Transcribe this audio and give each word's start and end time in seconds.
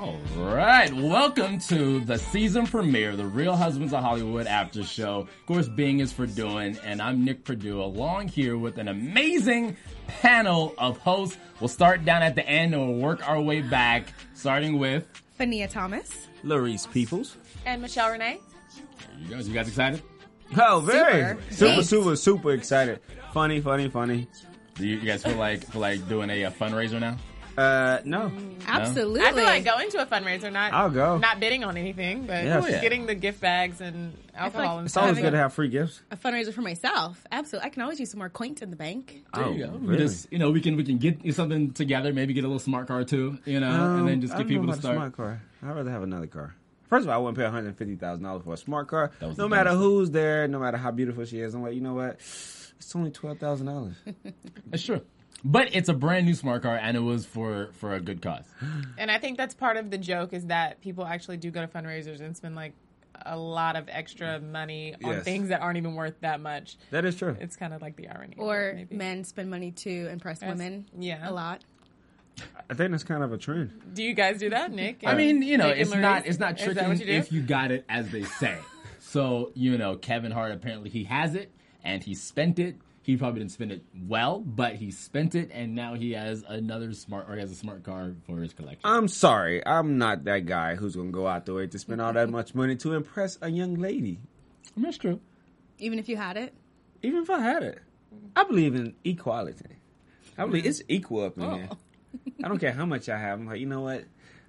All 0.00 0.18
right, 0.36 0.92
welcome 0.92 1.58
to 1.60 2.00
the 2.00 2.18
season 2.18 2.66
premiere, 2.66 3.14
the 3.16 3.24
Real 3.26 3.54
Husbands 3.54 3.92
of 3.92 4.02
Hollywood 4.02 4.46
After 4.46 4.82
Show. 4.82 5.20
Of 5.20 5.46
course, 5.46 5.68
Bing 5.68 6.00
is 6.00 6.12
for 6.12 6.26
doing, 6.26 6.76
and 6.84 7.00
I'm 7.00 7.24
Nick 7.24 7.44
Purdue, 7.44 7.80
along 7.80 8.28
here 8.28 8.58
with 8.58 8.78
an 8.78 8.88
amazing 8.88 9.76
panel 10.08 10.74
of 10.78 10.98
hosts. 10.98 11.38
We'll 11.60 11.68
start 11.68 12.04
down 12.04 12.22
at 12.22 12.34
the 12.34 12.46
end 12.46 12.74
and 12.74 12.82
we'll 12.86 12.98
work 13.00 13.26
our 13.28 13.40
way 13.40 13.62
back, 13.62 14.08
starting 14.34 14.78
with 14.78 15.06
Fania 15.38 15.70
Thomas. 15.70 16.28
Larice 16.44 16.90
Peoples. 16.92 17.36
And 17.64 17.80
Michelle 17.80 18.10
Renee. 18.10 18.40
there 18.98 19.18
you 19.20 19.28
guys. 19.28 19.48
You 19.48 19.54
guys 19.54 19.68
excited? 19.68 20.02
Oh, 20.58 20.80
very 20.80 21.36
Super. 21.50 21.82
super, 21.82 21.82
super, 21.82 22.16
super 22.16 22.52
excited. 22.52 23.00
Funny, 23.32 23.60
funny, 23.60 23.88
funny. 23.88 24.26
Do 24.74 24.86
you, 24.86 24.98
you 24.98 25.06
guys 25.06 25.22
feel 25.22 25.36
like 25.36 25.64
feel 25.64 25.80
like 25.80 26.06
doing 26.08 26.30
a, 26.30 26.44
uh 26.44 26.50
fundraiser 26.50 27.00
now? 27.00 27.16
Uh, 27.56 28.00
no, 28.04 28.32
Absolutely. 28.66 29.20
I 29.20 29.32
feel 29.32 29.44
like 29.44 29.64
going 29.64 29.88
to 29.90 30.02
a 30.02 30.06
fundraiser, 30.06 30.52
not 30.52 30.72
I'll 30.72 30.90
go. 30.90 31.18
not 31.18 31.38
bidding 31.38 31.62
on 31.62 31.76
anything, 31.76 32.26
but 32.26 32.42
Yes. 32.44 32.64
Oh, 32.64 32.68
yeah. 32.68 32.80
getting 32.80 33.06
the 33.06 33.14
gift 33.14 33.40
bags 33.40 33.80
and 33.80 34.12
alcohol 34.34 34.66
like 34.66 34.76
and 34.78 34.84
it's 34.86 34.92
stuff. 34.94 35.02
always 35.02 35.16
having 35.18 35.24
good 35.24 35.30
to 35.32 35.36
a- 35.36 35.42
have 35.42 35.52
free 35.52 35.68
gifts. 35.68 36.02
a 36.10 36.16
fundraiser 36.16 36.52
for 36.52 36.62
myself. 36.62 37.24
Absolutely. 37.30 37.66
I 37.66 37.70
can 37.70 37.82
always 37.82 38.00
use 38.00 38.10
some 38.10 38.18
more 38.18 38.28
coins 38.28 38.60
in 38.62 38.70
the 38.70 38.76
bank. 38.76 39.24
There 39.34 39.44
oh, 39.44 39.52
you 39.52 39.66
go. 39.66 39.70
We 39.72 39.86
really? 39.86 39.98
just 40.02 40.32
you 40.32 40.38
know 40.38 40.50
we 40.50 40.60
can 40.60 40.76
we 40.76 40.82
can 40.84 40.98
get 40.98 41.32
something 41.34 41.72
together, 41.72 42.12
maybe 42.12 42.32
get 42.34 42.42
a 42.44 42.48
little 42.48 42.58
smart 42.58 42.88
car 42.88 43.04
too, 43.04 43.38
you 43.44 43.60
know, 43.60 43.68
and 43.98 44.08
then 44.08 44.14
Um, 44.14 44.20
just 44.20 44.34
I 44.34 44.38
get 44.38 44.42
don't 44.44 44.48
people 44.48 44.64
know 44.66 44.72
to 44.72 44.78
about 44.78 44.78
a 44.78 44.80
start. 44.82 44.96
smart 44.96 45.16
car. 45.16 45.42
I'd 45.62 45.76
rather 45.76 45.90
have 45.90 46.02
another 46.02 46.26
car. 46.26 46.54
First 46.88 47.04
of 47.04 47.08
all, 47.10 47.14
I 47.14 47.18
wouldn't 47.18 47.36
pay 47.38 47.44
one 47.44 47.52
hundred 47.52 47.76
fifty 47.76 47.94
thousand 47.96 48.24
dollars 48.24 48.42
for 48.44 48.54
a 48.54 48.56
smart 48.56 48.88
car. 48.88 49.10
That 49.20 49.28
was 49.28 49.38
No 49.38 49.44
the 49.44 49.48
matter 49.50 49.70
dumbest 49.70 49.82
who's 49.84 50.10
there, 50.10 50.48
no 50.48 50.58
matter 50.58 50.76
how 50.76 50.90
beautiful 50.90 51.24
she 51.24 51.38
is, 51.40 51.54
I'm 51.54 51.62
like, 51.62 51.74
you 51.74 51.80
know 51.80 51.94
what? 51.94 52.16
It's 52.16 52.94
only 52.96 53.10
twelve 53.12 53.38
thousand 53.38 53.66
dollars. 53.66 53.94
That's 54.66 54.82
true. 54.82 55.00
But 55.44 55.74
it's 55.74 55.88
a 55.90 55.94
brand 55.94 56.24
new 56.26 56.34
smart 56.34 56.62
car, 56.62 56.76
and 56.76 56.96
it 56.96 57.00
was 57.00 57.26
for 57.26 57.68
for 57.72 57.94
a 57.94 58.00
good 58.00 58.22
cause. 58.22 58.44
And 58.98 59.10
I 59.10 59.18
think 59.18 59.36
that's 59.36 59.54
part 59.54 59.76
of 59.76 59.90
the 59.90 59.98
joke 59.98 60.32
is 60.32 60.46
that 60.46 60.80
people 60.80 61.04
actually 61.04 61.36
do 61.36 61.50
go 61.50 61.60
to 61.60 61.68
fundraisers 61.68 62.20
and 62.20 62.36
spend 62.36 62.54
like 62.56 62.72
a 63.26 63.36
lot 63.36 63.76
of 63.76 63.88
extra 63.88 64.40
money 64.40 64.94
on 65.04 65.12
Yes. 65.12 65.24
things 65.24 65.48
that 65.50 65.60
aren't 65.60 65.76
even 65.76 65.94
worth 65.94 66.14
that 66.20 66.40
much. 66.40 66.76
That 66.90 67.04
is 67.04 67.16
true. 67.16 67.36
It's 67.40 67.56
kind 67.56 67.72
of 67.74 67.80
like 67.82 67.96
the 67.96 68.08
irony. 68.08 68.32
of 68.34 68.38
it, 68.38 68.42
Or 68.42 68.72
maybe. 68.74 68.96
men 68.96 69.22
spend 69.24 69.50
money 69.50 69.70
to 69.72 70.08
impress 70.08 70.40
Yes. 70.42 70.50
women. 70.50 70.86
Yeah. 70.98 71.28
A 71.28 71.32
lot. 71.32 71.62
I 72.68 72.74
think 72.74 72.90
that's 72.90 73.04
kind 73.04 73.22
of 73.22 73.32
a 73.32 73.38
trend. 73.38 73.70
Do 73.94 74.02
you 74.02 74.14
guys 74.14 74.38
do 74.38 74.50
that, 74.50 74.72
Nick? 74.72 75.02
I 75.06 75.14
mean, 75.14 75.42
you 75.42 75.56
know, 75.58 75.68
Nick 75.68 75.78
it's 75.78 75.94
not 75.94 76.26
it's 76.26 76.38
not 76.40 76.58
Is 76.58 76.74
that 76.74 76.86
tricking 76.86 77.06
you 77.06 77.14
if 77.14 77.30
you 77.30 77.42
got 77.42 77.70
it 77.70 77.84
as 77.88 78.08
they 78.10 78.24
say. 78.24 78.58
so 78.98 79.52
you 79.54 79.78
know, 79.78 79.96
Kevin 79.96 80.32
Hart 80.32 80.50
apparently 80.52 80.90
he 80.90 81.04
has 81.04 81.34
it 81.34 81.52
and 81.84 82.02
he 82.02 82.14
spent 82.14 82.58
it. 82.58 82.76
He 83.04 83.18
probably 83.18 83.40
didn't 83.40 83.52
spend 83.52 83.70
it 83.70 83.82
well, 84.08 84.40
but 84.40 84.76
he 84.76 84.90
spent 84.90 85.34
it, 85.34 85.50
and 85.52 85.74
now 85.74 85.92
he 85.92 86.12
has 86.12 86.42
another 86.48 86.94
smart 86.94 87.28
or 87.28 87.34
he 87.34 87.40
has 87.40 87.50
a 87.52 87.54
smart 87.54 87.82
car 87.82 88.14
for 88.26 88.38
his 88.38 88.54
collection. 88.54 88.80
I'm 88.82 89.08
sorry, 89.08 89.64
I'm 89.66 89.98
not 89.98 90.24
that 90.24 90.46
guy 90.46 90.74
who's 90.74 90.96
gonna 90.96 91.10
go 91.10 91.26
out 91.26 91.44
the 91.44 91.52
way 91.52 91.66
to 91.66 91.78
spend 91.78 92.00
all 92.00 92.14
that 92.14 92.30
much 92.30 92.54
money 92.54 92.76
to 92.76 92.94
impress 92.94 93.36
a 93.42 93.50
young 93.50 93.74
lady. 93.74 94.20
That's 94.74 94.96
true. 94.96 95.20
Even 95.78 95.98
if 95.98 96.08
you 96.08 96.16
had 96.16 96.38
it. 96.38 96.54
Even 97.02 97.22
if 97.22 97.28
I 97.28 97.40
had 97.40 97.62
it, 97.62 97.78
I 98.34 98.44
believe 98.44 98.74
in 98.74 98.94
equality. 99.04 99.76
I 100.38 100.46
believe 100.46 100.64
it's 100.64 100.82
equal 100.88 101.26
up 101.26 101.36
in 101.36 101.42
oh. 101.42 101.56
here. 101.56 101.68
I 102.42 102.48
don't 102.48 102.58
care 102.58 102.72
how 102.72 102.86
much 102.86 103.10
I 103.10 103.18
have. 103.18 103.38
I'm 103.38 103.46
like, 103.46 103.60
you 103.60 103.66
know 103.66 103.82
what? 103.82 104.04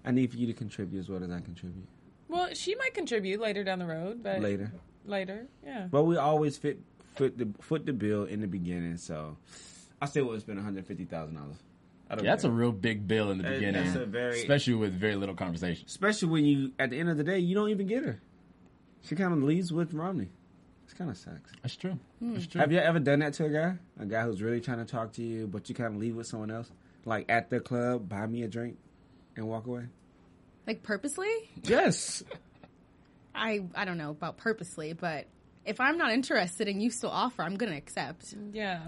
I 0.05 0.11
need 0.11 0.31
for 0.31 0.38
you 0.38 0.47
to 0.47 0.53
contribute 0.53 1.01
as 1.01 1.09
well 1.09 1.21
as 1.21 1.29
I 1.29 1.41
contribute 1.41 1.88
Well, 2.29 2.53
she 2.53 2.75
might 2.75 2.94
contribute 2.94 3.41
later 3.41 3.65
down 3.65 3.79
the 3.79 3.85
road, 3.85 4.23
but 4.23 4.39
later. 4.39 4.71
later, 5.05 5.47
yeah. 5.61 5.88
But 5.91 6.03
we 6.03 6.15
always 6.15 6.57
fit 6.57 6.79
foot 7.15 7.37
the 7.37 7.49
foot 7.61 7.85
the 7.85 7.93
bill 7.93 8.23
in 8.25 8.41
the 8.41 8.47
beginning, 8.47 8.97
so 8.97 9.37
I 10.01 10.05
still 10.05 10.25
wouldn't 10.25 10.43
spend 10.43 10.57
one 10.57 10.65
hundred 10.65 10.85
fifty 10.87 11.05
thousand 11.05 11.35
dollars. 11.35 11.55
Yeah, 12.09 12.17
that's 12.21 12.43
a 12.43 12.51
real 12.51 12.71
big 12.71 13.07
bill 13.07 13.31
in 13.31 13.37
the 13.39 13.43
That- 13.43 13.53
beginning, 13.55 13.83
that's 13.83 13.95
a 13.95 14.05
very- 14.05 14.39
especially 14.41 14.75
with 14.75 14.93
very 14.93 15.15
little 15.15 15.33
conversation. 15.35 15.85
especially 15.87 16.29
when 16.29 16.45
you 16.45 16.71
at 16.77 16.91
the 16.91 16.99
end 16.99 17.09
of 17.09 17.17
the 17.17 17.23
day 17.23 17.39
you 17.39 17.55
don't 17.55 17.69
even 17.69 17.87
get 17.87 18.03
her. 18.03 18.19
She 19.03 19.15
kind 19.15 19.33
of 19.33 19.41
leaves 19.43 19.71
with 19.73 19.93
Romany. 19.93 20.29
It's 20.83 20.93
kind 20.93 21.09
of 21.09 21.17
sucks. 21.17 21.51
That's 21.63 21.75
true. 21.75 21.97
Hmm. 22.19 22.33
That's 22.35 22.45
true. 22.47 22.61
Have 22.61 22.71
you 22.71 22.77
ever 22.77 22.99
done 22.99 23.19
that 23.19 23.33
to 23.33 23.45
a 23.45 23.49
guy? 23.49 23.75
A 23.99 24.05
guy 24.05 24.21
who's 24.23 24.41
really 24.41 24.61
trying 24.61 24.77
to 24.77 24.85
talk 24.85 25.13
to 25.13 25.23
you, 25.23 25.47
but 25.47 25.67
you 25.67 25.73
kind 25.73 25.95
of 25.95 25.99
leave 25.99 26.15
with 26.15 26.27
someone 26.27 26.51
else, 26.51 26.69
like 27.05 27.25
at 27.29 27.49
the 27.49 27.59
club, 27.59 28.07
buy 28.07 28.27
me 28.27 28.43
a 28.43 28.47
drink, 28.47 28.77
and 29.35 29.47
walk 29.47 29.65
away. 29.65 29.85
Like 30.67 30.83
purposely? 30.83 31.27
Yes. 31.63 32.23
I 33.33 33.65
I 33.75 33.85
don't 33.85 33.97
know 33.97 34.11
about 34.11 34.37
purposely, 34.37 34.93
but 34.93 35.25
if 35.65 35.79
I'm 35.79 35.97
not 35.97 36.11
interested 36.11 36.67
and 36.67 36.81
you 36.81 36.89
still 36.89 37.09
offer, 37.09 37.41
I'm 37.43 37.55
gonna 37.55 37.75
accept. 37.75 38.33
Yeah. 38.51 38.79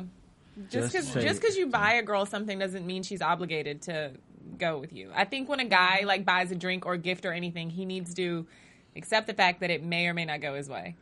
Just 0.69 0.71
Just 0.71 0.91
because 0.93 1.07
say 1.09 1.21
just 1.23 1.41
because 1.41 1.55
you 1.57 1.67
buy 1.67 1.93
a 1.93 2.03
girl 2.03 2.25
something 2.25 2.57
doesn't 2.57 2.85
mean 2.85 3.03
she's 3.03 3.21
obligated 3.21 3.83
to 3.83 4.13
go 4.57 4.79
with 4.79 4.93
you. 4.93 5.11
I 5.13 5.25
think 5.25 5.49
when 5.49 5.59
a 5.59 5.65
guy 5.65 6.03
like 6.05 6.25
buys 6.25 6.51
a 6.51 6.55
drink 6.55 6.85
or 6.85 6.93
a 6.93 6.97
gift 6.97 7.25
or 7.25 7.31
anything, 7.31 7.69
he 7.69 7.85
needs 7.85 8.13
to 8.15 8.47
accept 8.95 9.27
the 9.27 9.33
fact 9.33 9.59
that 9.59 9.69
it 9.69 9.83
may 9.83 10.07
or 10.07 10.13
may 10.13 10.25
not 10.25 10.41
go 10.41 10.55
his 10.55 10.67
way, 10.67 10.95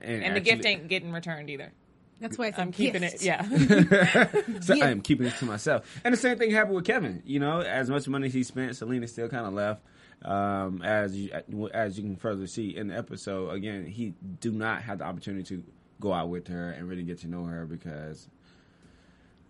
and 0.00 0.34
the 0.34 0.40
gift 0.40 0.64
ain't 0.64 0.88
getting 0.88 1.12
returned 1.12 1.50
either. 1.50 1.72
That's 2.20 2.38
why 2.38 2.46
it's 2.46 2.56
a 2.56 2.62
I'm 2.62 2.72
keeping 2.72 3.02
gift. 3.02 3.16
it. 3.16 3.22
Yeah. 3.22 3.42
So 4.62 4.74
I 4.74 4.88
am 4.88 5.02
keeping 5.02 5.26
it 5.26 5.34
to 5.40 5.44
myself. 5.44 6.00
And 6.02 6.14
the 6.14 6.18
same 6.18 6.38
thing 6.38 6.50
happened 6.50 6.76
with 6.76 6.86
Kevin. 6.86 7.22
You 7.26 7.40
know, 7.40 7.60
as 7.60 7.90
much 7.90 8.08
money 8.08 8.30
he 8.30 8.42
spent, 8.42 8.74
Selena 8.76 9.06
still 9.06 9.28
kind 9.28 9.46
of 9.46 9.52
left. 9.52 9.82
Um, 10.24 10.82
as 10.82 11.14
you 11.16 11.30
as 11.72 11.96
you 11.98 12.02
can 12.04 12.16
further 12.16 12.46
see 12.46 12.74
in 12.76 12.88
the 12.88 12.96
episode, 12.96 13.50
again, 13.50 13.86
he 13.86 14.14
do 14.40 14.50
not 14.50 14.82
have 14.82 14.98
the 14.98 15.04
opportunity 15.04 15.44
to 15.56 15.62
go 16.00 16.12
out 16.12 16.28
with 16.30 16.48
her 16.48 16.70
and 16.70 16.88
really 16.88 17.02
get 17.04 17.18
to 17.20 17.28
know 17.28 17.44
her 17.44 17.64
because 17.66 18.28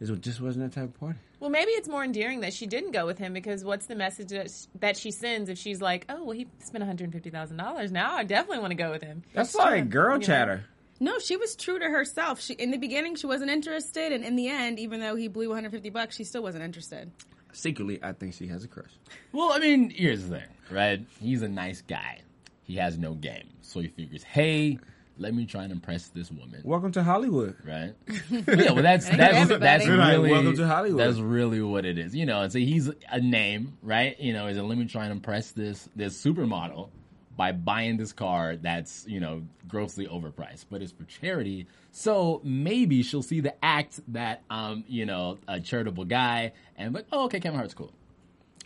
it 0.01 0.21
just 0.21 0.41
wasn't 0.41 0.71
that 0.71 0.79
type 0.79 0.91
of 0.91 1.01
party. 1.01 1.19
well, 1.41 1.49
maybe 1.49 1.71
it's 1.71 1.89
more 1.89 2.05
endearing 2.05 2.41
that 2.41 2.53
she 2.53 2.67
didn't 2.67 2.91
go 2.91 3.07
with 3.07 3.17
him 3.19 3.33
because 3.33 3.65
what's 3.65 3.87
the 3.87 3.95
message 3.95 4.29
that 4.29 4.51
sh- 4.51 4.67
that 4.81 4.97
she 4.97 5.11
sends 5.11 5.49
if 5.49 5.57
she's 5.57 5.81
like, 5.81 6.05
oh, 6.11 6.23
well, 6.25 6.37
he 6.37 6.47
spent 6.59 6.83
one 6.83 6.87
hundred 6.89 7.11
fifty 7.13 7.31
thousand 7.31 7.57
dollars. 7.57 7.91
Now 7.93 8.15
I 8.15 8.25
definitely 8.25 8.59
want 8.59 8.73
to 8.73 8.77
go 8.77 8.91
with 8.91 9.03
him. 9.03 9.23
That's 9.33 9.55
like 9.55 9.89
girl 9.89 10.15
You 10.15 10.19
know? 10.21 10.27
chatter. 10.27 10.65
No, 10.99 11.19
she 11.19 11.37
was 11.37 11.57
true 11.57 11.79
to 11.79 11.85
herself. 11.87 12.41
She 12.41 12.55
in 12.55 12.71
the 12.71 12.79
beginning 12.79 13.17
she 13.17 13.27
wasn't 13.27 13.51
interested, 13.51 14.13
and 14.13 14.25
in 14.25 14.35
the 14.37 14.49
end, 14.49 14.79
even 14.79 15.01
though 15.01 15.15
he 15.15 15.29
blew 15.29 15.49
150 15.49 15.91
bucks, 15.91 16.17
she 16.17 16.25
still 16.25 16.43
wasn't 16.43 16.65
interested. 16.65 17.11
Secretly, 17.57 17.99
I 18.03 18.13
think 18.13 18.35
she 18.35 18.47
has 18.49 18.65
a 18.65 18.69
crush. 18.69 18.91
Well, 19.33 19.51
I 19.51 19.59
mean, 19.59 19.89
here's 19.89 20.25
the 20.29 20.37
thing, 20.37 20.49
right? 20.71 21.01
He's 21.21 21.41
a 21.41 21.49
nice 21.49 21.81
guy. 21.81 22.21
He 22.65 22.77
has 22.77 22.99
no 22.99 23.15
game, 23.15 23.49
so 23.63 23.81
he 23.81 23.89
figures, 23.89 24.23
hey, 24.23 24.79
let 25.17 25.35
me 25.35 25.47
try 25.47 25.63
and 25.63 25.73
impress 25.73 26.09
this 26.09 26.31
woman. 26.31 26.61
Welcome 26.65 26.93
to 26.93 27.03
Hollywood. 27.03 27.57
right? 27.67 27.95
yeah, 28.31 28.73
well, 28.73 28.83
that's 28.83 29.09
Ain't 29.09 29.17
that's 29.17 29.37
everybody. 29.39 29.61
that's 29.61 29.89
Right, 29.89 30.11
really 30.17 30.31
welcome 30.31 30.55
to 30.57 30.67
Hollywood. 30.67 31.01
That's 31.01 31.19
really 31.19 31.63
what 31.63 31.87
it 31.87 31.97
is, 31.99 32.15
you 32.15 32.27
know. 32.27 32.43
And 32.43 32.53
so 32.53 32.59
he's 32.59 32.91
a 33.11 33.21
name, 33.21 33.79
right? 33.83 34.21
You 34.21 34.35
know, 34.35 34.49
is 34.49 34.59
a 34.59 34.63
let 34.63 34.77
me 34.77 34.85
try 34.85 35.05
and 35.05 35.13
impress 35.13 35.53
this 35.53 35.89
this 35.97 36.23
supermodel 36.23 36.91
by 37.37 37.53
buying 37.53 37.97
this 37.99 38.13
car 38.13 38.57
that's 38.57 39.05
you 39.07 39.21
know 39.21 39.43
grossly 39.69 40.07
overpriced, 40.07 40.67
but 40.71 40.83
it's 40.83 40.93
for 40.93 41.05
charity. 41.05 41.67
So 41.93 42.41
maybe 42.45 43.03
she'll 43.03 43.23
see 43.23 43.41
the 43.41 43.55
act 43.65 44.01
that 44.09 44.43
um 44.51 44.85
you 44.89 45.07
know 45.07 45.39
a 45.49 45.61
charitable 45.61 46.05
guy 46.07 46.53
and 46.77 46.95
like 46.95 47.07
oh 47.13 47.25
okay 47.27 47.41
Kevin 47.41 47.59
Hart's 47.59 47.75
cool, 47.75 47.93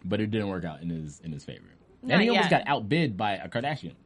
but 0.04 0.20
it 0.20 0.30
didn't 0.30 0.48
work 0.48 0.64
out 0.64 0.82
in 0.82 0.90
his 0.90 1.20
in 1.20 1.32
his 1.32 1.44
favor. 1.44 1.64
Not 2.02 2.14
and 2.14 2.22
he 2.22 2.28
almost 2.30 2.50
got 2.50 2.62
outbid 2.66 3.16
by 3.16 3.32
a 3.34 3.48
Kardashian. 3.48 3.94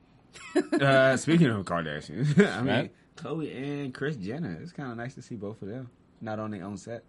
Uh, 0.80 1.16
speaking 1.16 1.46
of 1.46 1.64
Kardashians, 1.64 2.36
I 2.52 2.56
mean, 2.62 2.66
Right. 2.66 2.92
Khloe 3.16 3.56
and 3.82 3.94
Kris 3.94 4.16
Jenner. 4.16 4.58
It's 4.60 4.72
kind 4.72 4.90
of 4.90 4.96
nice 4.96 5.14
to 5.14 5.22
see 5.22 5.36
both 5.36 5.62
of 5.62 5.68
them 5.68 5.88
not 6.20 6.40
on 6.40 6.50
their 6.50 6.64
own 6.64 6.76
set. 6.76 7.04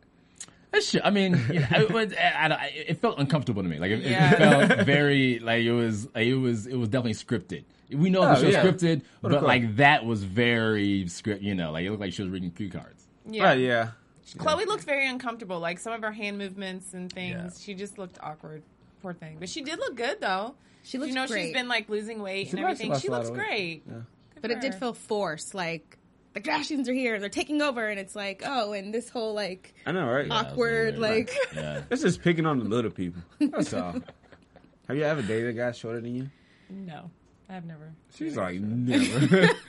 That's 0.75 0.91
true. 0.91 1.01
I 1.03 1.09
mean, 1.09 1.33
you 1.51 1.59
know, 1.61 1.67
it, 1.71 1.91
was- 1.91 2.13
I, 2.13 2.47
I, 2.47 2.65
it 2.75 2.99
felt 3.01 3.17
uncomfortable 3.19 3.63
to 3.63 3.69
me. 3.69 3.79
Like 3.79 3.91
it, 3.91 4.05
it 4.05 4.37
felt 4.37 4.79
very 4.85 5.39
like 5.39 5.63
it 5.63 5.71
was. 5.71 6.05
Like, 6.13 6.27
it 6.27 6.35
was. 6.35 6.67
It 6.67 6.75
was 6.75 6.89
definitely 6.89 7.13
scripted. 7.13 7.63
We 7.91 8.09
know 8.09 8.23
Oh, 8.23 8.29
the 8.29 8.35
show's 8.41 8.53
yeah. 8.53 8.63
scripted, 8.63 9.01
What 9.21 9.31
but 9.31 9.43
like 9.43 9.77
that 9.77 10.05
was 10.05 10.23
very 10.23 11.07
script. 11.07 11.41
You 11.41 11.55
know, 11.55 11.71
like 11.71 11.85
it 11.85 11.89
looked 11.91 12.01
like 12.01 12.13
she 12.13 12.21
was 12.23 12.31
reading 12.31 12.51
cue 12.51 12.69
cards. 12.69 13.07
Yeah. 13.29 13.43
Right, 13.43 13.59
yeah. 13.59 13.89
Khloe 14.37 14.65
looked 14.65 14.83
very 14.85 15.07
uncomfortable. 15.07 15.59
Like 15.59 15.79
some 15.79 15.93
of 15.93 16.01
her 16.01 16.11
hand 16.11 16.37
movements 16.37 16.93
and 16.93 17.11
things, 17.11 17.35
Yeah. 17.59 17.63
she 17.63 17.73
just 17.75 17.97
looked 17.97 18.17
awkward. 18.21 18.63
Poor 19.01 19.13
thing. 19.13 19.37
But 19.39 19.49
she 19.49 19.61
did 19.61 19.77
look 19.79 19.95
good 19.95 20.19
though. 20.19 20.55
She 20.83 20.97
looks 20.97 21.09
You 21.09 21.15
know, 21.15 21.27
great. 21.27 21.45
she's 21.45 21.53
been 21.53 21.67
like 21.67 21.89
losing 21.89 22.21
weight 22.21 22.47
She 22.47 22.51
and 22.57 22.59
everything. 22.61 22.97
She 22.99 23.09
looks 23.09 23.29
great. 23.29 23.83
Yeah. 23.87 23.97
But 24.41 24.51
it 24.51 24.61
did 24.61 24.75
feel 24.75 24.93
forced. 24.93 25.53
Like 25.55 25.97
the 26.35 26.41
Kardashians 26.41 26.87
are 26.89 26.93
here, 26.93 27.13
and 27.15 27.23
they're 27.23 27.29
taking 27.29 27.61
over, 27.61 27.87
and 27.87 27.97
it's 27.97 28.15
like, 28.15 28.43
oh, 28.45 28.73
and 28.73 28.93
this 28.93 29.09
whole 29.09 29.33
like 29.33 29.73
I 29.85 29.93
know, 29.93 30.05
right? 30.05 30.27
Yeah, 30.27 30.33
it 30.41 30.43
was 30.43 30.51
awkward, 30.51 30.97
weird. 30.97 30.99
like 30.99 31.35
Yeah. 31.55 31.81
It's 31.89 32.01
just 32.01 32.21
picking 32.21 32.45
on 32.45 32.59
the 32.59 32.65
little 32.65 32.91
people. 32.91 33.21
That's 33.39 33.73
all. 33.73 33.93
Have 34.87 34.97
you 34.97 35.03
ever 35.03 35.21
dated 35.21 35.49
a 35.49 35.53
guy 35.53 35.71
shorter 35.71 36.01
than 36.01 36.13
you? 36.13 36.29
No, 36.69 37.09
I've 37.49 37.65
never. 37.65 37.93
She's 38.15 38.37
like, 38.37 38.59
never. 38.59 39.49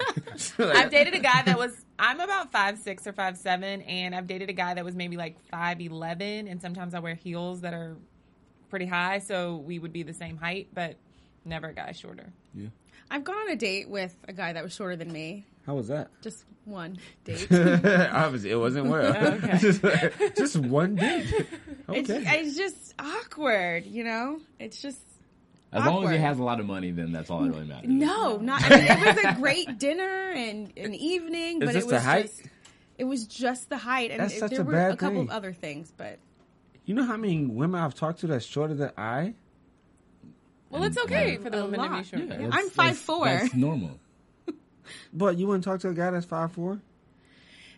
Like, 0.59 0.77
I've 0.77 0.91
dated 0.91 1.15
a 1.15 1.19
guy 1.21 1.43
that 1.47 1.57
was 1.57 1.73
I'm 1.99 2.21
about 2.21 2.53
five 2.53 2.79
six 2.79 3.07
or 3.07 3.13
five 3.13 3.39
seven, 3.39 3.81
and 3.83 4.15
I've 4.15 4.27
dated 4.27 4.51
a 4.51 4.53
guy 4.53 4.75
that 4.75 4.85
was 4.85 4.95
maybe 4.95 5.17
like 5.17 5.39
five 5.51 5.81
eleven, 5.81 6.49
and 6.49 6.61
sometimes 6.61 6.95
I 6.95 6.99
wear 6.99 7.15
heels 7.15 7.63
that 7.63 7.73
are 7.73 7.97
pretty 8.69 8.87
high, 8.87 9.21
so 9.21 9.57
we 9.57 9.79
would 9.79 9.93
be 9.93 10.03
the 10.03 10.13
same 10.13 10.37
height, 10.37 10.69
but 10.75 10.97
never 11.45 11.69
a 11.69 11.75
guy 11.75 11.93
shorter. 11.93 12.33
Yeah. 12.55 12.69
I've 13.11 13.25
gone 13.25 13.37
on 13.37 13.51
a 13.51 13.57
date 13.57 13.89
with 13.89 14.15
a 14.29 14.33
guy 14.33 14.53
that 14.53 14.63
was 14.63 14.75
shorter 14.75 14.97
than 14.97 15.13
me. 15.13 15.47
How 15.67 15.75
was 15.75 15.89
that? 15.89 16.09
Just 16.23 16.45
one 16.65 16.99
date. 17.25 17.49
Obviously, 17.53 18.51
it 18.51 18.57
wasn't 18.59 18.87
well. 18.87 19.15
Oh, 19.17 19.27
okay. 19.35 19.59
just, 19.61 19.83
just 20.37 20.57
one 20.57 20.95
date. 20.97 21.27
It's, 21.89 22.11
Okay. 22.11 22.41
it's 22.41 22.57
just 22.57 22.95
awkward, 22.99 23.87
you 23.87 24.03
know. 24.03 24.41
It's 24.59 24.83
just 24.83 24.99
As 25.73 25.85
long 25.87 26.03
as 26.05 26.11
he 26.11 26.17
has 26.17 26.41
a 26.41 26.43
lot 26.43 26.59
of 26.59 26.67
money, 26.67 26.91
then 26.91 27.13
that's 27.13 27.31
all 27.31 27.43
that 27.43 27.51
really 27.53 27.65
matters. 27.65 27.89
no, 27.89 28.39
not. 28.39 28.61
I 28.65 28.71
mean, 28.71 28.87
it 28.91 29.17
was 29.17 29.25
a 29.25 29.41
great 29.41 29.79
dinner 29.79 30.33
and 30.35 30.73
an 30.77 30.95
evening, 30.97 31.63
Is 31.63 31.67
but 31.67 31.75
this 31.75 31.85
it 31.85 31.89
the 31.89 31.95
was 31.95 32.03
height? 32.03 32.23
just. 32.27 32.43
It 32.99 33.05
was 33.05 33.27
just 33.29 33.69
the 33.69 33.77
height, 33.77 34.11
and 34.11 34.19
That's 34.19 34.35
it- 34.35 34.41
such 34.41 34.51
there 34.51 34.63
a 34.63 34.65
were 34.65 34.73
bad 34.73 34.93
a 34.95 34.97
couple 34.97 35.21
thing. 35.21 35.29
of 35.29 35.31
other 35.37 35.53
things, 35.53 35.93
but 35.97 36.19
you 36.87 36.95
know 36.97 37.05
how 37.05 37.17
many 37.17 37.45
women 37.47 37.81
I've 37.81 37.95
talked 37.95 38.19
to 38.21 38.27
that's 38.27 38.45
shorter 38.45 38.75
than 38.75 38.91
I? 38.97 39.35
Well, 40.71 40.83
it's 40.83 40.99
okay 40.99 41.37
for 41.37 41.51
the 41.51 41.61
A 41.61 41.65
women 41.67 41.81
to 41.81 41.89
be 41.89 41.95
lot. 41.95 42.07
shorter. 42.07 42.25
Yeah. 42.25 42.37
That's- 42.37 42.53
I'm 42.53 42.69
that's- 42.71 42.99
four. 42.99 43.27
That's 43.27 43.55
normal. 43.55 44.01
But 45.13 45.37
you 45.39 45.47
wouldn't 45.47 45.65
talk 45.65 45.81
to 45.81 45.89
a 45.89 45.95
guy 45.95 46.11
that's 46.11 46.27
five 46.27 46.53
four? 46.53 46.81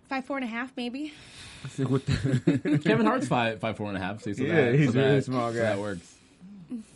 five 0.08 0.24
four 0.24 0.36
and 0.38 0.44
a 0.44 0.48
half, 0.48 0.72
maybe. 0.76 1.12
Kevin 1.76 3.06
Hart's 3.06 3.28
five 3.28 3.60
five 3.60 3.76
four 3.76 3.88
and 3.88 3.96
a 3.96 4.00
half. 4.00 4.22
See, 4.22 4.34
so 4.34 4.42
Yeah, 4.42 4.54
that, 4.70 4.74
he's 4.74 4.92
so 4.92 4.98
a 4.98 5.02
really 5.02 5.14
that- 5.16 5.24
small 5.24 5.50
so 5.52 5.56
guy. 5.58 5.64
that 5.64 5.78
works. 5.78 6.14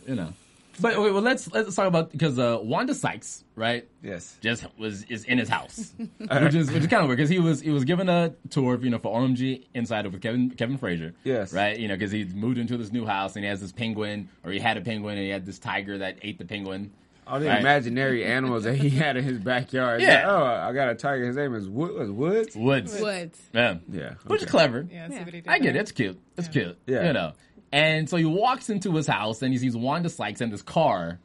You 0.07 0.15
know. 0.15 0.33
But 0.79 0.95
okay, 0.95 1.11
well, 1.11 1.21
let's 1.21 1.51
let's 1.53 1.75
talk 1.75 1.85
about 1.85 2.11
because 2.11 2.39
uh, 2.39 2.57
Wanda 2.59 2.95
Sykes, 2.95 3.43
right? 3.55 3.87
yes. 4.01 4.35
just 4.41 4.65
was 4.79 5.03
is 5.03 5.23
in 5.23 5.37
his 5.37 5.47
house, 5.47 5.93
which 6.17 6.55
is 6.55 6.71
which 6.71 6.81
is 6.81 6.87
kind 6.87 7.03
of 7.03 7.07
weird 7.09 7.17
because 7.17 7.29
he 7.29 7.37
was 7.37 7.61
he 7.61 7.69
was 7.69 7.83
given 7.83 8.09
a 8.09 8.33
tour, 8.49 8.79
you 8.81 8.89
know, 8.89 8.97
for 8.97 9.15
OMG 9.19 9.65
Insider 9.75 10.09
with 10.09 10.21
Kevin 10.23 10.49
Kevin 10.49 10.79
Frazier. 10.79 11.13
Yes. 11.23 11.53
right. 11.53 11.77
You 11.77 11.87
know, 11.87 11.93
because 11.93 12.11
he 12.11 12.23
moved 12.25 12.57
into 12.57 12.75
this 12.77 12.91
new 12.91 13.05
house 13.05 13.35
and 13.35 13.45
he 13.45 13.49
has 13.49 13.61
this 13.61 13.71
penguin, 13.71 14.29
or 14.43 14.51
he 14.51 14.57
had 14.57 14.77
a 14.77 14.81
penguin 14.81 15.15
and 15.17 15.23
he 15.23 15.29
had 15.29 15.45
this 15.45 15.59
tiger 15.59 15.99
that 15.99 16.17
ate 16.23 16.39
the 16.39 16.45
penguin. 16.45 16.91
All 17.27 17.39
the 17.39 17.47
Right. 17.47 17.59
imaginary 17.59 18.25
animals 18.25 18.63
that 18.65 18.75
he 18.75 18.89
had 18.89 19.15
in 19.17 19.23
his 19.23 19.39
backyard. 19.39 20.01
Yeah. 20.01 20.23
Oh, 20.27 20.43
I 20.43 20.73
got 20.73 20.89
a 20.89 20.95
tiger. 20.95 21.25
His 21.25 21.35
name 21.35 21.55
is 21.55 21.67
Wood. 21.69 21.93
Was 21.93 22.11
Woods? 22.11 22.55
Woods, 22.55 22.99
Woods. 23.01 23.41
yeah, 23.53 23.75
Yeah. 23.91 24.13
which 24.27 24.41
is 24.43 24.49
clever. 24.49 24.85
Yeah, 24.91 25.07
see 25.07 25.13
Yeah. 25.15 25.23
what 25.23 25.33
he 25.33 25.41
did 25.41 25.47
I 25.49 25.59
get 25.59 25.75
it. 25.75 25.79
It's 25.79 25.91
cute. 25.91 26.19
It's 26.37 26.47
cute. 26.49 26.77
Yeah. 26.85 27.07
You 27.07 27.13
know. 27.13 27.33
And 27.71 28.09
so 28.09 28.17
he 28.17 28.25
walks 28.25 28.69
into 28.69 28.93
his 28.95 29.07
house 29.07 29.41
and 29.41 29.51
he 29.51 29.57
sees 29.57 29.75
Wanda 29.75 30.09
Sykes 30.09 30.41
and 30.41 30.51
this 30.51 30.61
car 30.61 31.19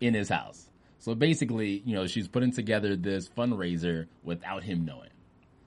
in 0.00 0.14
his 0.14 0.28
house. 0.28 0.70
So 1.00 1.14
basically, 1.14 1.82
you 1.84 1.94
know, 1.94 2.06
she's 2.06 2.28
putting 2.28 2.52
together 2.52 2.94
this 2.96 3.28
fundraiser 3.28 4.06
without 4.22 4.62
him 4.62 4.84
knowing. 4.84 5.08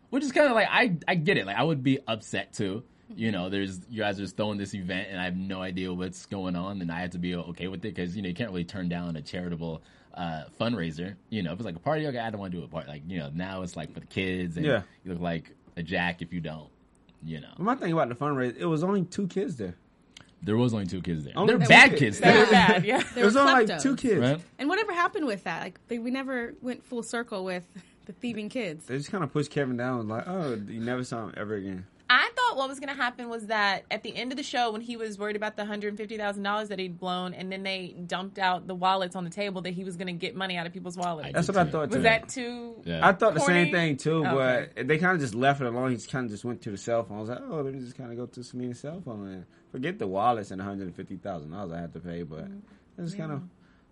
Which 0.09 0.23
is 0.23 0.31
kind 0.31 0.47
of 0.47 0.53
like 0.53 0.67
I 0.69 0.97
I 1.07 1.15
get 1.15 1.37
it. 1.37 1.45
Like 1.45 1.57
I 1.57 1.63
would 1.63 1.83
be 1.83 1.99
upset 2.07 2.53
too. 2.53 2.83
You 3.15 3.31
know, 3.31 3.49
there's 3.49 3.79
you 3.89 3.99
guys 4.01 4.17
are 4.19 4.23
just 4.23 4.37
throwing 4.37 4.57
this 4.57 4.73
event 4.73 5.09
and 5.11 5.19
I 5.19 5.25
have 5.25 5.35
no 5.37 5.61
idea 5.61 5.93
what's 5.93 6.25
going 6.25 6.55
on 6.55 6.81
and 6.81 6.91
I 6.91 6.99
have 7.01 7.11
to 7.11 7.19
be 7.19 7.35
okay 7.35 7.67
with 7.67 7.79
it 7.85 7.93
because 7.95 8.15
you 8.15 8.21
know 8.21 8.27
you 8.29 8.35
can't 8.35 8.49
really 8.49 8.63
turn 8.65 8.89
down 8.89 9.15
a 9.15 9.21
charitable 9.21 9.81
uh, 10.13 10.43
fundraiser. 10.59 11.15
You 11.29 11.43
know, 11.43 11.51
if 11.53 11.59
it's 11.59 11.65
like 11.65 11.75
a 11.75 11.79
party, 11.79 12.07
okay, 12.07 12.19
I 12.19 12.29
don't 12.29 12.39
want 12.39 12.51
to 12.53 12.59
do 12.59 12.63
a 12.63 12.67
party. 12.67 12.87
Like 12.89 13.03
you 13.07 13.19
know, 13.19 13.29
now 13.33 13.61
it's 13.61 13.75
like 13.75 13.93
for 13.93 13.99
the 13.99 14.05
kids 14.07 14.57
and 14.57 14.65
Yeah. 14.65 14.81
you 15.03 15.11
look 15.13 15.21
like 15.21 15.51
a 15.77 15.83
jack 15.83 16.21
if 16.21 16.33
you 16.33 16.41
don't. 16.41 16.69
You 17.23 17.39
know. 17.41 17.53
My 17.59 17.75
thing 17.75 17.91
about 17.93 18.09
the 18.09 18.15
fundraiser, 18.15 18.57
it 18.57 18.65
was 18.65 18.83
only 18.83 19.03
two 19.05 19.27
kids 19.27 19.55
there. 19.55 19.75
There 20.43 20.57
was 20.57 20.73
only 20.73 20.87
two 20.87 21.01
kids 21.03 21.23
there. 21.23 21.33
Only 21.35 21.55
They're 21.55 21.67
bad 21.67 21.89
kids. 21.91 21.99
kids. 21.99 22.19
They 22.19 22.31
Though, 22.33 22.39
were 22.39 22.45
bad, 22.51 22.83
yeah. 22.85 23.03
They 23.13 23.21
It 23.21 23.25
was 23.25 23.35
were 23.35 23.41
only 23.41 23.53
like 23.53 23.67
kleptos. 23.67 23.83
two 23.83 23.95
kids. 23.95 24.19
right? 24.21 24.41
And 24.57 24.67
whatever 24.69 24.91
happened 24.91 25.27
with 25.27 25.43
that? 25.43 25.61
Like 25.61 25.79
they, 25.87 25.99
we 25.99 26.09
never 26.09 26.55
went 26.63 26.83
full 26.83 27.03
circle 27.03 27.45
with 27.45 27.67
the 28.07 28.13
thieving 28.13 28.49
kids. 28.49 28.87
They 28.87 28.97
just 28.97 29.11
kind 29.11 29.23
of 29.23 29.31
pushed 29.31 29.51
Kevin 29.51 29.77
down. 29.77 30.07
Like, 30.07 30.23
oh, 30.27 30.59
you 30.67 30.79
never 30.81 31.03
saw 31.03 31.25
him 31.25 31.35
ever 31.37 31.53
again. 31.53 31.85
I 32.51 32.53
thought 32.53 32.59
what 32.59 32.69
was 32.69 32.79
going 32.79 32.89
to 32.95 33.01
happen 33.01 33.29
was 33.29 33.47
that 33.47 33.85
at 33.89 34.03
the 34.03 34.15
end 34.15 34.31
of 34.31 34.37
the 34.37 34.43
show, 34.43 34.71
when 34.71 34.81
he 34.81 34.97
was 34.97 35.17
worried 35.17 35.35
about 35.35 35.55
the 35.55 35.65
hundred 35.65 35.95
fifty 35.97 36.17
thousand 36.17 36.43
dollars 36.43 36.69
that 36.69 36.79
he'd 36.79 36.99
blown, 36.99 37.33
and 37.33 37.51
then 37.51 37.63
they 37.63 37.95
dumped 38.05 38.39
out 38.39 38.67
the 38.67 38.75
wallets 38.75 39.15
on 39.15 39.23
the 39.23 39.29
table, 39.29 39.61
that 39.61 39.73
he 39.73 39.83
was 39.83 39.95
going 39.97 40.07
to 40.07 40.13
get 40.13 40.35
money 40.35 40.57
out 40.57 40.65
of 40.67 40.73
people's 40.73 40.97
wallets. 40.97 41.29
I 41.29 41.31
That's 41.31 41.47
did 41.47 41.55
what 41.55 41.61
I 41.61 41.65
too. 41.65 41.71
thought. 41.71 41.89
was 41.89 41.95
too. 41.97 42.01
that 42.03 42.29
too? 42.29 42.75
Yeah. 42.85 43.07
I 43.07 43.13
thought 43.13 43.33
the 43.33 43.39
Corny? 43.39 43.63
same 43.65 43.71
thing 43.73 43.97
too, 43.97 44.25
Okay. 44.25 44.69
but 44.75 44.87
they 44.87 44.97
kind 44.97 45.13
of 45.15 45.21
just 45.21 45.33
left 45.35 45.61
it 45.61 45.67
alone. 45.67 45.91
He 45.91 45.95
just 45.95 46.11
kind 46.11 46.25
of 46.25 46.31
just 46.31 46.43
went 46.45 46.61
to 46.63 46.71
the 46.71 46.77
cell 46.77 47.03
phone. 47.03 47.17
I 47.17 47.21
was 47.21 47.29
like, 47.29 47.39
oh, 47.49 47.61
let 47.61 47.73
me 47.73 47.79
just 47.79 47.97
kind 47.97 48.11
of 48.11 48.17
go 48.17 48.25
to 48.25 48.39
Samina's 48.43 48.79
cell 48.79 49.01
phone 49.03 49.27
and 49.27 49.45
forget 49.71 49.97
the 49.99 50.07
wallets 50.07 50.51
and 50.51 50.59
one 50.59 50.67
hundred 50.67 50.87
and 50.87 50.95
fifty 50.95 51.17
thousand 51.17 51.51
dollars 51.51 51.71
I 51.71 51.79
had 51.79 51.93
to 51.93 51.99
pay. 51.99 52.23
But 52.23 52.47
it 52.97 53.01
was 53.01 53.15
kind 53.15 53.31
of 53.31 53.43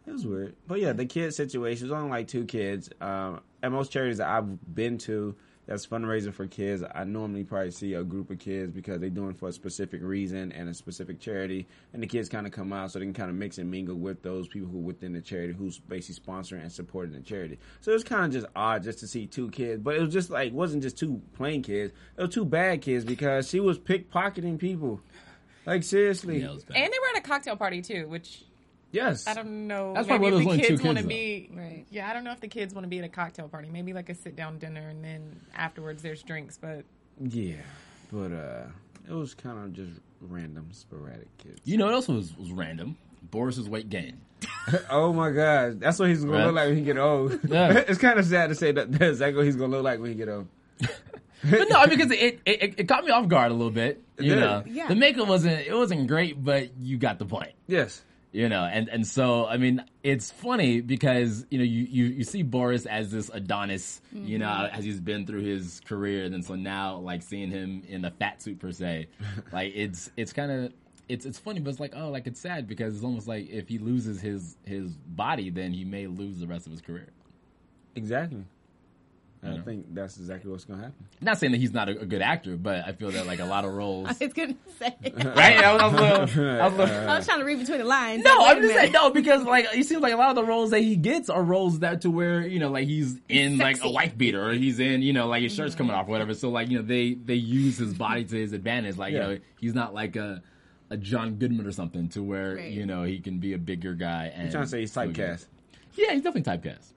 it 0.06 0.12
was 0.12 0.26
weird. 0.26 0.56
But 0.68 0.80
yeah, 0.80 0.94
the 0.94 1.06
kid 1.06 1.34
situation 1.34 1.88
was 1.88 1.92
only 1.98 2.10
like 2.10 2.28
two 2.28 2.46
kids. 2.46 2.90
Um, 3.00 3.42
at 3.62 3.72
most 3.72 3.92
charities 3.92 4.18
that 4.18 4.28
I've 4.28 4.74
been 4.76 4.98
to, 5.00 5.36
that's 5.70 5.86
fundraising 5.86 6.34
for 6.34 6.48
kids. 6.48 6.84
I 6.96 7.04
normally 7.04 7.44
probably 7.44 7.70
see 7.70 7.94
a 7.94 8.04
group 8.04 8.32
of 8.32 8.40
kids 8.40 8.72
because 8.72 9.00
they're 9.00 9.12
doing 9.12 9.36
for 9.36 9.50
a 9.50 9.54
specific 9.54 10.02
reason 10.02 10.52
and 10.52 10.68
a 10.68 10.74
specific 10.74 11.20
charity, 11.20 11.68
and 11.94 12.02
the 12.02 12.08
kids 12.08 12.28
kind 12.28 12.48
of 12.48 12.52
come 12.52 12.74
out 12.74 12.92
so 12.92 12.98
they 12.98 13.06
can 13.06 13.14
kind 13.14 13.30
of 13.30 13.36
mix 13.36 13.60
and 13.60 13.70
mingle 13.70 13.96
with 13.96 14.24
those 14.24 14.48
people 14.48 14.68
who 14.68 14.80
within 14.80 15.14
the 15.14 15.22
charity 15.22 15.54
who's 15.54 15.78
basically 15.78 16.20
sponsoring 16.26 16.64
and 16.64 16.72
supporting 16.72 17.14
the 17.14 17.20
charity. 17.20 17.60
So 17.82 17.92
it 17.92 17.94
was 17.94 18.04
kind 18.04 18.26
of 18.26 18.32
just 18.32 18.48
odd 18.56 18.82
just 18.82 18.98
to 19.02 19.08
see 19.08 19.28
two 19.28 19.52
kids, 19.52 19.80
but 19.84 19.96
it 19.96 20.02
was 20.02 20.12
just 20.12 20.32
like 20.32 20.48
it 20.48 20.54
wasn't 20.54 20.82
just 20.82 20.98
two 20.98 21.22
plain 21.36 21.62
kids; 21.62 21.94
it 22.18 22.22
was 22.22 22.34
two 22.34 22.46
bad 22.46 22.82
kids 22.82 23.06
because 23.06 23.48
she 23.48 23.60
was 23.60 23.78
pickpocketing 23.78 24.58
people. 24.58 25.00
Like 25.68 25.84
seriously, 25.84 26.40
Yeah, 26.40 26.48
it 26.48 26.54
was 26.56 26.64
bad. 26.64 26.78
And 26.78 26.92
they 26.92 26.98
were 26.98 27.16
at 27.16 27.24
a 27.24 27.28
cocktail 27.28 27.56
party 27.56 27.84
too, 27.84 28.08
which 28.08 28.44
yes. 28.92 29.28
I 29.28 29.34
don't 29.34 29.68
know. 29.68 29.94
That's 29.94 30.08
maybe 30.08 30.16
if 30.16 30.22
why 30.22 30.30
the 30.30 30.36
there's 30.38 30.48
only 30.48 30.62
two 30.62 30.68
kids 30.68 30.82
want 30.84 30.98
to 30.98 31.04
be. 31.04 31.50
Right. 31.54 31.86
Yeah, 31.90 32.10
I 32.10 32.14
don't 32.14 32.24
know 32.24 32.32
if 32.32 32.40
the 32.40 32.48
kids 32.48 32.74
want 32.74 32.86
to 32.86 32.90
be 32.90 33.00
at 33.00 33.06
a 33.06 33.10
cocktail 33.10 33.48
party. 33.48 33.70
Maybe 33.70 33.94
like 33.94 34.10
a 34.10 34.16
sit 34.16 34.36
down 34.36 34.58
dinner, 34.60 34.88
and 34.90 35.04
then 35.04 35.40
afterwards 35.56 36.02
there's 36.02 36.22
drinks. 36.24 36.58
But 36.58 36.86
Yeah, 37.20 37.56
but 38.12 38.32
uh, 38.32 38.64
it 39.08 39.14
was 39.14 39.34
kind 39.34 39.58
of 39.60 39.74
just 39.74 40.00
random, 40.22 40.68
sporadic 40.72 41.36
kids. 41.38 41.62
You 41.66 41.78
know 41.78 41.86
what 41.86 41.94
else 41.94 42.08
was, 42.08 42.36
was 42.38 42.52
random? 42.52 42.98
Boris's 43.32 43.70
weight 43.70 43.90
gain. 43.90 44.22
Oh 44.90 45.12
my 45.14 45.32
gosh, 45.32 45.74
that's 45.78 45.98
what 45.98 46.10
he's 46.10 46.24
gonna 46.24 46.46
look 46.46 46.56
like 46.56 46.68
when 46.68 46.78
he 46.78 46.84
get 46.84 46.98
old. 46.98 47.40
Yeah. 47.48 47.72
it's 47.88 47.98
kind 47.98 48.20
of 48.20 48.26
sad 48.26 48.50
to 48.50 48.56
say 48.56 48.72
that 48.72 48.92
that's 48.92 49.04
exactly 49.14 49.38
what 49.38 49.46
he's 49.46 49.56
gonna 49.56 49.72
look 49.72 49.84
like 49.84 50.00
when 50.00 50.12
he 50.12 50.16
get 50.16 50.30
old. 50.30 50.48
But 51.44 51.70
no, 51.70 51.78
I 51.78 51.88
mean 51.88 51.98
because 51.98 52.12
it, 52.12 52.40
it 52.46 52.74
it 52.78 52.88
caught 52.88 53.06
me 53.06 53.12
off 53.12 53.28
guard 53.30 53.52
a 53.52 53.56
little 53.56 53.72
bit. 53.72 54.04
You 54.20 54.36
know, 54.36 54.64
Yeah. 54.68 54.88
the 54.90 54.96
makeup 54.96 55.28
wasn't 55.28 55.66
it 55.66 55.74
wasn't 55.74 56.08
great, 56.08 56.44
but 56.44 56.76
you 56.78 56.98
got 56.98 57.18
the 57.18 57.26
point. 57.26 57.54
Yes, 57.66 58.04
You 58.32 58.48
know, 58.48 58.64
and 58.64 58.90
and 58.90 59.08
so 59.08 59.48
I 59.48 59.58
mean, 59.58 59.84
it's 60.04 60.30
funny 60.30 60.82
because 60.82 61.48
you 61.50 61.58
know 61.58 61.64
you 61.64 61.88
you, 61.90 62.06
you 62.06 62.24
see 62.24 62.44
Boris 62.44 62.86
as 62.86 63.12
this 63.12 63.30
Adonis, 63.34 64.02
you 64.14 64.38
know, 64.38 64.46
mm-hmm. 64.46 64.78
as 64.78 64.84
he's 64.84 65.00
been 65.00 65.26
through 65.26 65.42
his 65.42 65.82
career, 65.86 66.26
and 66.26 66.34
then 66.34 66.44
so 66.44 66.54
now 66.54 66.98
like 66.98 67.24
seeing 67.24 67.50
him 67.50 67.82
in 67.88 68.06
a 68.06 68.12
fat 68.12 68.42
suit 68.42 68.60
per 68.60 68.72
se, 68.72 69.08
like 69.52 69.74
it's 69.76 70.12
it's 70.16 70.34
kind 70.34 70.52
of. 70.52 70.74
It's, 71.08 71.26
it's 71.26 71.40
funny, 71.40 71.60
but 71.60 71.72
it's 71.72 71.80
like 71.80 71.94
oh, 71.96 72.10
like 72.10 72.28
it's 72.28 72.40
sad 72.40 72.68
because 72.68 72.94
it's 72.94 73.04
almost 73.04 73.28
like 73.28 73.50
if 73.50 73.68
he 73.68 73.80
loses 73.80 74.22
his 74.22 74.58
his 74.64 74.96
body, 74.96 75.50
then 75.50 75.74
he 75.74 75.84
may 75.84 76.06
lose 76.06 76.40
the 76.40 76.46
rest 76.46 76.68
of 76.68 76.72
his 76.72 76.82
career. 76.82 77.08
exactly. 77.96 78.46
I 79.42 79.52
Yeah. 79.52 79.62
think 79.62 79.86
that's 79.94 80.18
exactly 80.18 80.52
what's 80.52 80.66
gonna 80.66 80.82
happen. 80.82 81.06
Not 81.22 81.38
saying 81.38 81.54
that 81.54 81.60
he's 81.60 81.72
not 81.72 81.88
a, 81.88 82.00
a 82.00 82.06
good 82.06 82.22
actor, 82.22 82.58
but 82.58 82.86
I 82.86 82.92
feel 82.92 83.10
that 83.12 83.26
like 83.26 83.40
a 83.40 83.46
lot 83.46 83.64
of 83.64 83.74
roles, 83.74 84.08
I 84.22 84.26
was 84.26 84.34
gonna 84.34 84.56
say. 84.78 84.96
right? 85.16 85.64
I 85.64 85.74
was, 85.74 85.82
I 85.82 85.86
was 85.86 85.94
little, 85.94 86.50
I 86.50 86.68
was 86.68 86.74
a 86.74 86.78
little, 86.78 87.10
I 87.10 87.18
was 87.18 87.26
trying 87.26 87.40
to 87.40 87.46
read 87.46 87.60
between 87.60 87.78
the 87.78 87.86
lines. 87.86 88.24
No, 88.24 88.46
I'm 88.46 88.62
just 88.62 88.74
saying 88.74 88.92
no 88.92 89.12
because 89.12 89.46
like 89.46 89.66
it 89.74 89.86
seems 89.86 90.02
like 90.02 90.14
a 90.14 90.18
lot 90.18 90.30
of 90.30 90.36
the 90.36 90.44
roles 90.44 90.72
that 90.72 90.82
he 90.82 90.98
gets 90.98 91.30
are 91.30 91.42
roles 91.42 91.80
that 91.80 92.02
to 92.02 92.12
where 92.12 92.46
you 92.46 92.60
know 92.60 92.70
like 92.70 92.86
he's 92.88 93.18
in 93.30 93.58
like 93.58 93.82
a 93.82 93.90
wife 93.90 94.18
beater 94.18 94.50
or 94.50 94.54
he's 94.54 94.80
in 94.80 95.02
you 95.02 95.14
know 95.14 95.28
like 95.28 95.44
his 95.44 95.56
shirt's 95.56 95.74
coming 95.74 95.92
mm-hmm. 95.92 96.02
off 96.02 96.08
or 96.08 96.12
whatever. 96.12 96.34
So 96.34 96.50
like 96.50 96.70
you 96.70 96.78
know 96.80 96.84
they 96.84 97.14
they 97.14 97.36
use 97.36 97.78
his 97.78 97.94
body 97.94 98.26
to 98.26 98.36
his 98.36 98.52
advantage. 98.52 98.98
Like 98.98 99.14
Yeah. 99.14 99.30
you 99.30 99.34
know 99.36 99.40
he's 99.62 99.74
not 99.74 99.94
like 99.94 100.18
a 100.18 100.44
a 100.90 100.98
John 100.98 101.36
Goodman 101.36 101.66
or 101.66 101.72
something 101.72 102.10
to 102.10 102.24
where 102.24 102.56
Right. 102.56 102.72
you 102.72 102.86
know 102.86 103.04
he 103.04 103.20
can 103.20 103.40
be 103.40 103.54
a 103.54 103.58
bigger 103.58 103.94
guy. 103.94 104.32
And 104.34 104.48
I'm 104.48 104.52
trying 104.52 104.64
to 104.64 104.70
say 104.70 104.80
he's 104.82 104.94
typecast. 104.94 105.46
Yeah, 105.96 106.12
he's 106.14 106.24
definitely 106.24 106.42
typecast. 106.58 106.94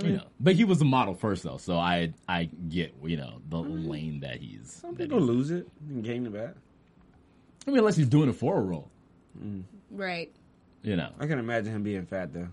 You 0.00 0.12
know, 0.16 0.24
but 0.40 0.54
he 0.54 0.64
was 0.64 0.80
a 0.80 0.86
model 0.86 1.14
first 1.14 1.42
though, 1.42 1.58
so 1.58 1.76
I 1.76 2.14
I 2.26 2.44
get 2.68 2.94
you 3.04 3.16
know 3.18 3.42
the 3.50 3.58
lane 3.58 4.20
that 4.20 4.36
he's. 4.38 4.78
Some 4.80 4.94
that 4.94 5.00
people 5.00 5.18
he's- 5.18 5.28
lose 5.28 5.50
it 5.50 5.68
and 5.88 6.02
gain 6.02 6.24
it 6.24 6.32
back. 6.32 6.54
I 7.66 7.70
mean, 7.70 7.78
unless 7.80 7.96
he's 7.96 8.08
doing 8.08 8.28
it 8.30 8.34
for 8.36 8.56
a 8.56 8.60
role, 8.60 8.90
mm. 9.38 9.62
Right. 9.90 10.32
you 10.82 10.96
know. 10.96 11.10
I 11.20 11.26
can 11.26 11.38
imagine 11.38 11.74
him 11.74 11.82
being 11.82 12.06
fat 12.06 12.32
though. 12.32 12.48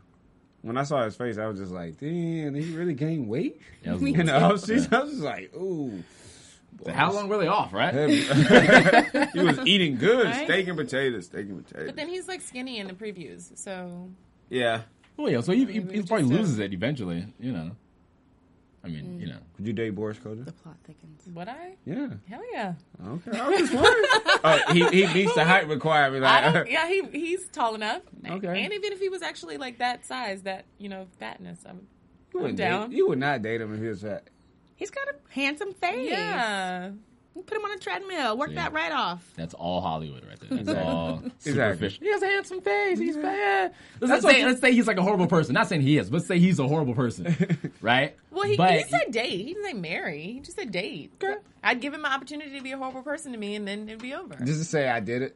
When 0.62 0.78
I 0.78 0.84
saw 0.84 1.04
his 1.06 1.16
face, 1.16 1.38
I 1.38 1.46
was 1.48 1.58
just 1.58 1.72
like, 1.72 1.98
"Damn, 1.98 2.54
did 2.54 2.64
he 2.66 2.76
really 2.76 2.94
gain 2.94 3.28
weight?" 3.30 3.62
That 3.84 3.94
was 3.94 4.04
a 4.04 4.06
You 4.12 4.24
know, 4.24 4.36
I 4.36 4.52
was, 4.52 4.64
just, 4.64 4.92
I 4.92 5.00
was 5.04 5.12
just 5.12 5.24
like, 5.24 5.56
"Ooh, 5.56 6.04
How 6.94 7.14
long 7.14 7.30
were 7.30 7.38
they 7.38 7.48
off, 7.48 7.72
right? 7.74 7.94
he 9.34 9.40
was 9.40 9.60
eating 9.66 9.96
good 9.98 10.26
Right? 10.26 10.44
steak 10.46 10.68
and 10.68 10.78
potatoes, 10.78 11.28
steak 11.28 11.48
and 11.48 11.66
potatoes. 11.66 11.88
But 11.88 11.96
then 11.96 12.10
he's 12.10 12.28
like 12.28 12.42
skinny 12.42 12.80
in 12.80 12.88
the 12.88 12.94
previews, 12.94 13.58
so 13.58 14.10
yeah. 14.50 14.82
Well, 15.20 15.30
yeah, 15.32 15.42
so 15.42 15.52
he, 15.52 15.66
he, 15.66 15.82
he 15.82 16.02
probably 16.04 16.24
loses 16.24 16.60
it 16.60 16.72
eventually, 16.74 17.26
you 17.40 17.52
know. 17.52 17.72
I 18.82 18.88
mean, 18.88 19.04
Mm. 19.04 19.20
you 19.22 19.28
know. 19.28 19.38
Would 19.58 19.68
you 19.68 19.74
date 19.74 19.90
Boris 19.90 20.18
Kodjoe? 20.18 20.46
The 20.46 20.54
plot 20.54 20.78
thickens. 20.86 21.24
would 21.34 21.50
I? 21.50 21.76
Yeah. 21.86 22.08
Hell 22.30 22.42
yeah! 22.54 22.74
Okay. 23.06 23.38
I 23.38 23.50
was 23.50 23.60
just 23.60 23.74
wondering. 23.74 24.06
oh, 24.46 24.60
he, 24.72 24.88
he 25.06 25.14
meets 25.14 25.36
the 25.36 25.44
height 25.44 25.68
requirement. 25.68 26.24
Like, 26.24 26.68
yeah, 26.72 26.88
he 26.88 27.02
he's 27.12 27.46
tall 27.50 27.76
enough. 27.76 28.02
Okay. 28.26 28.64
And 28.64 28.72
even 28.74 28.94
if 28.94 29.00
he 29.02 29.10
was 29.10 29.22
actually 29.22 29.58
like 29.58 29.80
that 29.80 30.06
size, 30.06 30.44
that 30.44 30.64
you 30.78 30.88
know 30.88 31.08
fatness, 31.20 31.60
I'm, 31.68 31.76
you, 32.34 32.40
I'm 32.40 32.42
wouldn't 32.42 32.58
down. 32.58 32.90
Date, 32.90 32.96
you 32.96 33.10
would 33.10 33.20
not 33.20 33.42
date 33.42 33.60
him 33.60 33.74
if 33.74 33.82
he 33.82 33.88
was 33.88 34.02
fat. 34.02 34.24
He's 34.78 34.92
got 34.92 35.10
a 35.10 35.16
handsome 35.34 35.74
face. 35.74 36.10
Yeah. 36.10 36.92
You 37.40 37.44
Put 37.46 37.58
him 37.58 37.66
on 37.66 37.72
a 37.72 37.78
treadmill. 37.80 38.38
Work 38.38 38.50
See? 38.50 38.56
that 38.56 38.74
right 38.74 38.92
off. 38.92 39.32
That's 39.36 39.54
all 39.54 39.82
Hollywood 39.82 40.26
right 40.28 40.40
there. 40.40 40.50
That's 40.50 40.62
Exactly. 40.62 40.84
all 40.94 41.18
Exactly. 41.26 41.52
superficial. 41.54 42.04
He 42.04 42.12
has 42.12 42.22
a 42.22 42.26
handsome 42.28 42.62
face. 42.62 43.00
He's 43.00 43.18
bad. 43.18 43.74
Let's, 44.00 44.12
That's 44.12 44.26
say, 44.26 44.42
what- 44.42 44.50
let's 44.50 44.62
say 44.62 44.74
he's 44.74 44.88
like 44.88 44.98
a 44.98 45.02
horrible 45.02 45.28
person. 45.28 45.54
Not 45.54 45.68
saying 45.70 45.82
he 45.82 45.98
is, 45.98 46.10
but 46.10 46.18
let's 46.18 46.28
say 46.28 46.38
he's 46.40 46.60
a 46.60 46.68
horrible 46.68 46.94
person, 46.96 47.72
right? 47.82 48.16
Well, 48.32 48.44
he, 48.44 48.58
But 48.58 48.74
he 48.74 48.84
said 48.84 49.12
date. 49.12 49.46
He 49.46 49.54
didn't 49.54 49.66
say 49.66 49.74
marry. 49.74 50.22
He 50.24 50.40
just 50.42 50.58
said 50.58 50.72
date. 50.72 51.12
Okay. 51.24 51.36
I'd 51.64 51.82
give 51.82 51.94
him 51.94 52.06
an 52.06 52.12
opportunity 52.12 52.58
to 52.58 52.62
be 52.64 52.72
a 52.72 52.78
horrible 52.78 53.02
person 53.04 53.32
to 53.32 53.38
me, 53.38 53.56
and 53.56 53.68
then 53.68 53.88
it'd 53.88 54.02
be 54.02 54.14
over. 54.14 54.36
Just 54.44 54.60
to 54.60 54.66
say 54.66 54.88
I 54.90 55.00
did 55.00 55.22
it. 55.22 55.36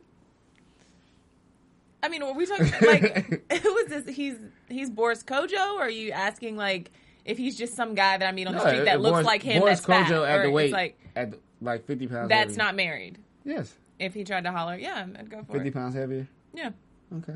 I 2.01 2.09
mean, 2.09 2.21
are 2.21 2.33
we 2.33 2.45
talking 2.45 2.71
like 2.85 3.43
who 3.61 3.77
is 3.77 3.87
this? 3.87 4.15
He's 4.15 4.35
he's 4.67 4.89
Boris 4.89 5.23
Kodjoe, 5.23 5.75
or 5.75 5.83
are 5.83 5.89
you 5.89 6.11
asking 6.11 6.57
like 6.57 6.91
if 7.23 7.37
he's 7.37 7.57
just 7.57 7.75
some 7.75 7.95
guy 7.95 8.17
that 8.17 8.27
I 8.27 8.31
meet 8.33 8.47
on 8.47 8.53
the 8.55 8.59
street 8.59 8.85
that 8.85 8.95
uh, 8.97 8.99
looks 8.99 9.11
Boris- 9.13 9.25
like 9.25 9.41
him 9.43 9.59
Boris 9.61 9.79
that's 9.79 9.85
fat, 9.85 10.07
Kodjoe 10.11 10.27
at 10.27 10.39
or 10.39 10.41
the 10.43 10.47
it's 10.49 10.53
weight 10.53 10.71
like 10.73 10.99
at 11.15 11.31
the, 11.31 11.39
like 11.63 11.85
fifty 11.85 12.07
pounds. 12.07 12.29
that's 12.29 12.51
heavier. 12.51 12.57
not 12.63 12.75
married? 12.75 13.17
Yes, 13.45 13.73
If 13.99 14.13
he 14.13 14.23
tried 14.23 14.43
to 14.45 14.51
holler, 14.51 14.75
yeah, 14.77 15.05
I'd 15.17 15.29
go 15.29 15.43
for 15.43 15.53
fifty 15.53 15.69
it. 15.69 15.73
pounds 15.73 15.95
heavier. 15.95 16.27
Yeah. 16.53 16.71
Okay. 17.17 17.35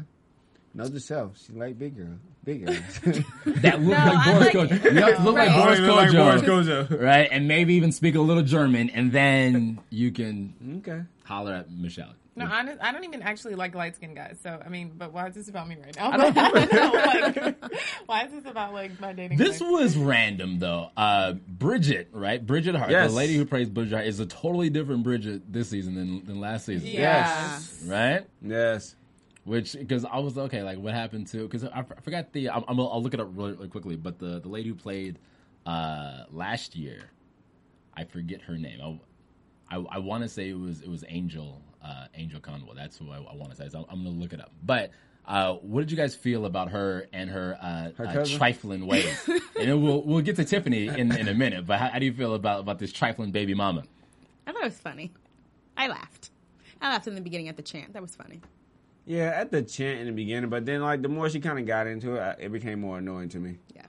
Know 0.74 0.86
yourself. 0.86 1.40
She 1.46 1.54
like 1.54 1.80
big 1.80 1.96
girls. 1.98 2.20
Big 2.44 2.66
girls. 2.66 2.78
that 3.46 3.82
look 3.82 3.98
No, 3.98 4.06
like 4.06 4.28
I 4.28 4.32
Boris 4.34 4.54
like- 4.54 4.54
Kodjoe. 4.70 4.94
You 4.94 5.02
have 5.02 5.16
to 5.18 5.24
look 5.24 5.36
like 5.36 5.50
Right. 5.50 5.64
Boris 5.66 5.80
look 5.80 5.96
like 5.96 6.10
Kodjoe, 6.10 6.46
Boris 6.48 6.68
Kodjoe. 6.90 7.02
right? 7.02 7.28
And 7.32 7.48
maybe 7.48 7.74
even 7.76 7.92
speak 7.92 8.16
a 8.16 8.22
little 8.22 8.44
German, 8.44 8.90
and 8.92 9.12
then 9.12 9.80
you 9.90 10.12
can 10.12 10.54
okay. 10.80 11.02
holler 11.24 11.54
at 11.54 11.72
Michelle. 11.72 12.14
No, 12.38 12.46
honest, 12.46 12.78
I 12.82 12.92
don't 12.92 13.04
even 13.04 13.22
actually 13.24 13.56
like 13.56 13.74
light 13.76 13.96
skinned 13.96 14.16
guys. 14.16 14.38
So 14.42 14.62
I 14.64 14.70
mean, 14.70 14.94
but 14.96 15.12
why 15.12 15.28
is 15.28 15.36
this 15.36 15.50
about 15.50 15.68
me 15.68 15.76
right 15.84 15.96
now? 15.96 16.12
I 16.12 16.18
don't 16.18 16.36
know. 16.74 16.92
Like, 16.92 17.66
why 18.06 18.24
is 18.26 18.32
this 18.32 18.46
about 18.46 18.74
like 18.74 19.00
my 19.00 19.14
dating? 19.14 19.38
This 19.38 19.60
life? 19.60 19.72
was 19.72 19.98
random 19.98 20.60
though. 20.60 20.92
Uh, 20.96 21.34
Bridget, 21.34 22.10
right? 22.12 22.46
Bridget 22.46 22.76
Hart, 22.76 22.92
Yes. 22.92 23.10
the 23.12 23.18
lady 23.18 23.36
who 23.36 23.46
plays 23.46 23.70
Bridget 23.70 23.96
Hart, 23.96 24.08
is 24.08 24.20
a 24.20 24.26
totally 24.26 24.70
different 24.70 25.04
Bridget 25.04 25.52
this 25.52 25.70
season 25.70 25.96
than, 25.96 26.26
than 26.26 26.40
last 26.40 26.66
season, 26.66 26.88
yeah. 26.88 27.60
right? 27.86 28.26
Yes. 28.42 28.96
Which 29.44 29.74
because 29.74 30.06
I 30.06 30.20
was 30.20 30.38
okay, 30.38 30.62
like 30.62 30.78
what 30.78 30.94
happened 30.94 31.28
to? 31.28 31.44
Because 31.48 31.64
I, 31.64 31.80
I 31.80 32.02
forgot 32.02 32.34
the. 32.34 32.50
I'm, 32.50 32.64
I'm, 32.68 32.80
I'll 32.80 33.02
look 33.02 33.14
it 33.14 33.20
up 33.20 33.30
really, 33.34 33.54
really 33.54 33.70
quickly. 33.70 33.96
But 33.96 34.20
the 34.20 34.40
the 34.40 34.50
lady 34.50 34.70
who 34.70 34.76
played 34.76 35.20
uh, 35.66 36.24
last 36.32 36.76
year, 36.76 37.12
I 37.96 38.04
forget 38.04 38.42
her 38.42 38.58
name. 38.58 38.80
I 38.82 39.78
I, 39.78 39.86
I 39.90 39.98
want 40.00 40.24
to 40.24 40.30
say 40.30 40.50
it 40.50 40.60
was 40.60 40.82
it 40.82 40.90
was 40.90 41.04
Angell 41.04 41.62
uh, 41.84 42.06
Angell 42.14 42.40
Conwell. 42.40 42.76
That's 42.76 42.98
who 42.98 43.12
I, 43.12 43.18
I 43.18 43.36
want 43.36 43.52
to 43.52 43.56
say. 43.56 43.70
So 43.70 43.80
I'm, 43.80 43.86
I'm 43.90 44.04
gonna 44.04 44.16
look 44.18 44.34
it 44.34 44.40
up. 44.40 44.52
But 44.64 44.92
uh, 45.26 45.56
what 45.56 45.82
did 45.82 45.92
you 45.92 45.98
guys 45.98 46.16
feel 46.16 46.46
about 46.46 46.72
her 46.72 47.08
and 47.12 47.30
her, 47.30 47.58
uh, 47.62 47.92
Her 47.98 48.22
uh, 48.22 48.26
trifling 48.26 48.88
ways? 48.88 49.18
and 49.28 49.42
then 49.56 49.82
we'll 49.82 50.02
we'll 50.04 50.22
get 50.22 50.36
to 50.38 50.46
Tiffany 50.46 50.88
in, 50.88 51.16
in 51.16 51.28
a 51.28 51.34
minute. 51.34 51.66
But 51.66 51.80
how, 51.80 51.90
how 51.90 52.00
do 52.00 52.06
you 52.06 52.14
feel 52.14 52.34
about 52.34 52.62
about 52.62 52.80
this 52.80 52.94
trifling 52.94 53.32
baby 53.32 53.54
mama? 53.54 53.84
I 54.46 54.52
thought 54.52 54.62
it 54.62 54.66
was 54.66 54.80
funny. 54.80 55.12
I 55.76 55.88
laughed. 55.88 56.32
I 56.82 56.90
laughed 56.90 57.08
in 57.08 57.16
the 57.16 57.22
beginning 57.22 57.50
at 57.50 57.58
the 57.58 57.64
chant. 57.64 57.94
That 57.94 58.02
was 58.02 58.16
funny. 58.16 58.42
Yeah, 59.06 59.32
at 59.36 59.52
the 59.52 59.62
chant 59.62 60.02
in 60.02 60.08
the 60.08 60.12
beginning, 60.12 60.50
but 60.50 60.66
then 60.66 60.82
like 60.82 61.02
the 61.02 61.10
more 61.10 61.30
she 61.30 61.40
kind 61.40 61.60
of 61.60 61.66
got 61.66 61.88
into 61.88 62.16
it, 62.16 62.38
it 62.40 62.52
became 62.52 62.82
more 62.82 62.98
annoying 62.98 63.30
to 63.30 63.40
me. 63.40 63.58
Yeah. 63.76 63.84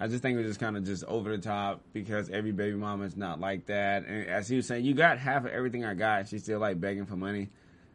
I 0.00 0.06
just 0.06 0.22
think 0.22 0.36
it 0.36 0.38
was 0.38 0.46
just 0.48 0.60
kind 0.60 0.76
of 0.76 0.84
just 0.84 1.04
over 1.04 1.30
the 1.30 1.42
top 1.42 1.82
because 1.92 2.30
every 2.30 2.52
baby 2.52 2.76
mama 2.76 3.04
is 3.04 3.16
not 3.16 3.40
like 3.40 3.66
that. 3.66 4.06
And 4.06 4.28
as 4.28 4.48
he 4.48 4.56
was 4.56 4.66
saying, 4.66 4.84
you 4.84 4.94
got 4.94 5.18
half 5.18 5.44
of 5.44 5.50
everything 5.50 5.84
I 5.84 5.94
got. 5.94 6.28
She's 6.28 6.44
still 6.44 6.60
like 6.60 6.80
begging 6.80 7.04
for 7.06 7.16
money, 7.16 7.48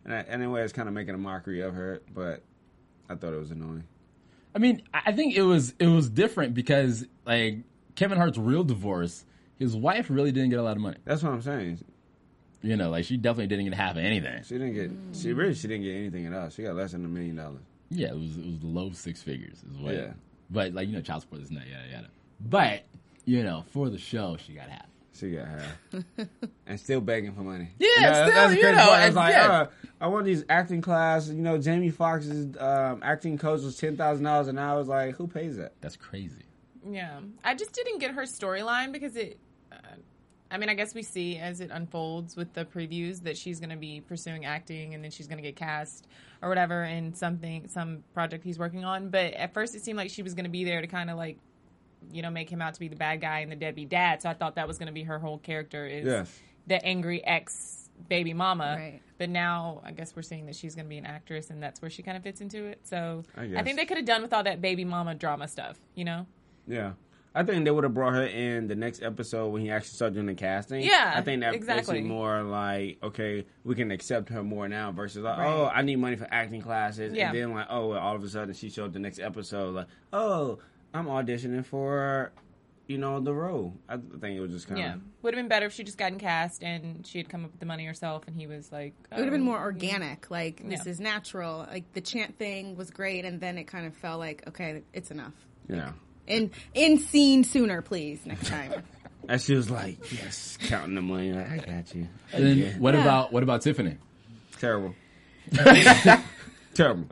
and 0.03 0.13
I, 0.13 0.21
anyway, 0.21 0.63
it's 0.63 0.73
kind 0.73 0.87
of 0.89 0.93
making 0.93 1.15
a 1.15 1.17
mockery 1.17 1.61
of 1.61 1.73
her. 1.73 2.01
But 2.13 2.43
I 3.09 3.15
thought 3.15 3.33
it 3.33 3.39
was 3.39 3.51
annoying. 3.51 3.85
I 4.55 4.59
mean, 4.59 4.83
I 4.93 5.13
think 5.13 5.35
it 5.35 5.43
was 5.43 5.73
it 5.79 5.87
was 5.87 6.09
different 6.09 6.53
because 6.53 7.05
like 7.25 7.59
Kevin 7.95 8.17
Hart's 8.17 8.37
real 8.37 8.63
divorce, 8.63 9.25
his 9.57 9.75
wife 9.75 10.09
really 10.09 10.31
didn't 10.31 10.49
get 10.49 10.59
a 10.59 10.63
lot 10.63 10.75
of 10.75 10.81
money. 10.81 10.97
That's 11.05 11.23
what 11.23 11.31
I'm 11.31 11.41
saying. 11.41 11.79
You 12.61 12.77
know, 12.77 12.89
like 12.89 13.05
she 13.05 13.17
definitely 13.17 13.47
didn't 13.47 13.65
get 13.65 13.73
half 13.73 13.91
of 13.91 14.03
anything. 14.03 14.43
She 14.43 14.57
didn't 14.57 14.73
get. 14.73 14.91
She 15.17 15.33
really 15.33 15.53
she 15.53 15.67
didn't 15.67 15.83
get 15.83 15.95
anything 15.95 16.25
at 16.25 16.33
all. 16.33 16.49
She 16.49 16.63
got 16.63 16.75
less 16.75 16.91
than 16.91 17.03
a 17.05 17.07
million 17.07 17.35
dollars. 17.35 17.61
Yeah, 17.89 18.09
it 18.09 18.19
was 18.19 18.37
it 18.37 18.45
was 18.45 18.63
low 18.63 18.91
six 18.91 19.21
figures 19.21 19.63
as 19.71 19.77
well. 19.77 19.93
Yeah. 19.93 20.13
But 20.49 20.73
like 20.73 20.87
you 20.87 20.93
know, 20.95 21.01
child 21.01 21.21
support 21.21 21.41
is 21.41 21.51
not 21.51 21.67
yada 21.67 21.89
yada. 21.91 22.07
But 22.39 22.83
you 23.25 23.43
know, 23.43 23.63
for 23.71 23.89
the 23.89 23.97
show, 23.97 24.37
she 24.37 24.53
got 24.53 24.69
half. 24.69 24.85
She 25.15 25.31
got 25.31 25.47
half, 25.47 26.03
and 26.65 26.79
still 26.79 26.99
begging 26.99 27.33
for 27.33 27.41
money. 27.41 27.69
Yeah, 27.77 27.87
And 27.97 28.05
that- 28.05 28.27
still, 28.27 28.47
that's 28.49 28.55
you 28.55 28.63
know, 28.63 28.73
part. 28.87 28.97
It's 28.99 29.05
and- 29.07 29.15
like, 29.15 29.33
yeah. 29.33 29.51
uh, 29.51 29.67
I 30.01 30.07
want 30.07 30.25
these 30.25 30.43
acting 30.49 30.81
class. 30.81 31.27
You 31.29 31.35
know, 31.41 31.57
Jamie 31.59 31.91
Foxx's 31.91 32.57
um, 32.59 32.99
acting 33.03 33.37
coach 33.37 33.61
was 33.61 33.77
ten 33.77 33.95
thousand 33.95 34.23
dollars 34.25 34.47
an 34.47 34.57
hour. 34.57 34.75
I 34.75 34.77
was 34.79 34.87
like, 34.87 35.15
who 35.15 35.27
pays 35.27 35.57
that? 35.57 35.73
That's 35.81 35.95
crazy. 35.95 36.43
Yeah, 36.89 37.19
I 37.43 37.53
just 37.55 37.73
didn't 37.73 37.99
get 37.99 38.11
her 38.11 38.23
storyline 38.23 38.91
because 38.91 39.15
it. 39.15 39.37
I 40.53 40.57
mean, 40.57 40.69
I 40.69 40.75
guess 40.75 40.93
we 40.93 41.01
see 41.01 41.37
as 41.37 41.59
it 41.61 41.71
unfolds 41.73 42.35
with 42.35 42.53
the 42.53 42.63
previews 42.63 43.23
that 43.23 43.35
she's 43.37 43.59
going 43.59 43.71
to 43.71 43.75
be 43.75 44.01
pursuing 44.01 44.45
acting, 44.45 44.93
and 44.93 45.03
then 45.03 45.09
she's 45.09 45.27
going 45.27 45.37
to 45.39 45.43
get 45.43 45.55
cast 45.55 46.07
or 46.43 46.47
whatever 46.47 46.83
in 46.83 47.15
something, 47.15 47.67
some 47.67 48.03
project 48.13 48.43
he's 48.43 48.59
working 48.59 48.85
on. 48.85 49.09
But 49.09 49.33
at 49.33 49.53
first, 49.53 49.73
it 49.75 49.83
seemed 49.83 49.97
like 49.97 50.11
she 50.11 50.21
was 50.21 50.35
going 50.35 50.45
to 50.45 50.51
be 50.51 50.63
there 50.63 50.79
to 50.79 50.87
kind 50.87 51.09
of 51.09 51.17
like, 51.17 51.39
you 52.11 52.21
know, 52.21 52.29
make 52.29 52.49
him 52.51 52.61
out 52.61 52.75
to 52.75 52.79
be 52.79 52.87
the 52.87 52.95
bad 52.95 53.19
guy 53.19 53.39
and 53.39 53.51
the 53.51 53.55
deadbeat 53.55 53.89
dad. 53.89 54.21
So 54.21 54.29
I 54.29 54.35
thought 54.35 54.55
that 54.55 54.67
was 54.67 54.77
going 54.77 54.87
to 54.87 54.93
be 54.93 55.03
her 55.03 55.17
whole 55.17 55.39
character 55.39 55.87
is 55.87 56.05
Yes. 56.05 56.39
the 56.67 56.85
angry 56.85 57.25
ex 57.25 57.89
baby 58.07 58.33
mama. 58.33 58.75
Right. 58.77 59.01
But 59.17 59.29
now 59.29 59.81
I 59.83 59.91
guess 59.91 60.15
we're 60.15 60.21
seeing 60.21 60.45
that 60.45 60.55
she's 60.55 60.75
going 60.75 60.85
to 60.85 60.89
be 60.89 60.97
an 60.97 61.05
actress, 61.05 61.49
and 61.49 61.63
that's 61.63 61.81
where 61.81 61.89
she 61.89 62.03
kind 62.03 62.15
of 62.15 62.23
fits 62.23 62.41
into 62.41 62.65
it. 62.65 62.81
So 62.83 63.23
I 63.35 63.43
I, 63.55 63.63
think 63.63 63.77
they 63.77 63.85
could 63.85 63.97
have 63.97 64.05
done 64.05 64.21
with 64.21 64.33
all 64.33 64.43
that 64.43 64.61
baby 64.61 64.85
mama 64.85 65.15
drama 65.15 65.47
stuff, 65.47 65.79
you 65.95 66.05
know. 66.05 66.27
Yeah. 66.67 66.93
I 67.35 67.43
think 67.43 67.65
they 67.65 67.71
would 67.71 67.83
have 67.83 67.93
brought 67.95 68.13
her 68.13 68.25
in 68.25 68.67
the 68.67 68.75
next 68.75 69.01
episode 69.01 69.47
when 69.49 69.61
he 69.63 69.71
actually 69.71 69.95
started 69.95 70.13
doing 70.13 70.27
the 70.27 70.35
casting. 70.35 70.83
Yeah, 70.83 71.13
I 71.15 71.21
think 71.21 71.41
that 71.41 71.55
exactly. 71.55 71.95
makes 71.95 72.05
it 72.05 72.07
more 72.07 72.43
like, 72.43 72.99
okay, 73.01 73.45
we 73.63 73.73
can 73.73 73.89
accept 73.89 74.29
her 74.29 74.43
more 74.43 74.67
now 74.67 74.91
versus 74.91 75.23
like, 75.23 75.39
Right. 75.39 75.47
oh, 75.47 75.65
I 75.73 75.81
need 75.81 75.95
money 75.95 76.15
for 76.15 76.27
acting 76.29 76.61
classes. 76.61 77.13
Yeah. 77.13 77.29
And 77.29 77.37
then 77.37 77.53
like, 77.53 77.67
oh, 77.71 77.87
well, 77.89 77.99
all 77.99 78.15
of 78.15 78.23
a 78.23 78.29
sudden 78.29 78.53
she 78.53 78.69
showed 78.69 78.93
the 78.93 78.99
next 78.99 79.19
episode 79.19 79.73
like, 79.73 79.87
oh, 80.11 80.59
I'm 80.93 81.07
auditioning 81.07 81.65
for, 81.65 82.31
you 82.85 82.99
know, 82.99 83.19
the 83.19 83.33
role. 83.33 83.73
I 83.89 83.97
think 83.97 84.37
it 84.37 84.39
was 84.39 84.51
just 84.51 84.67
kind 84.67 84.79
Yeah, 84.79 84.93
of. 84.95 85.01
would 85.23 85.33
have 85.33 85.39
been 85.39 85.47
better 85.49 85.65
if 85.65 85.73
she 85.73 85.83
just 85.83 85.97
gotten 85.97 86.19
cast 86.19 86.61
and 86.61 87.03
she 87.07 87.17
had 87.17 87.29
come 87.29 87.45
up 87.45 87.51
with 87.51 87.59
the 87.59 87.65
money 87.65 87.85
herself, 87.85 88.25
and 88.27 88.35
he 88.35 88.45
was 88.45 88.71
like, 88.71 88.93
It 89.11 89.15
would 89.15 89.23
have 89.23 89.31
been 89.31 89.41
oh, 89.41 89.45
more 89.45 89.59
organic. 89.59 90.29
Like 90.29 90.61
this 90.69 90.85
Yeah. 90.85 90.91
is 90.91 90.99
natural. 90.99 91.65
Like 91.71 91.91
the 91.93 92.01
chant 92.01 92.37
thing 92.37 92.75
was 92.75 92.91
great, 92.91 93.25
and 93.25 93.41
then 93.41 93.57
it 93.57 93.63
kind 93.63 93.87
of 93.87 93.95
felt 93.95 94.19
like 94.19 94.43
okay, 94.49 94.83
it's 94.93 95.09
enough. 95.09 95.33
Yeah. 95.67 95.93
In 96.27 96.51
in 96.73 96.97
scene 96.99 97.43
sooner, 97.43 97.81
please 97.81 98.25
next 98.25 98.47
time. 98.47 98.73
And 99.25 99.39
she 99.41 99.55
was 99.55 99.71
like, 99.71 100.11
yes, 100.11 100.57
counting 100.63 100.95
the 100.95 101.01
money. 101.01 101.31
Like, 101.31 101.49
I 101.49 101.57
got 101.57 101.95
you. 101.95 102.09
And 102.33 102.45
then 102.45 102.57
Yeah. 102.57 102.71
what 102.77 102.93
Yeah. 102.93 103.01
about 103.03 103.31
what 103.31 103.41
about 103.41 103.61
Tiffany? 103.61 103.95
Terrible. 104.59 104.95
Terrible. 106.73 107.07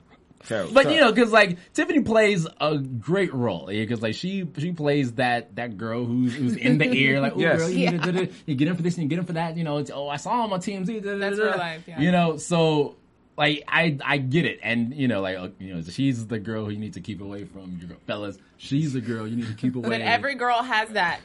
Terrible. 0.45 0.73
But 0.73 0.91
you 0.91 0.99
know, 0.99 1.11
because 1.11 1.31
like 1.31 1.57
Tiffany 1.73 2.01
plays 2.01 2.47
a 2.59 2.77
great 2.79 3.31
role 3.33 3.67
because 3.67 4.01
like 4.01 4.15
she 4.15 4.45
she 4.57 4.71
plays 4.71 5.13
that 5.13 5.55
that 5.55 5.77
girl 5.77 6.03
who's 6.03 6.35
who's 6.35 6.55
in 6.55 6.79
the 6.79 6.87
air 6.87 7.21
like 7.21 7.33
oh 7.35 7.39
Yes. 7.39 7.59
girl 7.59 7.69
you, 7.69 7.77
Yeah. 7.77 7.89
need 7.91 8.03
to- 8.03 8.11
da- 8.11 8.25
da- 8.25 8.31
you 8.47 8.55
get 8.55 8.67
in 8.67 8.75
for 8.75 8.81
this 8.81 8.95
and 8.95 9.03
you 9.03 9.09
get 9.09 9.19
in 9.19 9.25
for 9.25 9.33
that 9.33 9.55
you 9.55 9.63
know 9.63 9.77
it's 9.77 9.91
oh 9.93 10.09
I 10.09 10.17
saw 10.17 10.43
him 10.43 10.51
on 10.51 10.59
TMZ 10.59 10.87
da- 10.87 10.99
da- 11.11 11.17
That's 11.19 11.37
da- 11.37 11.43
real 11.45 11.57
life, 11.57 11.83
yeah. 11.87 12.01
you 12.01 12.11
know 12.11 12.37
so 12.37 12.95
like 13.37 13.63
I 13.67 13.97
I 14.05 14.17
get 14.17 14.45
it 14.45 14.59
and 14.61 14.93
you 14.93 15.07
know 15.07 15.21
like 15.21 15.37
you 15.59 15.73
know 15.73 15.81
she's 15.81 16.27
the 16.27 16.39
girl 16.39 16.65
who 16.65 16.71
you 16.71 16.77
need 16.79 16.93
to 16.93 17.01
keep 17.01 17.21
away 17.21 17.45
from 17.45 17.79
your 17.81 17.97
fellas 18.07 18.37
she's 18.57 18.93
the 18.93 19.01
girl 19.01 19.27
you 19.27 19.35
need 19.37 19.47
to 19.47 19.53
keep 19.53 19.75
away 19.77 19.89
But 19.89 20.01
every 20.01 20.35
girl 20.35 20.61
has 20.61 20.89
that 20.89 21.21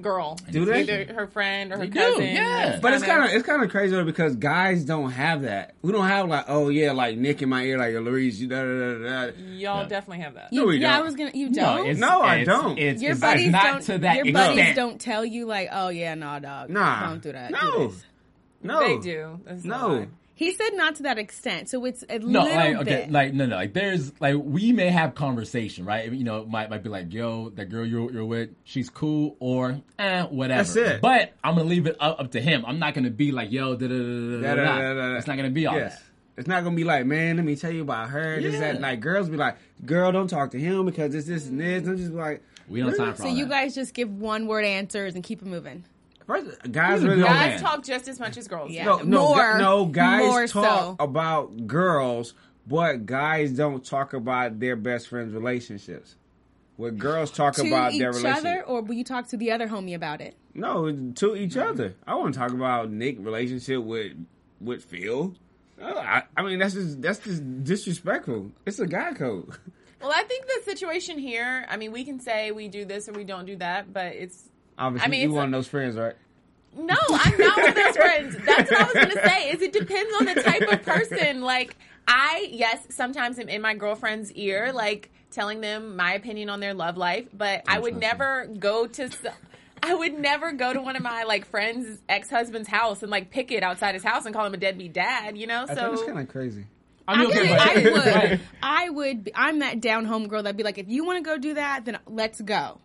girl. 0.00 0.38
Do 0.50 0.64
they? 0.64 0.80
Either 0.80 1.12
her 1.12 1.26
friend 1.26 1.70
or 1.72 1.76
her 1.76 1.82
They 1.82 1.90
do, 1.90 2.00
cousin. 2.00 2.22
yeah. 2.22 2.78
But 2.80 2.94
it's 2.94 3.04
kind 3.04 3.22
of 3.22 3.30
it's 3.32 3.44
kind 3.46 3.62
of 3.62 3.68
crazy 3.70 3.94
though 3.94 4.04
because 4.04 4.34
guys 4.34 4.82
don't 4.86 5.10
have 5.10 5.42
that. 5.42 5.74
We 5.82 5.92
don't 5.92 6.06
have 6.06 6.26
like 6.26 6.46
oh 6.48 6.70
yeah 6.70 6.92
like 6.92 7.18
Nick 7.18 7.42
in 7.42 7.50
my 7.50 7.64
ear 7.64 7.76
like 7.76 7.92
Louise 7.94 8.40
you 8.40 8.48
da 8.48 8.62
da 8.62 8.78
da 8.78 8.94
da. 8.98 9.26
da. 9.26 9.32
Y'all 9.36 9.82
Yeah. 9.82 9.88
definitely 9.88 10.22
have 10.24 10.34
that. 10.34 10.52
No, 10.54 10.64
we 10.64 10.78
yeah, 10.78 10.94
I 10.94 10.96
don't. 10.96 11.04
was 11.06 11.14
gonna. 11.16 11.30
You 11.34 11.50
don't. 11.52 11.86
it's, 11.86 12.00
No, 12.00 12.22
I 12.22 12.36
it's- 12.38 12.46
don't. 12.46 12.78
It's, 12.78 13.02
your 13.02 13.12
it's 13.12 13.20
buddies 13.20 13.50
not 13.50 13.62
don't. 13.64 13.82
to 13.82 13.98
that 13.98 14.16
your 14.16 14.26
extent. 14.28 14.56
buddies 14.56 14.74
don't 14.76 14.98
tell 15.00 15.22
you 15.24 15.44
like, 15.44 15.68
oh 15.70 15.90
yeah, 15.90 16.14
nah, 16.14 16.38
dog. 16.38 16.70
Nah, 16.70 17.06
don't 17.10 17.22
do 17.22 17.32
that. 17.32 17.50
No, 17.50 17.88
Do 17.88 17.94
no, 18.62 18.80
They 18.80 18.98
do. 18.98 19.40
That's 19.44 19.64
No. 19.64 20.06
A 20.40 20.44
lie. 20.44 20.50
He 20.50 20.54
said 20.54 20.70
not 20.74 20.94
to 20.96 21.02
that 21.04 21.18
extent, 21.18 21.68
so 21.68 21.84
it's 21.84 22.02
at 22.08 22.22
a 22.22 22.26
No, 22.30 22.42
little 22.42 22.56
like 22.56 22.76
okay, 22.76 22.84
bit. 22.84 23.10
like 23.10 23.34
no, 23.34 23.46
no, 23.46 23.56
like 23.56 23.72
there's 23.72 24.12
like 24.20 24.36
we 24.36 24.72
may 24.72 24.88
have 24.88 25.14
conversation, 25.14 25.84
right? 25.84 26.10
You 26.10 26.24
know, 26.24 26.44
might 26.46 26.70
might 26.70 26.82
be 26.82 26.88
like, 26.88 27.12
yo, 27.12 27.50
that 27.50 27.66
girl 27.66 27.84
you're 27.86 28.10
you're 28.12 28.24
with, 28.24 28.50
she's 28.64 28.90
cool, 28.90 29.36
or 29.40 29.80
eh, 29.98 30.22
whatever. 30.24 30.62
That's 30.62 30.76
it. 30.76 31.00
But 31.00 31.32
I'm 31.44 31.54
gonna 31.56 31.68
leave 31.68 31.86
it 31.86 31.96
up, 32.00 32.20
up 32.20 32.30
to 32.32 32.40
him. 32.40 32.64
I'm 32.66 32.78
not 32.78 32.94
gonna 32.94 33.10
be 33.10 33.32
like, 33.32 33.50
yo, 33.52 33.74
da 33.76 33.86
da 33.88 33.94
da 33.94 33.96
da 33.96 34.40
Da, 34.42 34.54
da, 34.54 34.64
da. 34.64 34.78
da, 34.78 34.94
da, 34.94 34.94
da. 35.12 35.16
It's 35.18 35.26
not 35.26 35.36
gonna 35.36 35.50
be 35.50 35.66
all 35.66 35.76
Yes. 35.76 35.94
that. 35.96 36.02
It's 36.36 36.48
not 36.48 36.64
gonna 36.64 36.76
be 36.76 36.84
like, 36.84 37.04
man, 37.04 37.36
let 37.36 37.44
me 37.44 37.54
tell 37.54 37.70
you 37.72 37.82
about 37.82 38.08
her. 38.10 38.40
This, 38.40 38.54
Yeah. 38.54 38.60
that. 38.72 38.80
Like 38.80 39.00
girls 39.00 39.28
be 39.28 39.36
like, 39.36 39.56
girl, 39.84 40.10
don't 40.10 40.28
talk 40.28 40.52
to 40.52 40.58
him 40.58 40.86
because 40.86 41.12
this, 41.12 41.26
this, 41.26 41.46
and 41.48 41.60
this. 41.60 41.86
I'm 41.86 41.98
just 41.98 42.12
like, 42.12 42.42
We 42.66 42.80
don't 42.80 42.88
have 42.90 42.96
time 42.98 43.14
for 43.14 43.22
so 43.22 43.28
all 43.28 43.34
you 43.34 43.44
that. 43.44 43.50
guys 43.50 43.74
just 43.74 43.92
give 43.92 44.10
one 44.10 44.46
word 44.46 44.64
answers 44.64 45.16
and 45.16 45.22
keep 45.24 45.42
it 45.42 45.46
moving. 45.48 45.84
First, 46.30 46.72
guys 46.72 47.02
really 47.02 47.16
grown 47.16 47.28
don't. 47.30 47.50
Guys 47.50 47.60
talk 47.60 47.84
just 47.84 48.08
as 48.08 48.20
much 48.20 48.36
as 48.36 48.48
girls. 48.48 48.70
Yeah. 48.70 48.84
No, 48.84 48.98
no, 48.98 49.28
More- 49.28 49.52
gu- 49.52 49.58
no. 49.58 49.84
Guys 49.86 50.26
more 50.26 50.46
talk 50.46 50.98
so. 50.98 51.04
about 51.04 51.66
girls, 51.66 52.34
but 52.66 53.06
guys 53.06 53.52
don't 53.52 53.84
talk 53.84 54.12
about 54.12 54.60
their 54.60 54.76
best 54.76 55.08
friends' 55.08 55.34
relationships. 55.34 56.16
Where 56.76 56.90
girls 56.90 57.30
talk 57.30 57.54
to 57.56 57.66
about 57.66 57.92
each 57.92 57.98
their 58.00 58.10
other, 58.10 58.18
relationship. 58.18 58.64
or 58.66 58.80
will 58.80 58.94
you 58.94 59.04
talk 59.04 59.28
to 59.28 59.36
the 59.36 59.50
other 59.50 59.68
homie 59.68 59.94
about 59.94 60.22
it? 60.22 60.34
No, 60.54 60.90
to 60.90 61.36
each 61.36 61.52
mm-hmm. 61.52 61.68
other. 61.68 61.94
I 62.06 62.14
want 62.14 62.32
to 62.32 62.40
talk 62.40 62.52
about 62.52 62.90
Nick 62.90 63.18
relationship 63.18 63.82
with 63.82 64.12
with 64.60 64.84
Phil. 64.84 65.34
Oh, 65.82 65.98
I, 65.98 66.22
I 66.36 66.42
mean, 66.42 66.58
that's 66.58 66.74
just 66.74 67.02
that's 67.02 67.18
just 67.18 67.64
disrespectful. 67.64 68.52
It's 68.64 68.78
a 68.78 68.86
guy 68.86 69.12
code. 69.12 69.50
Well, 70.00 70.12
I 70.14 70.22
think 70.22 70.46
the 70.46 70.62
situation 70.64 71.18
here. 71.18 71.66
I 71.68 71.76
mean, 71.76 71.92
we 71.92 72.04
can 72.04 72.20
say 72.20 72.52
we 72.52 72.68
do 72.68 72.86
this 72.86 73.06
or 73.06 73.12
we 73.12 73.24
don't 73.24 73.44
do 73.44 73.56
that, 73.56 73.92
but 73.92 74.14
it's 74.14 74.48
Obviously, 74.80 75.06
I 75.06 75.10
mean, 75.10 75.20
you 75.20 75.28
it's 75.28 75.34
one 75.36 75.44
of 75.46 75.52
those 75.52 75.68
friends, 75.68 75.96
right? 75.96 76.14
No, 76.76 76.94
I'm 77.10 77.38
not 77.38 77.56
one 77.58 77.68
of 77.68 77.74
those 77.74 77.96
friends. 77.96 78.36
That's 78.46 78.70
what 78.70 78.80
I 78.80 78.84
was 78.84 78.92
going 78.94 79.10
to 79.10 79.28
say. 79.28 79.50
Is 79.50 79.60
it 79.62 79.72
depends 79.72 80.12
on 80.18 80.24
the 80.26 80.42
type 80.42 80.62
of 80.62 80.82
person. 80.82 81.42
Like 81.42 81.76
I, 82.08 82.48
yes, 82.50 82.86
sometimes 82.90 83.38
I'm 83.38 83.48
in 83.48 83.60
my 83.60 83.74
girlfriend's 83.74 84.32
ear, 84.32 84.72
like 84.72 85.10
telling 85.30 85.60
them 85.60 85.96
my 85.96 86.14
opinion 86.14 86.48
on 86.48 86.60
their 86.60 86.74
love 86.74 86.96
life, 86.96 87.26
but 87.32 87.62
I 87.68 87.78
would 87.78 87.96
never 87.96 88.46
go 88.46 88.86
to. 88.86 89.02
s- 89.04 89.16
I 89.82 89.94
would 89.94 90.18
never 90.18 90.52
go 90.52 90.72
to 90.72 90.80
one 90.80 90.94
of 90.96 91.02
my 91.02 91.22
like 91.24 91.44
friends' 91.46 92.00
ex 92.08 92.28
husband's 92.30 92.68
house 92.68 93.02
and 93.02 93.10
like 93.10 93.30
pick 93.30 93.50
it 93.50 93.62
outside 93.62 93.94
his 93.94 94.04
house 94.04 94.24
and 94.26 94.34
call 94.34 94.44
him 94.46 94.54
a 94.54 94.58
deadbeat 94.58 94.92
dad. 94.92 95.36
You 95.38 95.46
know, 95.46 95.62
I 95.68 95.74
think 95.74 95.92
it's 95.92 96.00
so 96.02 96.06
kind 96.06 96.18
of 96.20 96.28
crazy. 96.28 96.66
I 97.08 97.16
mean, 97.16 97.30
okay, 97.30 97.56
I 97.56 97.74
would. 98.30 98.40
I 98.62 98.90
would. 98.90 99.24
Be, 99.24 99.32
I'm 99.34 99.58
that 99.60 99.80
down 99.80 100.04
home 100.04 100.28
girl 100.28 100.42
that'd 100.44 100.56
be 100.56 100.62
like, 100.62 100.78
if 100.78 100.88
you 100.88 101.04
want 101.04 101.18
to 101.18 101.22
go 101.28 101.36
do 101.38 101.54
that, 101.54 101.84
then 101.84 101.98
let's 102.06 102.40
go. 102.40 102.78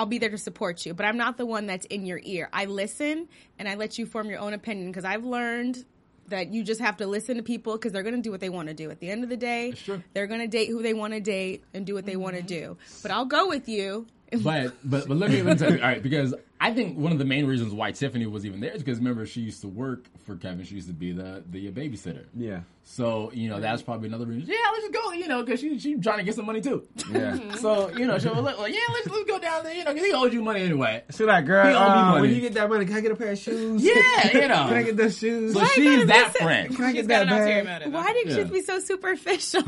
I'll 0.00 0.06
be 0.06 0.16
there 0.16 0.30
to 0.30 0.38
support 0.38 0.86
you. 0.86 0.94
But 0.94 1.04
I'm 1.04 1.18
not 1.18 1.36
the 1.36 1.44
one 1.44 1.66
that's 1.66 1.84
in 1.84 2.06
your 2.06 2.22
ear. 2.24 2.48
I 2.54 2.64
listen 2.64 3.28
and 3.58 3.68
I 3.68 3.74
let 3.74 3.98
you 3.98 4.06
form 4.06 4.30
your 4.30 4.38
own 4.38 4.54
opinion 4.54 4.86
because 4.86 5.04
I've 5.04 5.24
learned 5.24 5.84
that 6.28 6.54
you 6.54 6.64
just 6.64 6.80
have 6.80 6.96
to 6.98 7.06
listen 7.06 7.36
to 7.36 7.42
people 7.42 7.74
because 7.74 7.92
they're 7.92 8.02
going 8.02 8.14
to 8.14 8.22
do 8.22 8.30
what 8.30 8.40
they 8.40 8.48
want 8.48 8.68
to 8.68 8.74
do. 8.74 8.90
At 8.90 9.00
the 9.00 9.10
end 9.10 9.24
of 9.24 9.28
the 9.28 9.36
day, 9.36 9.72
true. 9.72 10.02
they're 10.14 10.26
going 10.26 10.40
to 10.40 10.46
date 10.46 10.70
who 10.70 10.82
they 10.82 10.94
want 10.94 11.12
to 11.12 11.20
date 11.20 11.64
and 11.74 11.84
do 11.84 11.92
what 11.92 12.06
they 12.06 12.16
want 12.16 12.34
to 12.36 12.40
mm-hmm. 12.40 12.72
do. 12.72 12.78
But 13.02 13.10
I'll 13.10 13.26
go 13.26 13.46
with 13.46 13.68
you. 13.68 14.06
But 14.42 14.72
but 14.82 15.06
but 15.06 15.18
let 15.18 15.30
me 15.30 15.42
let 15.42 15.60
me 15.60 15.66
tell 15.66 15.76
you, 15.76 15.82
all 15.82 15.88
right, 15.88 16.02
because 16.02 16.32
I 16.62 16.74
think 16.74 16.98
one 16.98 17.10
of 17.10 17.18
the 17.18 17.24
main 17.24 17.46
reasons 17.46 17.72
why 17.72 17.90
Tiffany 17.92 18.26
was 18.26 18.44
even 18.44 18.60
there 18.60 18.70
is 18.72 18.82
because 18.82 18.98
remember 18.98 19.24
she 19.24 19.40
used 19.40 19.62
to 19.62 19.68
work 19.68 20.04
for 20.26 20.36
Kevin. 20.36 20.62
She 20.66 20.74
used 20.74 20.88
to 20.88 20.92
be 20.92 21.10
the 21.12 21.42
the 21.50 21.70
babysitter. 21.72 22.26
Yeah, 22.36 22.60
So 22.84 23.30
you 23.32 23.48
know 23.48 23.60
that's 23.60 23.80
probably 23.80 24.08
another 24.08 24.26
reason. 24.26 24.50
Yeah, 24.50 24.58
let's 24.70 24.82
just 24.82 24.92
go. 24.92 25.12
You 25.12 25.26
know, 25.26 25.42
because 25.42 25.60
she 25.60 25.78
she 25.78 25.94
trying 25.96 26.18
to 26.18 26.22
get 26.24 26.34
some 26.34 26.44
money 26.44 26.60
too. 26.60 26.86
yeah. 27.10 27.38
So 27.56 27.88
you 27.96 28.06
know 28.06 28.18
she 28.18 28.28
was 28.28 28.38
like, 28.44 28.56
yeah, 28.74 28.78
let's 28.92 29.08
let's 29.08 29.24
go 29.24 29.38
down 29.38 29.64
there. 29.64 29.72
You 29.74 29.84
know, 29.84 29.94
'cause 29.94 30.04
he 30.04 30.12
owes 30.12 30.34
you 30.34 30.42
money 30.42 30.60
anyway. 30.60 31.02
So 31.10 31.24
like, 31.24 31.46
girl, 31.46 31.66
He 31.66 31.72
owe 31.74 31.78
me 31.78 31.84
uh, 31.86 32.04
money. 32.10 32.20
when 32.20 32.34
you 32.34 32.40
get 32.42 32.52
that 32.54 32.68
money, 32.68 32.84
can 32.84 32.94
I 32.96 33.00
get 33.00 33.12
a 33.12 33.16
pair 33.16 33.32
of 33.32 33.38
shoes? 33.38 33.82
Yeah, 33.82 33.92
you 34.32 34.40
know. 34.48 34.66
can 34.68 34.74
I 34.74 34.82
get 34.82 34.96
those 34.98 35.16
shoes? 35.18 35.54
So 35.54 35.64
she's 35.64 36.06
that 36.08 36.26
listen? 36.32 36.46
friend. 36.46 36.76
can 36.76 36.84
I 36.84 36.92
get 36.92 37.08
got 37.08 37.26
that 37.26 37.64
bag? 37.64 37.90
Why 37.92 38.12
did 38.12 38.28
you 38.32 38.36
Yeah. 38.38 38.44
be 38.44 38.60
so 38.60 38.78
superficial? 38.80 39.62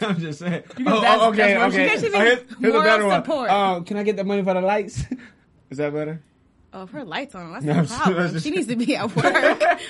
I'm 0.00 0.18
just 0.18 0.40
saying. 0.40 0.62
Oh, 0.86 1.00
that's- 1.00 1.18
oh, 1.20 1.28
okay, 1.30 1.54
that's 1.54 1.74
where 1.74 1.84
okay. 1.86 2.00
she- 2.00 2.14
Oh, 2.14 2.18
here's, 2.20 2.40
here's 2.40 2.74
a 2.74 2.78
Moral 2.78 2.82
better 2.82 3.06
one. 3.06 3.22
support. 3.24 3.50
Um, 3.50 3.84
can 3.84 3.96
I 3.96 4.02
get 4.02 4.16
the 4.16 4.24
money 4.24 4.42
for 4.42 4.54
the 4.54 4.60
lights? 4.60 5.04
Is 5.74 5.78
that 5.78 5.92
better? 5.92 6.22
oh, 6.72 6.84
if 6.84 6.90
her 6.90 7.02
lights 7.04 7.34
on, 7.34 7.52
that's 7.52 7.64
No, 7.64 7.72
the 7.72 7.78
I'm 7.80 7.86
just- 7.86 8.00
problem. 8.00 8.38
She 8.38 8.50
needs 8.50 8.68
to 8.68 8.76
be 8.76 8.94
at 8.94 9.14
work. 9.16 9.80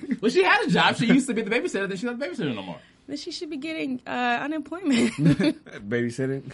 Well, 0.22 0.30
she 0.30 0.42
had 0.42 0.66
a 0.66 0.70
job. 0.70 0.96
She 0.96 1.04
used 1.06 1.26
to 1.28 1.34
be 1.34 1.42
the 1.42 1.50
babysitter. 1.50 1.86
Then 1.86 1.98
she's 1.98 2.04
not 2.04 2.18
the 2.18 2.24
babysitter 2.26 2.54
no 2.54 2.62
more. 2.62 2.78
then 3.06 3.18
she 3.18 3.30
should 3.30 3.50
be 3.50 3.58
getting 3.58 4.00
uh, 4.06 4.10
unemployment. 4.42 5.12
Babysitting. 5.88 6.50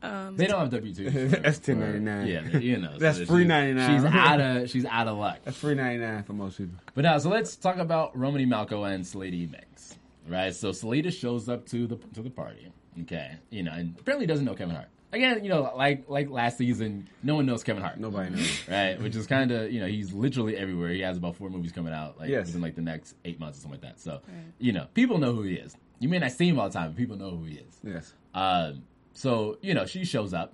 They 0.00 0.46
don't 0.46 0.58
have 0.60 0.70
W 0.70 0.94
two. 0.94 1.10
That's 1.28 1.58
ten 1.58 1.80
ninety 1.80 1.98
nine. 2.00 2.26
Yeah, 2.26 2.56
you 2.58 2.78
know. 2.78 2.96
That's 2.98 3.18
she's- 3.18 3.28
free 3.28 3.44
99. 3.44 3.96
She's 4.02 4.04
out 4.10 4.40
of 4.40 4.70
she's 4.70 4.84
out 4.86 5.06
of 5.06 5.18
luck. 5.18 5.38
That's 5.44 5.58
free 5.58 5.74
ninety 5.74 5.98
nine 5.98 6.22
for 6.24 6.32
most 6.32 6.56
people. 6.56 6.78
But 6.94 7.02
now, 7.02 7.18
so 7.18 7.28
let's 7.28 7.56
talk 7.56 7.76
about 7.76 8.16
Romany 8.18 8.46
Malco 8.46 8.90
and 8.92 9.04
Selita 9.04 9.50
Mix, 9.50 9.96
right? 10.26 10.54
So 10.54 10.70
Selita 10.70 11.12
shows 11.12 11.48
up 11.48 11.66
to 11.66 11.86
the 11.86 11.96
to 12.14 12.22
the 12.22 12.30
party, 12.30 12.72
okay, 13.02 13.32
you 13.50 13.62
know, 13.64 13.72
and 13.72 13.94
apparently 14.00 14.26
doesn't 14.26 14.46
know 14.46 14.54
Kevin 14.54 14.74
Hart. 14.76 14.88
Again, 15.10 15.42
you 15.42 15.48
know, 15.48 15.72
like 15.76 16.04
like 16.08 16.28
last 16.28 16.58
season, 16.58 17.08
no 17.22 17.34
one 17.36 17.46
knows 17.46 17.62
Kevin 17.64 17.82
Hart, 17.82 17.98
Nobody 17.98 18.30
knows. 18.30 18.60
right? 18.68 19.00
Which 19.00 19.16
is 19.16 19.26
kind 19.26 19.50
of 19.50 19.72
you 19.72 19.80
know 19.80 19.86
he's 19.86 20.12
literally 20.12 20.56
everywhere. 20.56 20.90
He 20.90 21.00
has 21.00 21.16
about 21.16 21.36
four 21.36 21.48
movies 21.48 21.72
coming 21.72 21.94
out, 21.94 22.18
like 22.18 22.28
Yes. 22.28 22.46
within 22.46 22.60
like 22.60 22.74
the 22.74 22.82
next 22.82 23.14
eight 23.24 23.40
months 23.40 23.58
or 23.58 23.62
something 23.62 23.80
like 23.80 23.90
that. 23.94 24.00
So 24.00 24.20
you 24.58 24.72
know, 24.72 24.86
people 24.94 25.16
know 25.18 25.32
who 25.34 25.42
he 25.42 25.54
is. 25.54 25.74
You 26.00 26.08
may 26.10 26.18
not 26.18 26.32
see 26.32 26.48
him 26.48 26.60
all 26.60 26.68
the 26.68 26.74
time, 26.74 26.90
but 26.90 26.96
people 26.96 27.16
know 27.16 27.30
who 27.30 27.44
he 27.44 27.54
is. 27.56 27.80
Yes. 27.82 28.12
Um, 28.34 28.82
so 29.14 29.56
you 29.62 29.72
know, 29.74 29.86
she 29.86 30.04
shows 30.04 30.34
up, 30.34 30.52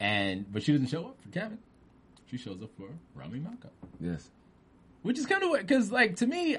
and 0.00 0.50
but 0.52 0.62
she 0.62 0.72
doesn't 0.72 0.88
show 0.88 1.06
up 1.06 1.20
for 1.22 1.28
Kevin. 1.28 1.58
She 2.28 2.38
shows 2.38 2.60
up 2.62 2.70
for 2.76 2.88
Romany 3.14 3.38
Malco 3.40 3.68
Yes. 4.00 4.28
which 5.02 5.16
is 5.18 5.26
kind 5.26 5.44
of 5.44 5.52
because 5.60 5.92
like 5.92 6.16
to 6.16 6.26
me 6.26 6.56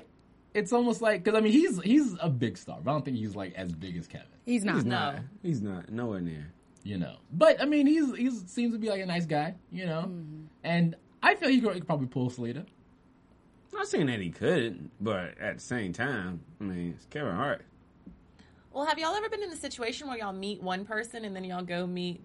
it's 0.53 0.71
almost 0.71 1.01
like 1.01 1.23
because 1.25 1.37
i 1.37 1.41
mean 1.41 1.51
he's 1.51 1.77
he's 1.81 2.15
a 2.21 2.29
big 2.29 2.57
star 2.57 2.79
but 2.81 2.89
i 2.89 2.93
don't 2.93 3.03
think 3.03 3.17
he's 3.17 3.35
like 3.35 3.53
as 3.55 3.73
big 3.73 3.97
as 3.97 4.07
kevin 4.07 4.27
He's 4.45 4.63
not. 4.63 4.75
He's 4.75 4.85
No. 4.85 4.95
not. 4.95 5.15
He's 5.43 5.61
not. 5.61 5.89
Nowhere 5.91 6.21
near. 6.21 6.53
You 6.87 6.97
know 6.97 7.17
but 7.33 7.61
i 7.61 7.65
mean 7.65 7.85
he's 7.85 8.15
he 8.15 8.31
seems 8.31 8.71
to 8.71 8.79
be 8.79 8.89
like 8.89 9.01
a 9.01 9.05
nice 9.05 9.25
guy 9.25 9.55
you 9.73 9.85
know 9.85 10.03
mm-hmm. 10.03 10.45
and 10.63 10.95
i 11.21 11.35
feel 11.35 11.49
he 11.49 11.59
could, 11.59 11.73
he 11.73 11.79
could 11.81 11.87
probably 11.87 12.07
pull 12.07 12.29
Selita. 12.29 12.59
I'm 12.59 13.81
not 13.81 13.87
saying 13.89 14.05
that 14.07 14.21
he 14.21 14.29
couldn't, 14.29 14.89
but 15.01 15.37
at 15.37 15.55
the 15.57 15.61
same 15.61 15.91
time, 15.91 16.39
I 16.59 16.63
mean, 16.63 16.93
it's 16.95 17.05
Kevin 17.07 17.35
Hart. 17.35 17.63
Well, 18.71 18.85
have 18.85 18.97
y'all 18.97 19.13
ever 19.13 19.27
been 19.27 19.43
in 19.43 19.51
a 19.51 19.57
situation 19.57 20.07
where 20.07 20.17
y'all 20.17 20.33
meet 20.33 20.63
one 20.63 20.85
person 20.85 21.25
and 21.25 21.35
then 21.35 21.43
y'all 21.43 21.63
go 21.63 21.85
meet 21.85 22.21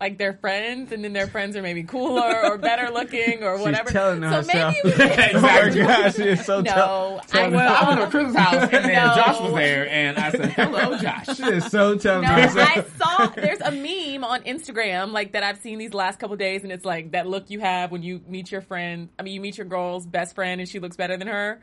like 0.00 0.18
their 0.18 0.32
friends, 0.34 0.92
and 0.92 1.04
then 1.04 1.12
their 1.12 1.26
friends 1.26 1.56
are 1.56 1.62
maybe 1.62 1.82
cooler 1.82 2.44
or 2.44 2.58
better 2.58 2.90
looking 2.90 3.42
or 3.42 3.58
whatever? 3.62 3.88
She's 3.88 3.92
telling 3.92 4.22
so 4.22 4.28
herself. 4.28 4.74
maybe 4.82 4.96
we 4.98 5.34
oh 5.34 5.40
my 5.40 5.68
gosh, 5.74 6.14
she 6.16 6.22
is 6.22 6.44
so 6.44 6.60
no. 6.60 6.70
tell- 6.72 7.22
I, 7.32 7.48
well 7.48 7.76
i 7.84 7.88
went 7.88 8.00
to 8.00 8.06
saw, 8.06 8.10
chris's 8.10 8.36
house 8.38 8.62
and 8.62 8.84
then 8.84 8.92
No. 9.06 9.14
josh 9.14 9.40
was 9.40 9.54
there 9.54 9.88
and 9.90 10.16
i 10.18 10.30
said 10.30 10.52
hello 10.52 10.96
josh 10.98 11.36
She 11.36 11.42
is 11.44 11.66
so 11.66 11.96
telling 11.96 12.22
no, 12.22 12.28
herself. 12.28 12.68
I 12.68 12.82
saw 12.82 13.26
there's 13.34 13.60
a 13.60 13.70
meme 13.72 14.24
on 14.24 14.42
Instagram 14.44 15.12
like 15.12 15.32
that 15.32 15.42
I've 15.42 15.58
seen 15.58 15.78
these 15.78 15.92
last 15.94 16.18
couple 16.18 16.36
days, 16.36 16.62
and 16.62 16.72
it's 16.72 16.84
like 16.84 17.12
that 17.12 17.26
look 17.26 17.50
you 17.50 17.60
have 17.60 17.90
when 17.92 18.02
you 18.02 18.20
meet 18.28 18.50
your 18.52 18.60
friend. 18.60 19.08
I 19.18 19.22
mean, 19.22 19.34
you 19.34 19.40
meet 19.40 19.58
your 19.58 19.66
girl's 19.66 20.06
best 20.06 20.34
friend, 20.34 20.60
and 20.60 20.68
she 20.68 20.78
looks 20.80 20.96
better 20.96 21.16
than 21.16 21.28
her. 21.28 21.60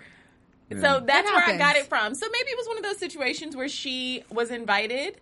So 0.72 0.78
that's 0.78 1.06
That 1.08 1.26
where 1.26 1.56
I 1.56 1.58
got 1.58 1.76
it 1.76 1.88
from. 1.88 2.16
So 2.16 2.26
maybe 2.32 2.50
it 2.50 2.58
was 2.58 2.68
one 2.68 2.78
of 2.78 2.84
those 2.84 2.98
situations 2.98 3.56
where 3.56 3.68
she 3.70 4.24
was 4.32 4.52
invited, 4.52 5.20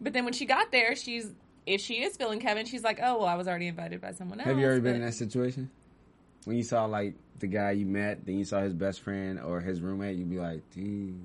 but 0.00 0.12
then 0.14 0.24
when 0.24 0.32
she 0.32 0.46
got 0.46 0.72
there, 0.72 0.96
she's 0.96 1.30
if 1.66 1.80
she 1.80 2.02
is 2.02 2.16
feeling 2.16 2.40
Kevin, 2.40 2.66
she's 2.66 2.82
like, 2.82 3.00
oh 3.02 3.18
well, 3.18 3.28
I 3.28 3.34
was 3.34 3.48
already 3.48 3.66
invited 3.66 4.00
by 4.00 4.12
someone 4.12 4.40
else. 4.40 4.48
Have 4.48 4.58
you 4.58 4.66
ever 4.66 4.80
been 4.80 4.96
in 4.96 5.02
that 5.02 5.14
situation? 5.14 5.70
When 6.44 6.56
you 6.56 6.62
saw 6.62 6.86
like 6.86 7.14
the 7.38 7.46
guy 7.46 7.72
you 7.72 7.86
met, 7.86 8.24
then 8.24 8.38
you 8.38 8.44
saw 8.44 8.60
his 8.60 8.74
best 8.74 9.00
friend 9.00 9.40
or 9.40 9.60
his 9.60 9.80
roommate, 9.80 10.16
you'd 10.16 10.30
be 10.30 10.38
like, 10.38 10.62
"Dude, 10.70 11.18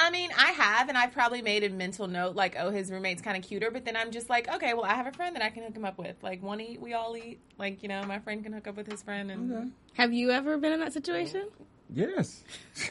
I 0.00 0.10
mean, 0.10 0.30
I 0.36 0.52
have, 0.52 0.88
and 0.88 0.96
I've 0.96 1.12
probably 1.12 1.42
made 1.42 1.62
a 1.62 1.68
mental 1.68 2.08
note 2.08 2.34
like, 2.34 2.56
oh, 2.58 2.70
his 2.70 2.90
roommate's 2.90 3.20
kind 3.20 3.36
of 3.36 3.42
cuter. 3.42 3.70
But 3.70 3.84
then 3.84 3.96
I'm 3.96 4.10
just 4.10 4.30
like, 4.30 4.48
okay, 4.48 4.72
well, 4.72 4.84
I 4.84 4.94
have 4.94 5.06
a 5.06 5.12
friend 5.12 5.36
that 5.36 5.42
I 5.42 5.50
can 5.50 5.62
hook 5.62 5.76
him 5.76 5.84
up 5.84 5.98
with. 5.98 6.16
Like, 6.22 6.42
one 6.42 6.58
eat, 6.60 6.80
we 6.80 6.94
all 6.94 7.14
eat. 7.18 7.38
Like, 7.58 7.82
you 7.82 7.88
know, 7.90 8.02
my 8.04 8.18
friend 8.18 8.42
can 8.42 8.54
hook 8.54 8.66
up 8.66 8.76
with 8.76 8.90
his 8.90 9.02
friend. 9.02 9.30
And 9.30 9.52
Okay. 9.52 9.68
Have 9.94 10.14
you 10.14 10.30
ever 10.30 10.56
been 10.56 10.72
in 10.72 10.80
that 10.80 10.94
situation? 10.94 11.48
yes." 11.92 12.42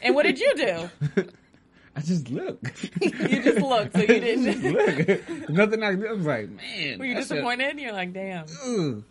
and 0.03 0.13
what 0.13 0.23
did 0.23 0.39
you 0.39 0.53
do? 0.55 0.89
I 1.95 2.01
just 2.01 2.29
look. 2.29 2.59
You 3.01 3.43
just 3.43 3.59
looked, 3.61 3.93
so 3.95 4.01
you 4.01 4.07
didn't. 4.07 4.63
look. 4.73 5.49
Nothing 5.49 5.83
I 5.83 5.89
I 5.89 6.13
was 6.13 6.25
like, 6.25 6.49
man. 6.49 6.99
Were 6.99 7.05
you 7.05 7.15
disappointed? 7.15 7.79
You're 7.79 7.93
like, 7.93 8.13
damn. 8.13 8.45
Ugh. 8.65 9.03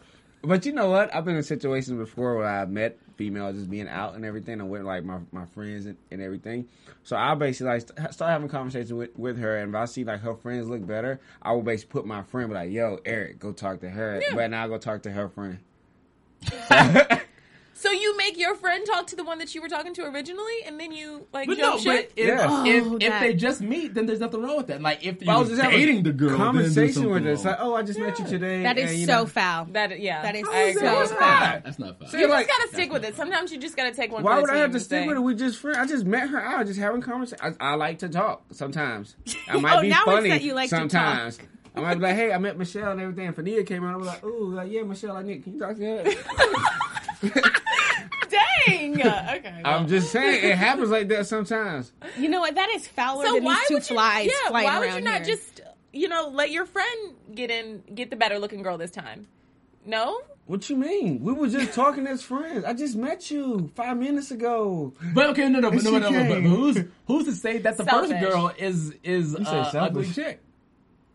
But 0.43 0.65
you 0.65 0.73
know 0.73 0.89
what? 0.91 1.13
I've 1.15 1.25
been 1.25 1.35
in 1.37 1.43
situations 1.43 1.99
before 1.99 2.37
where 2.37 2.47
I 2.47 2.65
met 2.65 2.99
females 3.17 3.57
just 3.57 3.69
being 3.69 3.89
out 3.89 4.15
and 4.15 4.25
everything. 4.25 4.61
I 4.61 4.65
went 4.65 4.85
like 4.85 5.05
my, 5.05 5.19
my 5.33 5.47
friends 5.47 5.87
and, 5.87 5.97
and 6.13 6.23
everything. 6.23 6.69
So 7.03 7.17
I 7.17 7.35
basically 7.35 7.73
like 7.73 7.81
st- 7.81 8.15
start 8.15 8.31
having 8.31 8.49
conversations 8.49 8.93
with, 8.93 9.19
with 9.19 9.39
her, 9.39 9.57
and 9.59 9.71
if 9.71 9.75
I 9.75 9.87
see 9.87 10.05
like 10.05 10.21
her 10.21 10.35
friends 10.37 10.69
look 10.69 10.87
better, 10.87 11.21
I 11.43 11.53
will 11.53 11.63
basically 11.63 11.93
put 12.01 12.07
my 12.07 12.23
friend 12.23 12.49
be 12.51 12.55
like, 12.55 12.71
"Yo, 12.71 12.99
Eric, 13.05 13.41
go 13.41 13.53
talk 13.53 13.81
to 13.81 13.91
her." 13.91 14.23
But 14.33 14.51
now 14.51 14.65
I 14.65 14.69
go 14.69 14.79
talk 14.79 15.03
to 15.03 15.11
her 15.11 15.29
friend. 15.29 15.59
So 16.69 17.19
you 17.93 18.17
make 18.17 18.37
your 18.37 18.57
friend 18.57 18.85
talk 18.85 19.07
to 19.09 19.17
the 19.17 19.23
one 19.23 19.39
that 19.39 19.55
you 19.55 19.63
were 19.63 19.69
talking 19.69 19.95
to 19.95 20.05
originally, 20.07 20.63
and 20.67 20.81
then 20.81 20.91
you 20.91 21.27
like 21.33 21.47
But 21.47 21.59
jump 21.59 21.85
no, 21.85 21.93
but 21.93 22.11
if, 22.17 22.27
Yeah. 22.27 22.47
Oh, 22.49 22.65
if 22.65 23.01
that- 23.09 23.21
they 23.21 23.35
just 23.35 23.61
meet, 23.61 23.95
then 23.95 24.07
there's 24.07 24.19
nothing 24.19 24.43
wrong 24.43 24.57
with 24.57 24.67
that. 24.67 24.83
Like 24.83 25.05
if 25.07 25.23
you're 25.23 25.39
was 25.39 25.49
just 25.51 25.63
having 25.63 25.79
dating 25.79 26.03
the 26.03 26.13
girl, 26.13 26.37
conversation 26.37 27.09
with 27.09 27.23
her. 27.25 27.31
It's 27.31 27.45
like, 27.45 27.59
oh, 27.61 27.75
I 27.77 27.83
just 27.83 27.99
met 28.01 28.19
you 28.19 28.27
today. 28.27 28.63
That 28.65 28.79
is 28.79 28.91
and, 28.91 28.99
you 29.01 29.07
so 29.07 29.13
know, 29.21 29.27
foul. 29.27 29.67
that 29.67 30.01
yeah, 30.01 30.23
That 30.23 30.35
is 30.35 30.47
I 30.51 30.73
so 30.73 30.79
agree. 30.79 30.89
That's 30.89 31.11
foul. 31.13 31.21
not. 31.21 31.65
That's 31.65 31.79
not 31.79 31.99
foul. 32.01 32.09
See, 32.09 32.19
You 32.21 32.29
like, 32.29 32.47
just 32.49 32.59
gotta 32.59 32.73
stick 32.73 32.93
with 32.93 33.05
it. 33.05 33.15
Sometimes 33.17 33.53
you 33.53 33.59
just 33.59 33.77
gotta 33.77 33.93
take 33.95 34.11
one. 34.13 34.25
Why 34.25 34.35
for 34.37 34.41
would 34.43 34.51
I 34.51 34.57
have 34.57 34.73
to 34.73 34.81
stick 34.81 35.07
with 35.07 35.17
it? 35.17 35.21
We 35.21 35.35
just 35.37 35.59
friends. 35.59 35.79
I 35.79 35.87
just 35.87 36.05
met 36.05 36.29
her 36.31 36.45
I 36.45 36.59
was 36.59 36.69
just 36.69 36.81
having 36.81 37.01
conversation. 37.01 37.55
I, 37.61 37.73
I 37.73 37.75
like 37.77 38.01
to 38.01 38.09
talk 38.09 38.43
sometimes. 38.51 39.15
I 39.49 39.53
oh, 39.55 39.61
might 39.61 39.77
Oh, 39.77 39.83
be 39.83 39.89
now 39.89 39.99
it's 39.99 40.05
funny 40.07 40.31
that 40.31 40.43
you 40.43 40.55
like 40.55 40.71
to 40.71 40.77
talk. 40.77 40.91
sometimes. 40.91 41.39
I 41.77 41.81
might 41.81 41.95
be 41.95 42.01
like, 42.01 42.17
hey, 42.17 42.33
I 42.33 42.39
met 42.39 42.59
Michelle 42.59 42.91
and 42.91 43.01
everything. 43.01 43.29
And 43.29 43.37
Fania 43.37 43.65
came 43.65 43.85
out. 43.85 43.95
I 43.95 43.97
was 43.97 44.07
like, 44.09 44.25
ooh, 44.25 44.53
like, 44.53 44.73
yeah, 44.73 44.83
Michelle, 44.83 45.17
I 45.17 45.23
need. 45.23 45.45
Can 45.45 45.53
you 45.55 45.61
talk 45.61 45.77
to 45.77 45.85
her? 45.85 46.05
Dang. 48.71 49.01
okay. 49.37 49.63
I'm 49.65 49.89
just 49.89 50.13
saying, 50.13 50.45
it 50.45 50.57
happens 50.57 50.91
like 50.91 51.09
that 51.09 51.27
sometimes. 51.27 51.93
You 52.19 52.29
know 52.29 52.41
what? 52.41 52.55
That 52.55 52.71
is 52.71 52.87
fouler 52.87 53.27
so 53.27 53.35
than 53.35 53.45
why 53.45 53.55
these 53.55 53.69
two 53.69 53.75
would 53.75 53.91
you? 53.91 53.97
flies 53.97 54.27
yeah. 54.27 54.49
flying 54.51 54.67
Why 54.67 54.79
would 54.81 54.95
you 54.95 55.01
not 55.01 55.27
here. 55.27 55.37
just 55.37 55.61
you 55.93 56.09
know 56.09 56.29
let 56.29 56.51
your 56.51 56.67
friend 56.67 57.15
get 57.35 57.51
in 57.51 57.83
get 57.95 58.11
the 58.11 58.17
better 58.17 58.39
looking 58.39 58.63
girl 58.63 58.79
this 58.79 58.91
time? 58.91 59.29
No. 59.85 60.21
What 60.47 60.69
you 60.71 60.77
mean? 60.77 61.23
We 61.23 61.35
were 61.35 61.49
just 61.49 61.75
talking 61.75 62.07
as 62.07 62.23
friends. 62.23 62.65
I 62.65 62.73
just 62.73 62.97
met 62.97 63.31
you 63.31 63.71
five 63.75 63.99
minutes 63.99 64.31
ago. 64.31 64.95
But 65.13 65.31
okay, 65.31 65.47
no, 65.49 65.61
no, 65.61 65.71
but 65.71 65.83
Yes, 65.83 65.85
no, 65.85 65.91
you 66.09 66.19
no, 66.19 66.29
but, 66.29 66.43
but 66.43 66.43
who's 66.43 66.85
who's 67.07 67.25
to 67.27 67.33
say 67.33 67.59
that 67.59 67.77
the 67.77 67.85
first 67.85 68.13
girl 68.19 68.53
is 68.57 68.95
is 69.03 69.35
uh, 69.35 69.71
ugly 69.75 70.11
chick? 70.11 70.43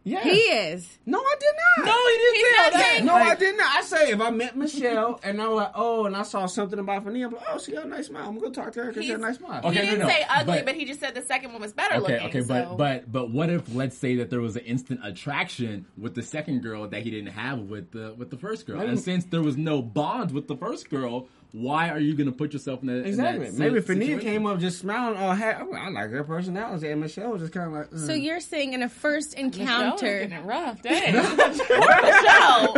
Yeah. 0.05 0.21
He 0.21 0.31
is. 0.31 0.97
No, 1.05 1.17
I 1.17 1.35
did 1.39 1.49
not. 1.77 1.85
No, 1.85 1.93
he 1.93 2.17
didn't 2.17 2.35
He's 2.35 2.43
say 2.43 2.57
not 2.57 2.73
that. 2.73 3.03
No, 3.05 3.13
Like, 3.13 3.27
I 3.31 3.35
did 3.35 3.57
not. 3.57 3.67
I 3.77 3.81
say 3.83 4.11
if 4.11 4.19
I 4.19 4.29
met 4.31 4.57
Michelle 4.57 5.19
and 5.23 5.41
I 5.41 5.47
was 5.47 5.55
like, 5.57 5.71
oh, 5.75 6.05
and 6.05 6.15
I 6.17 6.23
saw 6.23 6.45
something 6.45 6.77
about 6.77 7.05
Fania, 7.05 7.25
I'm 7.27 7.31
like, 7.31 7.43
oh, 7.49 7.57
she 7.57 7.71
got 7.71 7.85
a 7.85 7.87
nice 7.87 8.07
smile. 8.07 8.27
I'm 8.27 8.37
gonna 8.37 8.53
talk 8.53 8.73
to 8.73 8.81
her 8.83 8.87
because 8.89 9.03
she 9.05 9.11
got 9.11 9.19
a 9.19 9.21
nice 9.21 9.37
smile. 9.37 9.61
Okay, 9.63 9.69
he 9.79 9.85
no, 9.85 9.91
didn't 9.91 9.99
no, 9.99 10.07
say 10.09 10.25
ugly, 10.29 10.53
but- 10.57 10.65
but, 10.65 10.75
he 10.75 10.83
just 10.83 10.99
said 10.99 11.15
the 11.15 11.21
second 11.21 11.53
one 11.53 11.61
was 11.61 11.71
better 11.71 11.95
Okay, 11.95 12.13
looking. 12.21 12.27
okay, 12.27 12.39
but 12.41 12.67
so- 12.69 12.75
but 12.75 13.09
but 13.11 13.29
what 13.31 13.49
if 13.49 13.73
let's 13.73 13.97
say 13.97 14.15
that 14.17 14.29
there 14.29 14.41
was 14.41 14.57
an 14.57 14.63
instant 14.65 14.99
attraction 15.05 15.85
with 15.97 16.15
the 16.15 16.21
second 16.23 16.61
girl 16.63 16.85
that 16.87 17.01
he 17.03 17.09
didn't 17.09 17.31
have 17.31 17.59
with 17.59 17.91
the 17.91 18.13
with 18.17 18.29
the 18.29 18.37
first 18.37 18.67
girl, 18.67 18.77
Maybe- 18.79 18.89
and 18.89 18.99
since 18.99 19.23
there 19.25 19.41
was 19.41 19.55
no 19.55 19.81
bond 19.81 20.31
with 20.31 20.49
the 20.49 20.57
first 20.57 20.89
girl, 20.89 21.29
why 21.53 21.89
are 21.89 21.99
you 21.99 22.15
going 22.15 22.25
to 22.25 22.31
put 22.35 22.51
yourself 22.51 22.81
in 22.81 22.87
that? 22.87 23.05
Exactly. 23.05 23.45
In 23.45 23.53
that 23.53 23.59
Maybe 23.59 23.73
si- 23.79 23.93
if 23.93 23.99
Fania 24.17 24.19
came 24.19 24.47
up 24.47 24.59
just 24.59 24.79
smiling, 24.79 25.17
oh, 25.19 25.33
hey, 25.33 25.51
I 25.51 25.89
like 25.89 26.09
her 26.09 26.23
personality, 26.23 26.89
and 26.89 26.99
Michelle 26.99 27.29
was 27.31 27.41
just 27.41 27.53
kind 27.53 27.67
of 27.67 27.73
like, 27.73 27.91
mm. 27.91 28.07
So 28.07 28.13
you're 28.13 28.39
saying 28.39 28.73
in 28.73 28.81
a 28.81 28.89
first 28.89 29.37
Michelle 29.37 29.61
encounter, 29.61 30.25
getting 30.27 30.45
rough. 30.47 30.81
Dang. 30.81 31.13
Poor 31.57 32.01
Michelle. 32.01 32.73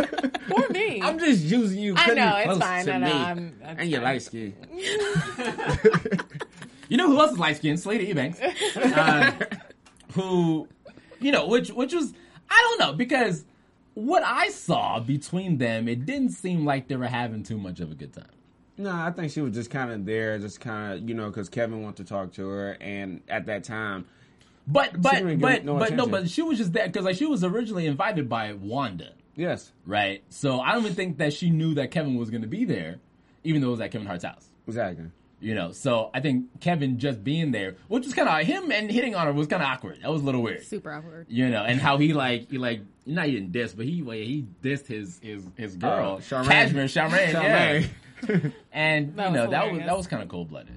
Poor 0.50 0.68
me. 0.68 1.00
I'm 1.02 1.18
just 1.18 1.42
using 1.42 1.78
you. 1.78 1.94
I 1.96 2.12
know, 2.12 2.36
it's 2.36 2.58
fine. 2.58 2.84
to 2.84 2.92
I 2.92 2.98
know, 2.98 3.06
me. 3.06 3.12
I'm- 3.12 3.54
and 3.64 3.90
you're 3.90 4.00
fine. 4.02 4.12
light 4.12 4.22
skinned. 4.22 4.54
You 6.88 6.96
know 6.96 7.08
who 7.08 7.18
else 7.18 7.32
is 7.32 7.38
light 7.40 7.56
skinned? 7.56 7.78
Selita 7.78 8.08
Ebanks. 8.08 8.38
Uh, 8.76 9.32
who, 10.12 10.68
you 11.18 11.32
know, 11.32 11.48
which 11.48 11.70
which 11.70 11.92
was 11.92 12.12
I 12.48 12.60
don't 12.78 12.78
know 12.78 12.92
because 12.96 13.44
what 13.94 14.22
I 14.22 14.50
saw 14.50 15.00
between 15.00 15.58
them, 15.58 15.88
it 15.88 16.06
didn't 16.06 16.30
seem 16.30 16.64
like 16.64 16.86
they 16.86 16.94
were 16.96 17.08
having 17.08 17.42
too 17.42 17.58
much 17.58 17.80
of 17.80 17.90
a 17.90 17.94
good 17.96 18.12
time. 18.12 18.26
No, 18.78 18.90
I 18.92 19.10
think 19.10 19.32
she 19.32 19.40
was 19.40 19.54
just 19.54 19.70
kind 19.70 19.90
of 19.90 20.04
there, 20.04 20.38
just 20.38 20.60
kind 20.60 20.92
of, 21.02 21.08
you 21.08 21.14
know, 21.14 21.28
because 21.28 21.48
Kevin 21.48 21.82
wanted 21.82 22.04
to 22.06 22.12
talk 22.12 22.32
to 22.34 22.46
her, 22.48 22.76
and 22.80 23.22
at 23.28 23.46
that 23.46 23.64
time, 23.64 24.04
But 24.66 25.00
but 25.00 25.14
didn't 25.14 25.38
but 25.40 25.54
give 25.56 25.64
no 25.64 25.78
but 25.78 25.92
no, 25.94 26.06
but 26.06 26.28
she 26.28 26.42
was 26.42 26.58
just 26.58 26.72
there 26.72 26.86
because 26.86 27.04
like 27.04 27.16
she 27.16 27.24
was 27.26 27.42
originally 27.44 27.86
invited 27.86 28.28
by 28.28 28.52
Wanda, 28.52 29.12
yes, 29.34 29.72
right? 29.86 30.22
So 30.28 30.60
I 30.60 30.72
don't 30.72 30.82
even 30.84 30.94
think 30.94 31.18
that 31.18 31.32
she 31.32 31.48
knew 31.50 31.74
that 31.74 31.90
Kevin 31.90 32.16
was 32.16 32.28
going 32.30 32.42
to 32.42 32.48
be 32.48 32.64
there, 32.66 32.96
even 33.44 33.60
though 33.62 33.68
it 33.68 33.72
was 33.72 33.80
at 33.80 33.92
Kevin 33.92 34.06
Hart's 34.06 34.24
house. 34.24 34.48
exactly. 34.66 35.06
You 35.38 35.54
know, 35.54 35.72
so 35.72 36.10
I 36.14 36.20
think 36.20 36.60
Kevin 36.60 36.98
just 36.98 37.22
being 37.22 37.52
there, 37.52 37.76
which 37.88 38.04
was 38.06 38.14
kind 38.14 38.26
of 38.26 38.46
him 38.46 38.72
and 38.72 38.90
hitting 38.90 39.14
on 39.14 39.26
her 39.26 39.34
was 39.34 39.46
kind 39.46 39.62
of 39.62 39.68
awkward. 39.68 39.98
That 40.02 40.10
was 40.10 40.22
a 40.22 40.24
little 40.24 40.42
weird. 40.42 40.64
super 40.64 40.90
awkward. 40.90 41.26
you 41.28 41.50
know, 41.50 41.62
and 41.62 41.78
how 41.78 41.98
he 41.98 42.14
like 42.14 42.50
he 42.50 42.56
like 42.56 42.80
not 43.04 43.28
even 43.28 43.50
dissed, 43.52 43.76
but 43.76 43.84
he 43.84 44.02
like, 44.02 44.20
he 44.22 44.46
dissed 44.62 44.86
his 44.86 45.18
his 45.22 45.44
his 45.56 45.74
uh, 45.74 45.78
girl, 45.78 46.16
Oh, 46.18 46.22
Charmaine. 46.22 46.46
Cashmere, 46.48 46.84
Charmaine, 46.86 47.32
yeah. 47.34 47.82
Charmaine. 48.22 48.52
And 48.72 49.06
you 49.08 49.12
was 49.16 49.32
know 49.32 49.50
that 49.50 49.72
was 49.72 49.80
that 49.80 49.96
was 49.96 50.06
kind 50.06 50.22
of 50.22 50.28
cold 50.28 50.48
blooded. 50.50 50.74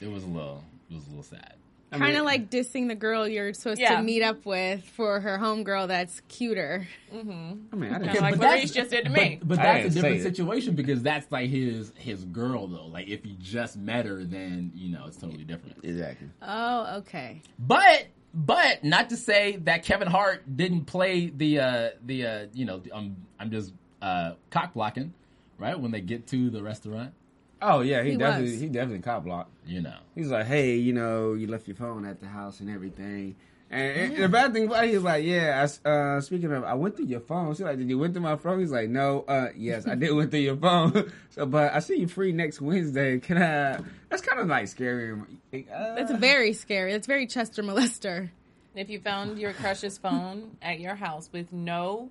It 0.00 0.10
was 0.10 0.24
a 0.24 0.28
little 0.28 0.62
it 0.90 0.94
was 0.94 1.06
a 1.06 1.08
little 1.10 1.22
sad. 1.22 1.54
I 1.94 1.98
Kind 1.98 2.16
of 2.16 2.24
like 2.24 2.48
dissing 2.48 2.88
the 2.88 2.94
girl 2.94 3.28
you're 3.28 3.52
supposed 3.52 3.78
Yeah. 3.78 3.96
to 3.96 4.02
meet 4.02 4.22
up 4.22 4.46
with 4.46 4.82
for 4.82 5.20
her 5.20 5.36
homegirl 5.36 5.88
that's 5.88 6.22
cuter. 6.26 6.88
I 7.12 7.16
mean, 7.22 7.68
I 7.70 7.76
didn't. 7.76 8.02
Kinda 8.04 8.20
like 8.22 8.38
but 8.38 8.46
what 8.46 8.54
Reese 8.54 8.70
just 8.70 8.88
did 8.90 9.04
to 9.04 9.10
but- 9.10 9.20
me. 9.20 9.40
But, 9.42 9.58
I 9.58 9.62
that's 9.62 9.78
a 9.78 9.82
didn't 9.82 9.92
say 9.92 10.00
different 10.00 10.16
it. 10.16 10.22
situation 10.22 10.74
because 10.74 11.02
that's 11.02 11.30
like 11.30 11.50
his 11.50 11.92
his 11.98 12.24
girl 12.24 12.66
though. 12.66 12.86
Like 12.86 13.08
if 13.08 13.26
you 13.26 13.34
just 13.38 13.76
met 13.76 14.06
her, 14.06 14.24
then 14.24 14.72
you 14.74 14.90
know 14.90 15.04
it's 15.06 15.18
totally 15.18 15.44
different. 15.44 15.76
exactly. 15.84 16.28
Oh, 16.40 16.96
okay. 17.00 17.42
But 17.58 18.06
but 18.34 18.82
not 18.82 19.10
to 19.10 19.16
say 19.18 19.56
that 19.64 19.84
Kevin 19.84 20.08
Hart 20.08 20.56
didn't 20.56 20.86
play 20.86 21.26
the 21.28 21.60
uh 21.60 21.88
the 22.06 22.26
uh 22.26 22.46
you 22.54 22.64
know 22.64 22.80
I'm 22.94 23.16
I'm 23.38 23.50
just 23.50 23.74
uh 24.00 24.32
cock 24.48 24.72
blocking 24.72 25.12
right 25.58 25.78
when 25.78 25.90
they 25.90 26.00
get 26.00 26.26
to 26.28 26.50
the 26.50 26.62
restaurant. 26.62 27.12
Oh 27.60 27.80
yeah, 27.80 28.02
he, 28.02 28.12
He 28.12 28.16
definitely 28.16 28.52
was. 28.52 28.60
he 28.60 28.68
definitely 28.68 29.00
cop 29.02 29.24
blocked. 29.24 29.50
You 29.66 29.82
know. 29.82 29.96
He's 30.14 30.30
like, 30.30 30.46
hey, 30.46 30.74
you 30.76 30.92
know, 30.92 31.34
you 31.34 31.46
left 31.46 31.68
your 31.68 31.76
phone 31.76 32.04
at 32.04 32.20
the 32.20 32.26
house 32.26 32.60
and 32.60 32.68
everything. 32.70 33.36
And, 33.70 34.12
and 34.12 34.16
the 34.24 34.28
bad 34.28 34.52
thing 34.52 34.66
about 34.66 34.84
it, 34.84 34.90
he's 34.90 35.00
like, 35.02 35.24
yeah. 35.24 35.58
I 35.60 35.62
s 35.62 35.80
uh, 35.84 36.20
speaking 36.20 36.52
of, 36.52 36.62
I 36.64 36.74
went 36.74 36.96
through 36.96 37.06
your 37.06 37.20
phone. 37.20 37.54
She's 37.54 37.62
like, 37.62 37.78
did 37.78 37.88
you 37.88 37.98
went 37.98 38.12
through 38.12 38.22
my 38.22 38.36
phone? 38.36 38.60
He's 38.60 38.70
like, 38.72 38.90
no. 38.90 39.22
Uh, 39.26 39.48
yes, 39.56 39.86
I 39.86 39.94
did 39.94 40.12
went 40.12 40.30
through 40.30 40.40
your 40.40 40.56
phone. 40.56 41.10
so, 41.30 41.46
but 41.46 41.72
I 41.72 41.78
see 41.78 41.96
you 42.00 42.08
free 42.08 42.32
next 42.32 42.60
Wednesday. 42.60 43.18
Can 43.20 43.38
I? 43.40 43.78
That's 44.10 44.20
kind 44.22 44.40
of 44.40 44.48
like 44.48 44.68
scary. 44.68 45.12
Uh, 45.54 45.94
That's 45.94 46.12
very 46.12 46.52
scary. 46.52 46.92
That's 46.92 47.06
very 47.06 47.26
Chester 47.26 47.62
molester. 47.62 48.28
If 48.74 48.90
you 48.90 49.00
found 49.00 49.38
your 49.38 49.52
crush's 49.52 49.96
phone 49.98 50.56
at 50.60 50.80
your 50.80 50.94
house 50.94 51.30
with 51.32 51.52
no 51.52 52.10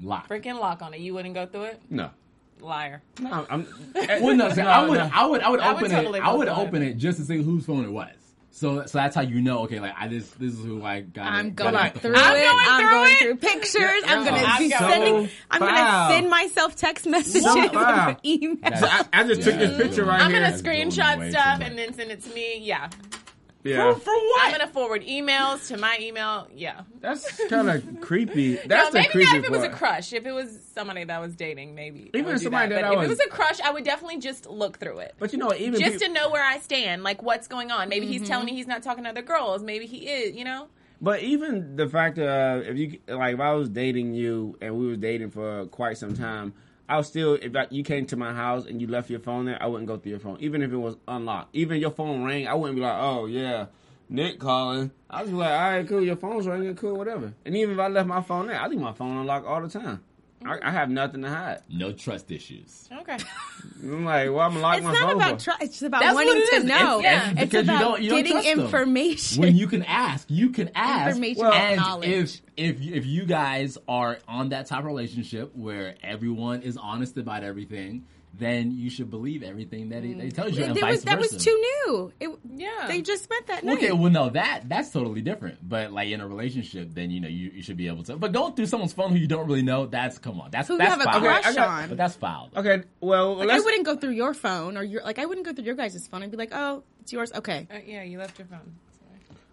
Lock. 0.00 0.28
freaking 0.28 0.58
lock 0.60 0.80
on 0.82 0.94
it, 0.94 1.00
you 1.00 1.12
wouldn't 1.14 1.34
go 1.34 1.44
through 1.46 1.64
it? 1.64 1.82
no. 1.90 2.10
Liar. 2.62 3.02
No, 3.20 3.46
I'm. 3.50 3.66
Well, 4.22 4.36
no, 4.36 4.50
see, 4.50 4.60
I 4.60 4.86
would, 4.88 4.98
no. 4.98 5.10
I 5.12 5.26
would, 5.26 5.40
I 5.42 5.50
would 5.50 5.60
I 5.60 5.72
would 5.72 5.76
open 5.82 5.90
totally 5.90 6.18
it. 6.20 6.24
I 6.24 6.32
would 6.32 6.48
for 6.48 6.54
it. 6.54 6.58
open 6.58 6.82
it 6.82 6.94
just 6.96 7.18
to 7.18 7.24
see 7.24 7.42
whose 7.42 7.64
phone 7.66 7.84
it 7.84 7.90
was. 7.92 8.10
So, 8.54 8.84
so 8.84 8.98
that's 8.98 9.14
how 9.16 9.22
you 9.22 9.40
know. 9.40 9.60
Okay, 9.60 9.80
like 9.80 9.94
I 9.98 10.08
this, 10.08 10.28
this 10.32 10.52
is 10.52 10.64
who 10.64 10.84
I 10.84 11.00
got. 11.00 11.26
I'm 11.26 11.46
it- 11.48 11.56
going 11.56 11.72
got 11.72 11.96
it. 11.96 12.04
I'm 12.04 12.12
going 12.12 12.48
I'm 12.48 12.80
through 12.80 12.90
going 12.90 13.12
it. 13.12 13.18
through 13.18 13.36
pictures. 13.36 14.02
I'm 14.06 14.24
You're 14.24 14.30
going 14.32 14.44
to 14.44 14.58
be 14.58 14.70
so 14.70 14.78
sending. 14.78 15.28
I'm 15.50 15.60
going 15.60 15.74
to 15.74 16.06
send 16.10 16.30
myself 16.30 16.76
text 16.76 17.06
messages 17.06 17.42
So 17.44 17.54
emails. 17.56 18.78
So 18.78 18.86
I, 18.86 19.04
I 19.12 19.24
just 19.24 19.42
took 19.42 19.54
this 19.58 19.76
picture 19.76 20.04
right 20.04 20.20
I'm 20.20 20.30
here. 20.30 20.42
gonna 20.42 20.52
screenshot 20.56 21.30
stuff 21.30 21.60
and 21.62 21.78
then 21.78 21.94
send 21.94 22.10
it 22.10 22.22
to 22.24 22.34
me. 22.34 22.58
Yeah. 22.60 22.90
Yeah, 23.64 23.92
For, 23.94 24.00
for 24.00 24.12
what? 24.14 24.44
I'm 24.46 24.52
gonna 24.52 24.66
forward 24.66 25.02
emails 25.02 25.68
to 25.68 25.76
my 25.76 25.96
email. 26.00 26.48
Yeah. 26.54 26.82
that's 27.00 27.46
kind 27.48 27.68
of 27.70 28.00
creepy. 28.00 28.56
That's 28.56 28.86
no, 28.86 28.90
the 28.90 28.98
maybe 28.98 29.08
creepy 29.12 29.26
not 29.26 29.36
if 29.36 29.44
it 29.44 29.50
was 29.52 29.62
a 29.62 29.68
crush. 29.68 30.12
If 30.12 30.26
it 30.26 30.32
was 30.32 30.60
somebody 30.74 31.04
that 31.04 31.16
I 31.16 31.20
was 31.20 31.34
dating, 31.36 31.74
maybe. 31.74 32.10
Even 32.14 32.38
somebody 32.38 32.74
that 32.74 32.82
But 32.82 32.84
I 32.88 32.92
if 32.92 32.98
was- 32.98 33.06
it 33.06 33.10
was 33.10 33.20
a 33.20 33.28
crush, 33.28 33.60
I 33.60 33.70
would 33.70 33.84
definitely 33.84 34.18
just 34.18 34.46
look 34.46 34.78
through 34.78 34.98
it. 34.98 35.14
But 35.18 35.32
you 35.32 35.38
know, 35.38 35.52
even 35.54 35.80
just 35.80 35.98
peop- 35.98 36.08
to 36.08 36.08
know 36.12 36.30
where 36.30 36.44
I 36.44 36.58
stand, 36.58 37.02
like 37.02 37.22
what's 37.22 37.48
going 37.48 37.70
on. 37.70 37.88
Maybe 37.88 38.06
he's 38.06 38.26
telling 38.26 38.46
me 38.46 38.52
he's 38.54 38.66
not 38.66 38.82
talking 38.82 39.04
to 39.04 39.10
other 39.10 39.22
girls. 39.22 39.62
Maybe 39.62 39.86
he 39.86 40.08
is, 40.08 40.34
you 40.36 40.44
know? 40.44 40.68
But 41.00 41.20
even 41.22 41.74
the 41.76 41.88
fact 41.88 42.14
that 42.16 42.28
uh, 42.28 42.60
if 42.70 42.76
you 42.78 42.98
like, 43.08 43.34
if 43.34 43.40
I 43.40 43.52
was 43.54 43.68
dating 43.68 44.14
you 44.14 44.56
and 44.60 44.76
we 44.78 44.86
were 44.86 44.94
dating 44.96 45.30
for 45.30 45.66
quite 45.66 45.98
some 45.98 46.14
time, 46.16 46.52
I 46.92 46.98
was 46.98 47.06
still 47.06 47.38
if 47.40 47.56
I, 47.56 47.68
you 47.70 47.84
came 47.84 48.04
to 48.08 48.18
my 48.18 48.34
house 48.34 48.66
and 48.66 48.78
you 48.78 48.86
left 48.86 49.08
your 49.08 49.20
phone 49.20 49.46
there, 49.46 49.56
I 49.58 49.66
wouldn't 49.66 49.88
go 49.88 49.96
through 49.96 50.10
your 50.10 50.20
phone, 50.20 50.36
even 50.40 50.60
if 50.60 50.70
it 50.72 50.76
was 50.76 50.94
unlocked. 51.08 51.48
Even 51.54 51.80
your 51.80 51.90
phone 51.90 52.22
rang, 52.22 52.46
I 52.46 52.52
wouldn't 52.52 52.76
be 52.76 52.82
like, 52.82 52.98
oh 53.00 53.24
yeah, 53.24 53.66
Nick 54.10 54.38
calling. 54.38 54.90
I 55.08 55.22
was 55.22 55.32
like, 55.32 55.50
all 55.50 55.70
right, 55.70 55.88
cool, 55.88 56.02
your 56.02 56.16
phone's 56.16 56.46
ringing, 56.46 56.76
cool, 56.76 56.94
whatever. 56.94 57.32
And 57.46 57.56
even 57.56 57.76
if 57.76 57.80
I 57.80 57.88
left 57.88 58.06
my 58.06 58.20
phone 58.20 58.48
there, 58.48 58.60
I 58.60 58.66
leave 58.66 58.78
my 58.78 58.92
phone 58.92 59.16
unlocked 59.16 59.46
all 59.46 59.62
the 59.62 59.70
time. 59.70 60.04
I, 60.46 60.58
I 60.62 60.70
have 60.70 60.90
nothing 60.90 61.22
to 61.22 61.28
hide. 61.28 61.60
no 61.68 61.92
trust 61.92 62.30
issues. 62.30 62.88
Okay. 62.92 63.16
I'm 63.82 64.04
like, 64.04 64.28
well, 64.30 64.40
I'm 64.40 64.60
locking 64.60 64.84
It's 64.84 64.92
my 64.92 64.92
not 64.92 65.12
phone. 65.12 65.16
about 65.16 65.40
trust. 65.40 65.62
It's 65.62 65.82
about 65.82 66.00
That's 66.02 66.14
wanting 66.14 66.36
it 66.36 66.50
to 66.50 66.56
is. 66.56 66.64
know. 66.64 66.98
It's- 67.00 67.02
Yeah. 67.02 67.30
It's 67.30 67.40
because 67.52 67.66
you 67.66 67.72
about 67.74 67.80
don't- 67.80 68.02
you 68.02 68.10
don't 68.10 68.18
getting 68.18 68.32
trust 68.32 68.46
them. 68.48 68.60
information. 68.60 69.42
when 69.42 69.56
you 69.56 69.66
can 69.66 69.82
ask, 69.84 70.26
you 70.30 70.50
can 70.50 70.70
ask. 70.74 71.08
Information 71.10 71.42
Well, 71.42 71.52
and 71.52 71.62
and 71.72 71.80
knowledge. 71.80 72.08
if 72.08 72.40
if 72.56 72.80
if 72.80 73.06
you 73.06 73.24
guys 73.24 73.78
are 73.88 74.18
on 74.28 74.50
that 74.50 74.66
type 74.66 74.80
of 74.80 74.84
relationship 74.86 75.54
where 75.56 75.94
everyone 76.02 76.62
is 76.62 76.76
honest 76.76 77.16
about 77.16 77.42
everything, 77.44 78.04
then 78.34 78.70
you 78.72 78.88
should 78.90 79.10
believe 79.10 79.42
everything 79.42 79.90
that 79.90 80.02
he, 80.02 80.14
that 80.14 80.24
he 80.24 80.30
tells 80.32 80.56
you, 80.56 80.64
and 80.64 80.74
There 80.74 80.80
vice 80.80 80.92
was, 80.96 81.04
that 81.04 81.18
was 81.18 81.30
too 81.44 81.64
new. 81.86 82.12
It, 82.18 82.30
Yeah. 82.50 82.86
They 82.88 83.02
just 83.02 83.28
met 83.28 83.46
that 83.48 83.62
night. 83.64 83.76
Okay, 83.78 83.92
well, 83.92 84.10
no, 84.10 84.30
that 84.30 84.62
that's 84.68 84.90
totally 84.90 85.20
different. 85.20 85.58
But 85.66 85.92
like 85.92 86.08
in 86.08 86.20
a 86.20 86.26
relationship, 86.26 86.88
then 86.94 87.10
you 87.10 87.20
know 87.20 87.28
you, 87.28 87.50
you 87.54 87.62
should 87.62 87.76
be 87.76 87.88
able 87.88 88.02
to. 88.04 88.16
But 88.16 88.32
going 88.32 88.54
through 88.54 88.66
someone's 88.66 88.92
phone 88.94 89.10
who 89.10 89.16
you 89.18 89.26
don't 89.26 89.46
really 89.46 89.62
know, 89.62 89.86
that's 89.86 90.18
come 90.18 90.40
on, 90.40 90.50
that's 90.50 90.68
Who 90.68 90.74
you 90.74 90.78
that's 90.78 91.02
have 91.04 91.16
a 91.16 91.20
crush 91.20 91.44
I 91.46 91.54
got- 91.54 91.68
on. 91.82 91.88
But 91.90 91.98
that's 91.98 92.16
foul. 92.16 92.50
though. 92.52 92.60
Okay, 92.60 92.82
well, 93.00 93.34
Like, 93.36 93.48
I 93.50 93.52
let's. 93.54 93.64
wouldn't 93.64 93.84
go 93.84 93.96
through 93.96 94.10
your 94.12 94.32
phone 94.34 94.76
or 94.76 94.82
your 94.82 95.02
like 95.02 95.18
I 95.18 95.26
wouldn't 95.26 95.46
go 95.46 95.52
through 95.52 95.64
your 95.64 95.74
guys' 95.74 96.06
phone. 96.08 96.22
I'd 96.22 96.30
be 96.30 96.36
like, 96.36 96.52
oh, 96.52 96.82
it's 97.02 97.12
yours. 97.12 97.32
Okay. 97.32 97.66
Uh, 97.70 97.78
yeah, 97.86 98.02
you 98.02 98.18
left 98.18 98.38
your 98.38 98.46
phone. 98.48 98.74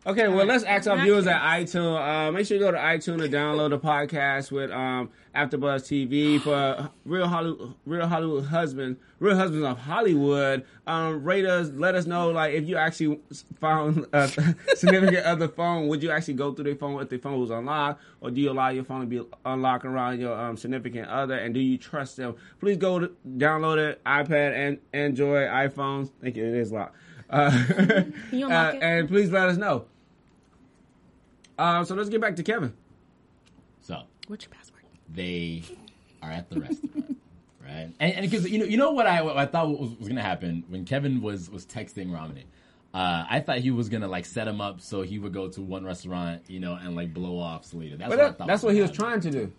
Okay, 0.05 0.29
well, 0.29 0.45
let's 0.45 0.63
ask 0.63 0.87
our 0.87 0.97
viewers 0.97 1.27
at 1.27 1.41
iTunes. 1.41 2.29
Uh, 2.29 2.31
make 2.31 2.47
sure 2.47 2.55
you 2.55 2.63
go 2.63 2.71
to 2.71 2.77
iTunes 2.77 3.21
and 3.21 3.33
download 3.33 3.71
the 3.71 3.79
podcast 3.79 4.49
with 4.49 4.71
um, 4.71 5.09
AfterBuzz 5.35 5.83
TV 5.83 6.39
for 6.39 6.89
Real 7.03 7.27
Hollywood, 7.27 7.73
Real 7.85 8.07
Hollywood 8.07 8.45
Husband, 8.45 8.95
Real 9.19 9.35
Husbands 9.35 9.65
of 9.65 9.77
Hollywood. 9.77 10.63
Um, 10.87 11.21
rate 11.21 11.45
us. 11.45 11.71
Let 11.73 11.95
us 11.95 12.05
know, 12.05 12.29
like, 12.29 12.53
if 12.53 12.65
you 12.65 12.77
actually 12.77 13.19
found 13.59 14.05
a 14.13 14.29
significant 14.73 15.25
other 15.25 15.49
phone, 15.49 15.89
would 15.89 16.01
you 16.01 16.11
actually 16.11 16.35
go 16.35 16.53
through 16.53 16.63
their 16.63 16.75
phone 16.75 17.01
if 17.01 17.09
their 17.09 17.19
phone 17.19 17.37
was 17.37 17.49
unlocked, 17.49 18.01
or 18.21 18.31
do 18.31 18.39
you 18.39 18.51
allow 18.51 18.69
your 18.69 18.85
phone 18.85 19.01
to 19.01 19.05
be 19.05 19.21
unlocked 19.45 19.83
around 19.83 20.21
your 20.21 20.33
um, 20.39 20.55
significant 20.55 21.09
other, 21.09 21.35
and 21.35 21.53
do 21.53 21.59
you 21.59 21.77
trust 21.77 22.15
them? 22.15 22.35
Please 22.61 22.77
go 22.77 22.99
to 22.99 23.11
download 23.37 23.77
it, 23.77 24.01
iPad 24.05 24.53
and 24.53 24.77
Android, 24.93 25.49
iPhones. 25.49 26.09
Thank 26.21 26.37
you. 26.37 26.45
It 26.45 26.53
is 26.53 26.71
locked. 26.71 26.95
Uh, 27.29 27.51
you 28.31 28.45
unlock 28.45 28.73
uh, 28.73 28.77
it? 28.77 28.83
and 28.83 29.07
please 29.07 29.31
let 29.31 29.49
us 29.49 29.57
know. 29.57 29.85
Um, 31.57 31.85
so 31.85 31.95
let's 31.95 32.09
get 32.09 32.21
back 32.21 32.35
to 32.37 32.43
Kevin. 32.43 32.73
So 33.81 34.03
What's 34.27 34.45
your 34.45 34.51
password? 34.51 34.83
they 35.11 35.63
are 36.21 36.31
at 36.31 36.49
the 36.49 36.59
restaurant, 36.61 37.17
right? 37.63 37.91
And 37.99 38.21
because 38.21 38.49
you 38.49 38.59
know, 38.59 38.65
you 38.65 38.77
know 38.77 38.91
what 38.91 39.07
I 39.07 39.21
what 39.21 39.37
I 39.37 39.45
thought 39.45 39.69
was, 39.77 39.91
was 39.97 40.07
gonna 40.07 40.21
happen 40.21 40.63
when 40.69 40.85
Kevin 40.85 41.21
was 41.21 41.49
was 41.49 41.65
texting 41.65 42.13
Romany. 42.13 42.45
Uh, 42.93 43.25
I 43.29 43.39
thought 43.41 43.59
he 43.59 43.69
was 43.71 43.89
gonna 43.89 44.07
like 44.07 44.25
set 44.25 44.47
him 44.47 44.61
up 44.61 44.81
so 44.81 45.01
he 45.03 45.19
would 45.19 45.33
go 45.33 45.47
to 45.49 45.61
one 45.61 45.83
restaurant, 45.85 46.43
you 46.47 46.59
know, 46.59 46.73
and 46.73 46.95
like 46.95 47.13
blow 47.13 47.37
off 47.37 47.65
Selena. 47.65 47.97
That's 47.97 48.09
But 48.09 48.17
what 48.17 48.27
I 48.27 48.31
thought. 48.31 48.47
that's 48.47 48.63
what 48.63 48.73
he 48.73 48.81
was 48.81 48.89
gonna 48.91 49.19
trying 49.19 49.21
to 49.21 49.31
do. 49.31 49.51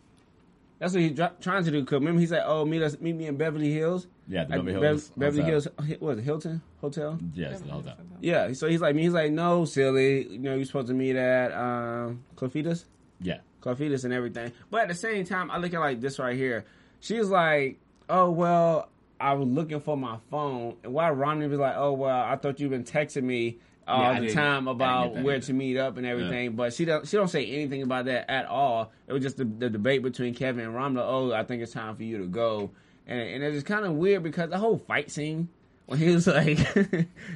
That's 0.80 0.94
what 0.94 1.02
he's 1.02 1.12
dr- 1.12 1.38
trying 1.40 1.62
to 1.64 1.70
do. 1.70 1.84
Cause 1.84 2.00
remember 2.00 2.20
he 2.20 2.26
said, 2.26 2.42
"Oh, 2.46 2.64
meet 2.64 2.82
us, 2.82 2.98
meet 3.00 3.14
me 3.14 3.26
in 3.26 3.36
Beverly 3.36 3.70
Hills." 3.72 4.06
Yeah, 4.26 4.44
the 4.44 4.54
At 4.54 4.64
Beverly 4.64 4.72
Bev- 4.72 4.82
Hills 4.82 5.12
Beverly 5.16 5.42
Hills. 5.44 5.68
What 5.76 6.00
was 6.00 6.18
it 6.18 6.22
Hilton 6.24 6.62
Hotel? 6.80 7.10
happen. 7.12 7.32
Yes, 7.34 7.60
the 7.60 7.70
whole 7.70 7.82
time. 7.82 7.96
Yeah. 8.20 8.52
So 8.54 8.66
he's 8.66 8.80
like 8.80 8.96
me. 8.96 9.02
He's 9.02 9.12
like, 9.12 9.30
"No, 9.30 9.64
silly. 9.66 10.26
You 10.26 10.38
know, 10.38 10.56
you're 10.56 10.64
supposed 10.64 10.88
to 10.88 10.94
meet 10.94 11.16
at 11.16 11.52
um, 11.52 12.24
Clofitas, 12.34 12.86
Yeah, 13.20 13.38
Clofitas, 13.60 14.04
and 14.04 14.12
everything." 14.14 14.52
But 14.70 14.80
at 14.82 14.88
the 14.88 14.94
same 14.94 15.24
time, 15.26 15.50
I 15.50 15.58
look 15.58 15.74
at 15.74 15.80
like 15.80 16.00
this 16.00 16.18
right 16.18 16.34
here. 16.36 16.64
She's 17.00 17.28
like, 17.28 17.78
"Oh 18.08 18.30
well, 18.30 18.88
I 19.20 19.34
was 19.34 19.46
looking 19.48 19.80
for 19.80 19.98
my 19.98 20.16
phone," 20.30 20.76
and 20.82 20.94
why 20.94 21.10
Romany 21.10 21.46
was 21.48 21.58
like, 21.58 21.76
"Oh 21.76 21.92
well, 21.92 22.22
I 22.24 22.36
thought 22.36 22.58
you've 22.58 22.70
been 22.70 22.84
texting 22.84 23.24
me." 23.24 23.58
All 23.88 24.12
Yeah, 24.14 24.20
the 24.20 24.32
time 24.32 24.68
about 24.68 25.02
didn't 25.02 25.08
get 25.14 25.14
that 25.16 25.24
where 25.26 25.40
to 25.40 25.52
meet 25.52 25.76
up 25.76 25.96
and 25.96 26.06
everything, 26.06 26.52
but 26.52 26.72
she 26.72 26.84
don't 26.84 27.06
she 27.08 27.16
don't 27.16 27.28
say 27.28 27.44
anything 27.46 27.82
about 27.82 28.04
that 28.06 28.30
at 28.30 28.46
all. 28.46 28.92
It 29.08 29.12
was 29.12 29.22
just 29.22 29.36
the, 29.36 29.44
the 29.44 29.68
debate 29.70 30.02
between 30.02 30.34
Kevin 30.34 30.64
and 30.64 30.74
Ramla. 30.74 31.00
Oh, 31.02 31.32
I 31.32 31.44
think 31.44 31.62
it's 31.62 31.72
time 31.72 31.96
for 31.96 32.02
you 32.04 32.18
to 32.18 32.26
go, 32.26 32.70
and 33.06 33.20
and 33.20 33.42
it's 33.42 33.64
kind 33.64 33.84
of 33.84 33.92
weird 33.94 34.22
because 34.22 34.50
the 34.50 34.58
whole 34.58 34.78
fight 34.78 35.10
scene 35.10 35.48
when 35.86 35.98
he 35.98 36.10
was 36.10 36.26
like 36.28 36.58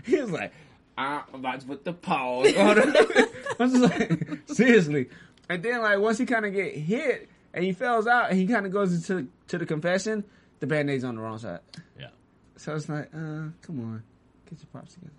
he 0.04 0.20
was 0.20 0.30
like 0.30 0.52
I'm 0.96 1.22
about 1.32 1.60
to 1.60 1.66
put 1.66 1.84
the 1.84 1.92
pause 1.92 2.54
on. 2.56 2.78
I 2.96 3.26
was 3.58 3.72
just 3.72 3.82
like 3.82 4.38
seriously, 4.46 5.08
and 5.48 5.62
then 5.62 5.80
like 5.82 5.98
once 5.98 6.18
he 6.18 6.26
kind 6.26 6.46
of 6.46 6.52
get 6.52 6.74
hit 6.76 7.28
and 7.52 7.64
he 7.64 7.72
falls 7.72 8.06
out 8.06 8.30
and 8.30 8.38
he 8.38 8.46
kind 8.46 8.64
of 8.66 8.72
goes 8.72 8.92
into 8.94 9.28
to 9.48 9.58
the 9.58 9.66
confession, 9.66 10.22
the 10.60 10.66
band 10.68 10.88
aid's 10.90 11.02
on 11.04 11.16
the 11.16 11.20
wrong 11.22 11.38
side. 11.38 11.60
yeah. 11.98 12.08
So 12.56 12.76
it's 12.76 12.88
like, 12.88 13.06
uh, 13.12 13.50
come 13.62 13.80
on, 13.80 14.02
get 14.48 14.58
your 14.60 14.66
props 14.70 14.94
together. 14.94 15.12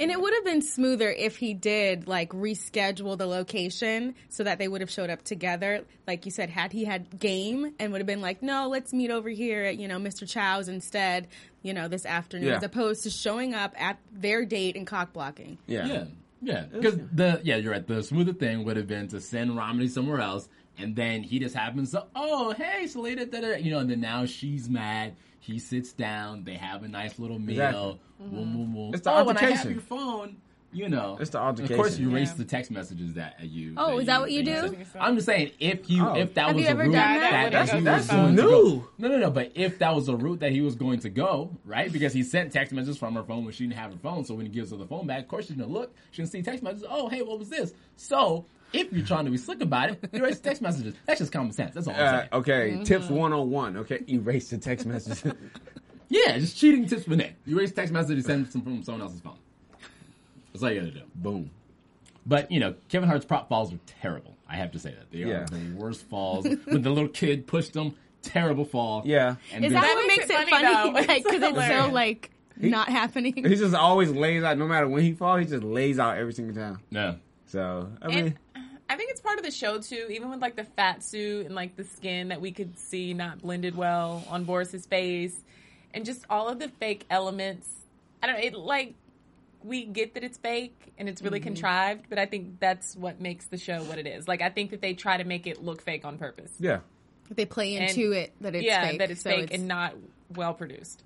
And 0.00 0.10
it 0.10 0.20
would 0.20 0.34
have 0.34 0.44
been 0.44 0.62
smoother 0.62 1.08
if 1.10 1.36
he 1.36 1.54
did 1.54 2.08
like 2.08 2.30
reschedule 2.30 3.16
the 3.16 3.26
location 3.26 4.14
so 4.28 4.42
that 4.44 4.58
they 4.58 4.66
would 4.66 4.80
have 4.80 4.90
showed 4.90 5.08
up 5.10 5.22
together. 5.22 5.84
Like 6.06 6.24
you 6.24 6.32
said, 6.32 6.50
had 6.50 6.72
he 6.72 6.84
had 6.84 7.18
game 7.20 7.72
and 7.78 7.92
would 7.92 8.00
have 8.00 8.06
been 8.06 8.20
like, 8.20 8.42
no, 8.42 8.68
let's 8.68 8.92
meet 8.92 9.10
over 9.10 9.28
here 9.28 9.62
at, 9.64 9.78
you 9.78 9.86
know, 9.86 9.98
Mr. 9.98 10.28
Chow's 10.28 10.68
instead, 10.68 11.28
you 11.62 11.72
know, 11.74 11.86
this 11.86 12.04
afternoon, 12.04 12.48
Yeah. 12.48 12.56
as 12.56 12.62
opposed 12.64 13.04
to 13.04 13.10
showing 13.10 13.54
up 13.54 13.74
at 13.80 13.98
their 14.12 14.44
date 14.44 14.76
and 14.76 14.86
cock 14.86 15.12
blocking. 15.12 15.58
Yeah, 15.68 15.86
Yeah, 15.86 16.04
yeah. 16.42 16.64
Because 16.72 16.96
the 17.12 17.40
yeah, 17.44 17.56
you're 17.56 17.70
right. 17.72 17.86
The 17.86 18.02
smoother 18.02 18.32
thing 18.32 18.64
would 18.64 18.76
have 18.76 18.88
been 18.88 19.06
to 19.08 19.20
send 19.20 19.56
Romany 19.56 19.86
somewhere 19.86 20.20
else, 20.20 20.48
and 20.82 20.94
then 20.96 21.22
he 21.22 21.38
just 21.38 21.54
happens 21.54 21.92
to, 21.92 22.04
oh, 22.14 22.52
hey, 22.52 22.86
Selena, 22.86 23.24
da, 23.26 23.40
da, 23.40 23.48
da," 23.52 23.56
you 23.56 23.70
know, 23.70 23.78
and 23.78 23.90
then 23.90 24.00
now 24.00 24.24
she's 24.26 24.68
mad. 24.68 25.14
He 25.40 25.58
sits 25.58 25.92
down. 25.92 26.44
They 26.44 26.54
have 26.54 26.82
a 26.84 26.88
nice 26.88 27.18
little 27.18 27.38
meal. 27.38 27.50
Exactly. 27.60 28.00
Boom, 28.20 28.52
boom, 28.52 28.72
boom. 28.74 28.94
It's 28.94 29.02
the 29.02 29.12
oh, 29.12 29.24
when 29.24 29.36
I 29.36 29.50
have 29.50 29.70
your 29.70 29.80
phone, 29.80 30.36
you 30.72 30.88
know. 30.88 31.18
It's 31.20 31.30
the 31.30 31.38
altercation. 31.40 31.74
Of 31.74 31.78
course, 31.80 31.98
you 31.98 32.08
erase 32.10 32.28
Yeah. 32.30 32.34
the 32.36 32.44
text 32.44 32.70
messages 32.70 33.14
that 33.14 33.38
uh, 33.40 33.44
you. 33.44 33.74
Oh, 33.76 33.98
is 33.98 34.06
that 34.06 34.20
what 34.20 34.30
you 34.30 34.44
do? 34.44 34.52
sent. 34.68 34.86
I'm 35.00 35.16
just 35.16 35.26
saying, 35.26 35.50
if 35.58 35.90
you 35.90 36.06
Oh. 36.06 36.14
if 36.14 36.32
that 36.34 36.46
Have 36.46 36.54
was 36.54 36.62
you 36.62 36.68
a 36.68 36.70
ever 36.70 36.82
route 36.84 36.92
done 36.92 37.20
that, 37.20 37.20
that? 37.20 37.32
that 37.32 37.48
he 37.50 37.50
That's- 37.50 37.74
was 37.74 38.06
that's 38.06 38.06
going 38.08 38.36
to 38.36 38.42
new. 38.42 38.48
go, 38.48 38.88
no, 38.98 39.08
no, 39.08 39.18
no. 39.18 39.30
But 39.32 39.50
if 39.56 39.80
that 39.80 39.92
was 39.94 40.08
a 40.08 40.14
route 40.16 40.38
that 40.40 40.52
he 40.52 40.60
was 40.60 40.76
going 40.76 41.00
to 41.00 41.10
go, 41.10 41.50
right? 41.64 41.92
Because 41.92 42.12
he 42.12 42.22
sent 42.22 42.52
text 42.52 42.72
messages 42.72 42.96
from 42.96 43.14
her 43.16 43.24
phone 43.24 43.44
when 43.44 43.52
she 43.52 43.64
didn't 43.66 43.78
have 43.80 43.90
her 43.92 43.98
phone. 43.98 44.24
So 44.24 44.34
when 44.36 44.46
he 44.46 44.52
gives 44.52 44.70
her 44.70 44.76
the 44.76 44.86
phone 44.86 45.08
back, 45.08 45.22
of 45.22 45.28
course 45.28 45.48
she's 45.48 45.56
gonna 45.56 45.68
look. 45.68 45.92
She's 46.12 46.18
gonna 46.18 46.30
see 46.30 46.42
text 46.42 46.62
messages. 46.62 46.86
Oh, 46.88 47.08
hey, 47.08 47.22
what 47.22 47.40
was 47.40 47.48
this? 47.48 47.74
So 47.96 48.46
if 48.72 48.92
you're 48.92 49.06
trying 49.06 49.24
to 49.26 49.30
be 49.30 49.36
slick 49.36 49.60
about 49.60 49.90
it, 49.90 50.08
erase 50.12 50.38
the 50.38 50.42
text 50.44 50.62
messages. 50.62 50.94
That's 51.06 51.18
just 51.20 51.32
common 51.32 51.52
sense. 51.52 51.74
That's 51.74 51.86
all 51.88 51.94
I'm 51.94 52.00
Uh, 52.00 52.10
saying. 52.18 52.28
okay, 52.32 52.84
tips 52.84 53.08
one 53.08 53.32
on 53.32 53.50
one. 53.50 53.76
Okay, 53.78 54.00
erase 54.08 54.50
the 54.50 54.58
text 54.58 54.86
messages. 54.86 55.32
Yeah, 56.08 56.36
just 56.38 56.58
cheating 56.58 56.86
tips 56.86 57.04
for 57.04 57.16
Nick. 57.16 57.36
You 57.46 57.56
erase 57.58 57.72
text 57.72 57.90
messages, 57.90 58.28
and 58.28 58.46
send 58.46 58.64
them 58.66 58.74
from 58.74 58.82
someone 58.82 59.00
else's 59.00 59.20
phone. 59.20 59.38
That's 60.52 60.62
all 60.62 60.70
you 60.70 60.80
gotta 60.80 60.92
do. 60.92 61.00
Boom. 61.14 61.50
But 62.26 62.50
you 62.52 62.60
know, 62.60 62.74
Kevin 62.90 63.08
Hart's 63.08 63.24
prop 63.24 63.48
falls 63.48 63.72
are 63.72 63.78
terrible. 63.86 64.36
I 64.46 64.56
have 64.56 64.72
to 64.72 64.78
say 64.78 64.90
that 64.90 65.10
they 65.10 65.20
Yeah. 65.20 65.44
are 65.44 65.46
the 65.46 65.74
worst 65.74 66.02
falls. 66.10 66.44
when 66.44 66.82
the 66.82 66.90
little 66.90 67.08
kid 67.08 67.46
pushed 67.46 67.74
him, 67.74 67.94
terrible 68.20 68.66
fall. 68.66 69.00
Yeah. 69.06 69.36
And 69.54 69.64
Is 69.64 69.72
that 69.72 69.82
what 69.82 70.06
makes 70.06 70.28
makes 70.28 70.30
it 70.30 70.32
it 70.40 70.50
funny, 70.50 70.66
funny? 70.66 70.92
though. 70.92 71.00
Like, 71.14 71.24
because 71.24 71.42
it's 71.42 71.44
so 71.44 71.62
hilarious. 71.62 71.92
like 71.94 72.30
not 72.58 72.88
happening. 72.90 73.32
He 73.34 73.54
just 73.56 73.74
always 73.74 74.10
lays 74.10 74.42
out. 74.42 74.58
No 74.58 74.66
matter 74.68 74.86
when 74.88 75.02
he 75.02 75.12
falls, 75.14 75.40
he 75.40 75.46
just 75.46 75.64
lays 75.64 75.98
out 75.98 76.18
every 76.18 76.34
single 76.34 76.54
time. 76.54 76.80
Yeah. 76.90 77.14
So 77.46 77.88
I 78.02 78.08
mean, 78.08 78.18
And 78.18 78.38
I 78.92 78.96
think 78.96 79.10
it's 79.10 79.20
part 79.22 79.38
of 79.38 79.44
the 79.44 79.50
show 79.50 79.78
too, 79.78 80.08
even 80.10 80.28
with 80.30 80.40
like 80.42 80.54
the 80.56 80.64
fat 80.64 81.02
suit 81.02 81.46
and 81.46 81.54
like 81.54 81.76
the 81.76 81.84
skin 81.84 82.28
that 82.28 82.40
we 82.42 82.52
could 82.52 82.78
see 82.78 83.14
not 83.14 83.40
blended 83.40 83.74
well 83.74 84.22
on 84.28 84.44
Boris's 84.44 84.84
face, 84.84 85.34
and 85.94 86.04
just 86.04 86.24
all 86.28 86.48
of 86.48 86.58
the 86.58 86.68
fake 86.68 87.06
elements. 87.08 87.68
I 88.22 88.26
don't 88.26 88.36
know. 88.36 88.42
It 88.44 88.54
like 88.54 88.94
we 89.64 89.84
get 89.86 90.12
that 90.14 90.24
it's 90.24 90.36
fake 90.36 90.92
and 90.98 91.08
it's 91.08 91.22
really 91.22 91.40
contrived, 91.40 92.06
but 92.10 92.18
I 92.18 92.26
think 92.26 92.60
that's 92.60 92.94
what 92.96 93.20
makes 93.20 93.46
the 93.46 93.56
show 93.56 93.82
what 93.84 93.96
it 93.98 94.06
is. 94.06 94.28
Like 94.28 94.42
I 94.42 94.50
think 94.50 94.72
that 94.72 94.82
they 94.82 94.92
try 94.92 95.16
to 95.16 95.24
make 95.24 95.46
it 95.46 95.62
look 95.62 95.80
fake 95.82 96.04
on 96.04 96.18
purpose. 96.18 96.52
yeah. 96.58 96.80
They 97.30 97.46
play 97.46 97.76
And- 97.76 97.88
into 97.88 98.12
it 98.12 98.34
that 98.42 98.54
it's 98.54 98.64
yeah, 98.66 98.88
fake. 98.88 98.98
that 98.98 99.10
it's 99.10 99.22
so 99.22 99.30
fake 99.30 99.54
and 99.54 99.66
not 99.66 99.94
well 100.34 100.52
produced. 100.52 101.02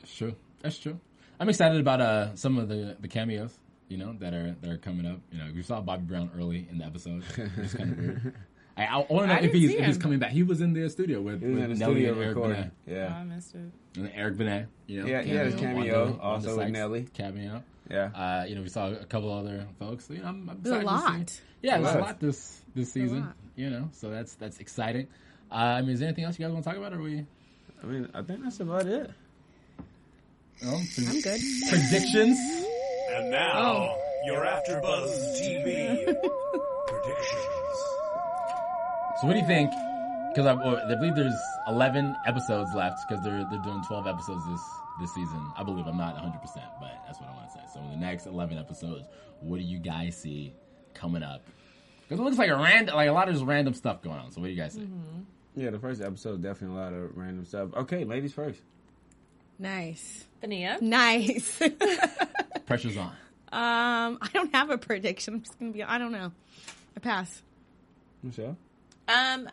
That's 0.00 0.14
true. 0.14 0.34
That's 0.60 0.76
true. 0.78 1.00
I'm 1.40 1.48
excited 1.48 1.80
about 1.80 2.00
uh, 2.02 2.34
some 2.36 2.58
of 2.58 2.68
the, 2.68 2.94
the 3.00 3.08
cameos, 3.08 3.56
you 3.92 3.98
know, 3.98 4.14
that 4.20 4.32
are 4.34 4.56
that 4.62 4.70
are 4.70 4.78
coming 4.78 5.06
up. 5.06 5.20
You 5.30 5.38
know, 5.38 5.48
we 5.54 5.62
saw 5.62 5.80
Bobby 5.80 6.04
Brown 6.04 6.30
early 6.36 6.66
in 6.70 6.78
the 6.78 6.84
episode. 6.84 7.22
It's 7.58 7.74
kind 7.74 7.92
of 7.92 7.98
weird. 7.98 8.34
I, 8.76 8.84
I 8.86 8.96
want 8.96 9.08
to 9.10 9.26
know 9.26 9.34
I 9.34 9.38
if 9.40 9.52
he's 9.52 9.70
if 9.74 9.84
he's 9.84 9.98
coming 9.98 10.18
back. 10.18 10.30
He 10.30 10.42
was 10.42 10.62
in 10.62 10.72
the 10.72 10.88
studio 10.88 11.20
with, 11.20 11.42
with 11.42 11.54
the 11.54 11.60
Nelly 11.60 11.76
studio 11.76 12.12
and 12.12 12.22
Eric 12.22 12.28
recording. 12.36 12.56
Benet. 12.56 12.70
Oh, 12.88 12.92
Yeah. 12.92 13.14
I 13.18 13.22
missed 13.24 13.54
it. 13.54 13.70
And 13.98 14.10
Eric 14.14 14.38
Benet, 14.38 14.66
you 14.86 15.00
know, 15.02 15.06
Yeah, 15.06 15.20
he 15.22 15.30
had 15.34 15.46
his 15.46 15.54
cameo 15.56 15.76
Wanda- 15.76 16.10
Wanda 16.18 16.22
also 16.22 16.56
with 16.56 16.68
Nelly. 16.70 17.06
Cameo. 17.12 17.62
Yeah. 17.90 18.06
Uh, 18.14 18.44
you 18.48 18.54
know, 18.54 18.62
we 18.62 18.70
saw 18.70 18.88
a 18.90 19.04
couple 19.04 19.30
other 19.30 19.66
folks. 19.78 20.08
You 20.08 20.22
know, 20.22 20.28
I'm, 20.28 20.48
I'm 20.48 20.58
There's 20.62 20.76
a 20.76 20.80
excited 20.80 21.26
to 21.28 21.34
see- 21.34 21.40
lot. 21.40 21.40
Yeah, 21.60 21.78
there's 21.78 21.94
a 21.94 21.98
lot. 21.98 22.06
lot 22.06 22.20
this 22.20 22.62
this 22.74 22.92
season. 22.92 23.20
lot. 23.20 23.34
You 23.56 23.68
know, 23.68 23.90
so 23.92 24.08
that's 24.08 24.34
that's 24.36 24.58
exciting. 24.58 25.06
Uh, 25.50 25.54
I 25.54 25.82
mean, 25.82 25.90
is 25.90 25.98
there 26.00 26.08
anything 26.08 26.24
else 26.24 26.38
you 26.38 26.46
guys 26.46 26.52
want 26.54 26.64
to 26.64 26.70
talk 26.70 26.78
about? 26.78 26.94
Or 26.94 26.96
are 26.98 27.02
we? 27.02 27.26
I 27.82 27.86
mean, 27.86 28.08
I 28.14 28.22
think 28.22 28.42
that's 28.42 28.58
about 28.60 28.86
it. 28.86 29.10
Oh, 30.64 30.76
I'm 30.98 31.20
good. 31.20 31.40
predictions. 31.68 32.38
And 33.14 33.26
oh. 33.26 33.30
now, 33.30 33.52
oh. 33.60 33.98
you're 34.24 34.44
after 34.44 34.80
AfterBuzz 34.80 35.40
TV 35.40 36.04
predictions. 36.86 37.78
So 39.20 39.26
what 39.26 39.34
do 39.34 39.38
you 39.38 39.46
think? 39.46 39.70
Because 40.30 40.46
I, 40.46 40.54
well, 40.54 40.80
I 40.88 40.94
believe 40.94 41.14
there's 41.14 41.34
11 41.68 42.16
episodes 42.26 42.70
left 42.74 42.98
because 43.06 43.22
they're 43.22 43.46
they're 43.50 43.62
doing 43.62 43.82
12 43.86 44.06
episodes 44.06 44.44
this 44.48 44.62
this 45.00 45.14
season. 45.14 45.46
I 45.56 45.62
believe 45.62 45.86
I'm 45.86 45.98
not 45.98 46.14
100, 46.14 46.40
percent 46.40 46.64
but 46.80 47.02
that's 47.06 47.20
what 47.20 47.28
I 47.28 47.32
want 47.34 47.48
to 47.48 47.54
say. 47.54 47.60
So 47.74 47.80
in 47.80 47.90
the 47.90 47.96
next 47.96 48.26
11 48.26 48.56
episodes, 48.56 49.08
what 49.40 49.58
do 49.58 49.62
you 49.62 49.78
guys 49.78 50.16
see 50.16 50.54
coming 50.94 51.22
up? 51.22 51.42
Because 52.02 52.18
it 52.18 52.22
looks 52.22 52.38
like 52.38 52.50
a 52.50 52.56
random, 52.56 52.94
like 52.94 53.08
a 53.08 53.12
lot 53.12 53.28
of 53.28 53.34
just 53.34 53.46
random 53.46 53.74
stuff 53.74 54.02
going 54.02 54.18
on. 54.18 54.32
So 54.32 54.40
what 54.40 54.46
do 54.46 54.52
you 54.52 54.60
guys 54.60 54.72
see? 54.72 54.80
Mm-hmm. 54.80 55.60
Yeah, 55.60 55.70
the 55.70 55.78
first 55.78 56.00
episode 56.00 56.42
definitely 56.42 56.78
a 56.78 56.80
lot 56.80 56.92
of 56.94 57.16
random 57.16 57.44
stuff. 57.44 57.74
Okay, 57.74 58.04
ladies 58.04 58.32
first. 58.32 58.60
Nice. 59.58 60.24
Thania? 60.42 60.80
Nice. 60.80 61.60
Pressure's 62.66 62.96
on. 62.96 63.12
Um, 63.52 64.18
I 64.22 64.28
don't 64.32 64.54
have 64.54 64.70
a 64.70 64.78
prediction. 64.78 65.34
I'm 65.34 65.40
just 65.42 65.58
gonna 65.58 65.72
be. 65.72 65.82
I 65.82 65.98
don't 65.98 66.12
know. 66.12 66.32
I 66.96 67.00
pass. 67.00 67.42
Michelle. 68.22 68.56
Um, 69.08 69.48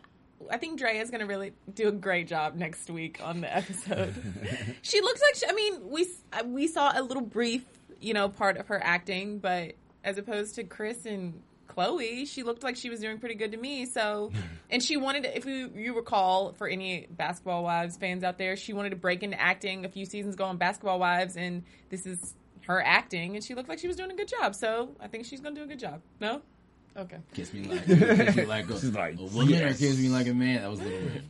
I 0.50 0.58
think 0.58 0.80
Draya 0.80 1.02
is 1.02 1.10
going 1.10 1.22
to 1.22 1.26
really 1.26 1.54
do 1.74 1.88
a 1.89 1.91
great 1.91 2.28
job 2.28 2.56
next 2.56 2.89
week 2.89 3.19
on 3.22 3.41
the 3.41 3.54
episode. 3.54 4.13
she 4.82 5.02
looks 5.02 5.22
like 5.22 5.36
she, 5.36 5.45
I 5.48 5.54
mean 5.54 5.89
we 5.89 6.08
uh, 6.32 6.43
we 6.45 6.67
saw 6.67 6.91
a 6.95 7.02
little 7.02 7.24
brief 7.24 7.65
you 8.00 8.13
know 8.13 8.30
part 8.30 8.58
of 8.58 8.67
her 8.67 8.82
acting, 8.82 9.39
but 9.39 9.74
as 10.04 10.17
opposed 10.17 10.56
to 10.56 10.63
Kris 10.63 11.06
and 11.06 11.41
Khloe, 11.67 12.28
she 12.28 12.43
looked 12.43 12.63
like 12.63 12.76
she 12.76 12.89
was 12.89 13.00
doing 13.00 13.19
pretty 13.19 13.36
good 13.36 13.52
to 13.52 13.58
me. 13.58 13.86
So, 13.86 14.32
and 14.69 14.82
she 14.82 14.98
wanted 14.98 15.24
to, 15.24 15.38
if 15.38 15.45
you 15.45 15.72
you 15.76 15.95
recall 15.95 16.54
for 16.54 16.67
any 16.67 17.08
Basketball 17.10 17.63
Wives 17.63 17.98
fans 17.98 18.24
out 18.24 18.38
there, 18.38 18.56
she 18.56 18.74
wanted 18.74 18.91
to 18.91 18.95
break 18.95 19.24
into 19.24 19.39
acting 19.39 19.86
a 19.86 19.89
few 19.89 20.06
seasons 20.06 20.36
ago 20.36 20.45
on 20.45 20.58
Basketball 20.58 21.00
Wives, 21.00 21.36
and 21.36 21.63
this 21.89 22.06
is 22.06 22.34
her 22.67 22.82
acting, 22.82 23.36
and 23.36 23.43
she 23.43 23.56
looked 23.56 23.69
like 23.69 23.80
she 23.80 23.88
was 23.88 23.95
doing 23.95 24.12
a 24.12 24.15
good 24.15 24.28
job. 24.28 24.56
So 24.56 24.95
I 25.00 25.08
think 25.08 25.26
she's 25.26 25.41
gonna 25.41 25.56
do 25.56 25.63
a 25.63 25.67
good 25.67 25.80
job. 25.80 26.02
No, 26.19 26.41
okay. 26.98 27.17
Kiss 27.34 27.54
me 27.54 27.63
like, 27.63 27.86
kiss 27.88 28.36
me 28.36 28.45
like, 28.45 28.69
a, 28.69 28.80
She's 28.80 28.93
like, 28.93 29.19
a 29.19 29.24
woman 29.24 29.50
yes. 29.50 29.76
or 29.76 29.86
kiss 29.86 29.98
me 29.98 30.10
like 30.10 30.28
a 30.28 30.34
man. 30.34 30.62
That 30.62 30.69
was 30.69 30.80
a 30.80 30.84
little 30.84 31.00
weird. 31.00 31.24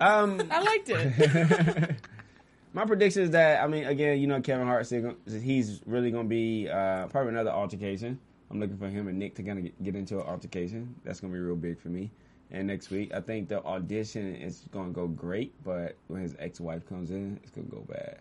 Um, 0.00 0.42
I 0.50 0.60
liked 0.60 0.88
it. 0.88 1.96
my 2.72 2.84
prediction 2.84 3.22
is 3.22 3.30
that 3.30 3.62
I 3.62 3.66
mean, 3.66 3.84
again, 3.84 4.18
you 4.18 4.26
know, 4.26 4.40
Kevin 4.40 4.66
Hart 4.66 4.86
said 4.86 5.14
he's 5.26 5.80
really 5.86 6.10
going 6.10 6.24
to 6.24 6.28
be 6.28 6.68
uh, 6.68 7.06
probably 7.06 7.30
another 7.30 7.50
altercation. 7.50 8.18
I'm 8.50 8.60
looking 8.60 8.76
for 8.76 8.88
him 8.88 9.08
and 9.08 9.18
Nick 9.18 9.34
to 9.36 9.42
kind 9.42 9.58
of 9.58 9.64
get, 9.64 9.82
get 9.82 9.96
into 9.96 10.20
an 10.20 10.26
altercation. 10.26 10.94
That's 11.04 11.20
going 11.20 11.32
to 11.32 11.38
be 11.38 11.42
real 11.42 11.56
big 11.56 11.80
for 11.80 11.88
me. 11.88 12.10
And 12.50 12.66
next 12.66 12.90
week, 12.90 13.14
I 13.14 13.20
think 13.20 13.48
the 13.48 13.64
audition 13.64 14.34
is 14.34 14.66
going 14.72 14.88
to 14.88 14.92
go 14.92 15.06
great, 15.06 15.54
but 15.64 15.96
when 16.08 16.20
his 16.20 16.36
ex-wife 16.38 16.86
comes 16.86 17.10
in, 17.10 17.40
it's 17.42 17.50
going 17.50 17.66
to 17.66 17.74
go 17.74 17.82
bad. 17.88 18.18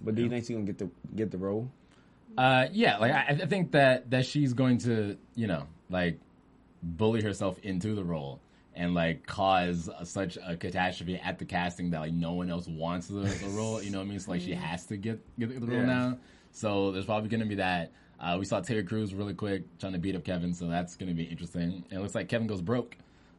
But 0.00 0.14
do 0.14 0.22
you 0.22 0.28
think 0.28 0.44
she's 0.44 0.54
going 0.56 0.66
to 0.66 0.72
get 0.72 0.78
the 0.78 0.90
get 1.16 1.30
the 1.30 1.38
role? 1.38 1.70
Uh, 2.38 2.66
yeah, 2.72 2.98
like 2.98 3.12
I, 3.12 3.38
I 3.42 3.46
think 3.46 3.72
that 3.72 4.10
that 4.10 4.24
she's 4.26 4.52
going 4.52 4.78
to, 4.78 5.16
you 5.34 5.46
know, 5.46 5.66
like 5.90 6.18
bully 6.82 7.22
herself 7.22 7.58
into 7.62 7.94
the 7.94 8.04
role 8.04 8.40
and 8.74 8.94
like 8.94 9.26
cause 9.26 9.90
such 10.04 10.38
a 10.46 10.56
catastrophe 10.56 11.16
at 11.22 11.38
the 11.38 11.44
casting 11.44 11.90
that 11.90 12.00
like 12.00 12.12
no 12.12 12.32
one 12.32 12.48
else 12.50 12.66
wants 12.68 13.08
the, 13.08 13.20
the 13.20 13.48
role. 13.54 13.82
You 13.82 13.90
know 13.90 13.98
what 13.98 14.04
I 14.06 14.08
mean? 14.10 14.20
So 14.20 14.30
like 14.30 14.40
she 14.40 14.54
has 14.54 14.86
to 14.86 14.96
get 14.96 15.20
get 15.38 15.60
the 15.60 15.66
role 15.66 15.80
Yeah. 15.80 15.84
now. 15.86 16.18
So 16.52 16.92
there's 16.92 17.04
probably 17.04 17.28
going 17.28 17.40
to 17.42 17.46
be 17.46 17.56
that. 17.56 17.92
Uh, 18.18 18.36
we 18.38 18.44
saw 18.44 18.60
Terry 18.60 18.84
Crews 18.84 19.14
really 19.14 19.34
quick 19.34 19.64
trying 19.78 19.92
to 19.94 19.98
beat 19.98 20.14
up 20.14 20.24
Kevin, 20.24 20.52
so 20.52 20.66
that's 20.66 20.96
going 20.96 21.08
to 21.08 21.14
be 21.14 21.24
interesting. 21.24 21.84
And 21.90 21.98
it 21.98 22.02
looks 22.02 22.14
like 22.14 22.28
Kevin 22.28 22.46
goes 22.46 22.60
broke. 22.60 22.96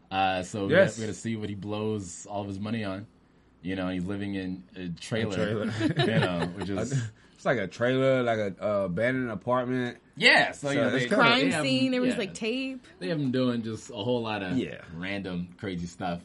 Uh, 0.10 0.41
so 0.43 0.67
Yes. 0.67 0.97
we're 0.97 1.04
going 1.06 1.13
to 1.13 1.19
see 1.19 1.36
what 1.36 1.50
he 1.50 1.56
blows 1.56 2.26
all 2.30 2.41
of 2.41 2.47
his 2.47 2.60
money 2.60 2.84
on. 2.84 3.06
You 3.62 3.76
know, 3.76 3.89
he's 3.89 4.06
living 4.06 4.36
in 4.36 4.63
a 4.76 4.89
trailer, 5.00 5.36
trailer. 5.36 5.65
you 5.97 6.19
know, 6.19 6.52
which 6.56 6.69
is 6.71 6.93
It's 7.36 7.45
like 7.45 7.58
a 7.60 7.67
trailer, 7.67 8.24
like 8.24 8.38
a 8.39 8.56
uh, 8.63 8.86
abandoned 8.86 9.30
apartment. 9.32 9.97
yeah. 10.15 10.52
So, 10.52 10.69
you 10.71 10.82
know, 10.82 10.88
it's 10.95 11.10
they, 11.10 11.15
Crime 11.15 11.50
they 11.50 11.52
have- 11.56 11.63
scene. 11.63 11.91
There 11.91 12.02
was 12.02 12.13
yeah. 12.13 12.19
like 12.19 12.34
tape. 12.34 12.86
They 13.00 13.10
have 13.10 13.19
him 13.19 13.32
doing 13.32 13.62
just 13.63 13.89
a 13.89 13.93
whole 13.95 14.24
lot 14.24 14.41
of 14.43 14.58
Yeah. 14.58 14.82
random 14.95 15.50
crazy 15.60 15.86
stuff. 15.88 16.21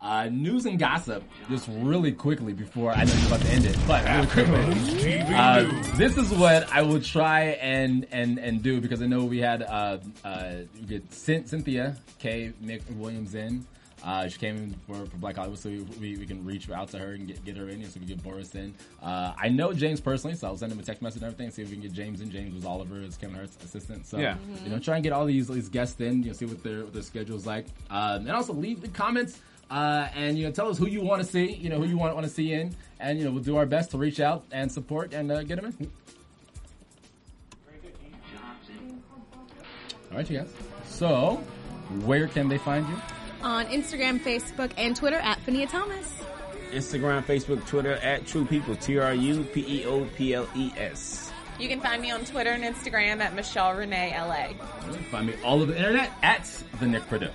Uh, 0.00 0.28
news 0.30 0.66
and 0.66 0.78
gossip, 0.78 1.22
just 1.48 1.66
really 1.72 2.12
quickly 2.12 2.52
before 2.52 2.92
I 2.92 3.04
know 3.04 3.14
you're 3.14 3.26
about 3.28 3.40
to 3.40 3.48
end 3.48 3.64
it, 3.64 3.78
but 3.88 4.04
really 4.04 4.26
quickly. 4.26 5.20
Uh, 5.34 5.96
this 5.96 6.18
is 6.18 6.30
what 6.32 6.70
I 6.70 6.82
will 6.82 7.00
try 7.00 7.56
and 7.60 8.06
and 8.12 8.38
and 8.38 8.62
do 8.62 8.82
because 8.82 9.00
I 9.00 9.06
know 9.06 9.24
we 9.24 9.38
had 9.38 9.62
uh, 9.62 9.98
uh, 10.22 10.52
we 10.74 10.80
get 10.82 11.08
Cyn- 11.10 11.48
Cynthia 11.48 11.96
K 12.18 12.52
Williams 12.96 13.34
in. 13.34 13.66
Uh, 14.04 14.28
she 14.28 14.38
came 14.38 14.56
in 14.56 14.74
for, 14.86 15.06
for 15.06 15.16
Black 15.16 15.34
Hollywood, 15.36 15.58
so 15.58 15.70
we, 15.70 16.16
we 16.18 16.26
can 16.26 16.44
reach 16.44 16.68
out 16.70 16.88
to 16.90 16.98
her 16.98 17.12
and 17.14 17.26
get, 17.26 17.42
get 17.42 17.56
her 17.56 17.70
in 17.70 17.80
here 17.80 17.88
so 17.88 17.94
we 17.98 18.06
can 18.06 18.16
get 18.16 18.22
Boris 18.22 18.54
in. 18.54 18.74
Uh, 19.02 19.32
I 19.40 19.48
know 19.48 19.72
James 19.72 19.98
personally, 19.98 20.36
so 20.36 20.46
I'll 20.48 20.58
send 20.58 20.70
him 20.72 20.78
a 20.78 20.82
text 20.82 21.00
message 21.00 21.22
and 21.22 21.32
everything, 21.32 21.50
see 21.50 21.62
if 21.62 21.68
we 21.70 21.76
can 21.76 21.82
get 21.82 21.92
James 21.94 22.20
in. 22.20 22.30
James 22.30 22.54
was 22.54 22.66
Oliver, 22.66 23.00
as 23.00 23.16
Kevin 23.16 23.34
Hart's 23.36 23.56
assistant. 23.64 24.06
So, 24.06 24.18
Yeah. 24.18 24.36
you 24.62 24.68
know, 24.70 24.78
try 24.78 24.96
and 24.96 25.02
get 25.02 25.14
all 25.14 25.24
these, 25.24 25.48
these 25.48 25.70
guests 25.70 25.98
in, 26.02 26.22
you 26.22 26.28
know, 26.28 26.32
see 26.34 26.44
what 26.44 26.62
their, 26.62 26.84
what 26.84 26.92
their 26.92 27.00
schedule's 27.02 27.46
like. 27.46 27.64
Um, 27.88 28.20
and 28.26 28.32
also 28.32 28.52
leave 28.52 28.82
the 28.82 28.88
comments, 28.88 29.40
uh, 29.70 30.08
and, 30.14 30.36
you 30.36 30.44
know, 30.44 30.52
tell 30.52 30.68
us 30.68 30.76
who 30.76 30.86
you 30.86 31.00
want 31.00 31.22
to 31.22 31.26
see, 31.28 31.52
you 31.54 31.70
know, 31.70 31.78
who 31.78 31.86
you 31.86 31.96
want, 31.96 32.14
want 32.14 32.26
to 32.26 32.32
see 32.32 32.52
in. 32.52 32.76
And, 33.00 33.18
you 33.18 33.24
know, 33.24 33.30
we'll 33.30 33.42
do 33.42 33.56
our 33.56 33.64
best 33.66 33.90
to 33.92 33.98
reach 33.98 34.20
out 34.20 34.44
and 34.52 34.70
support 34.70 35.14
and 35.14 35.32
uh, 35.32 35.42
get 35.44 35.56
them 35.62 35.74
in. 35.80 35.90
All 40.10 40.18
right, 40.18 40.30
you 40.30 40.38
guys. 40.38 40.52
So, 40.86 41.36
where 42.04 42.28
can 42.28 42.48
they 42.48 42.58
find 42.58 42.86
you? 42.88 42.96
On 43.44 43.66
Instagram, 43.66 44.18
Facebook, 44.20 44.72
and 44.78 44.96
Twitter 44.96 45.18
at 45.18 45.38
Fania 45.44 45.68
Thomas. 45.68 46.12
Instagram, 46.72 47.22
Facebook, 47.24 47.64
Twitter 47.66 47.92
at 47.92 48.26
True 48.26 48.44
People, 48.46 48.74
T 48.74 48.98
R 48.98 49.14
U 49.14 49.44
P 49.44 49.64
E 49.68 49.84
O 49.84 50.04
P 50.16 50.34
L 50.34 50.48
E 50.56 50.72
S. 50.76 51.30
You 51.58 51.68
can 51.68 51.80
find 51.80 52.02
me 52.02 52.10
on 52.10 52.24
Twitter 52.24 52.50
and 52.50 52.64
Instagram 52.64 53.20
at 53.20 53.34
Michelle 53.34 53.74
Renee 53.74 54.12
LA. 54.18 54.48
You 54.86 54.94
can 54.94 55.04
Find 55.04 55.26
me 55.26 55.34
all 55.44 55.62
over 55.62 55.72
the 55.72 55.78
internet 55.78 56.10
at 56.22 56.50
the 56.80 56.86
Nick 56.86 57.06
Purdue. 57.06 57.28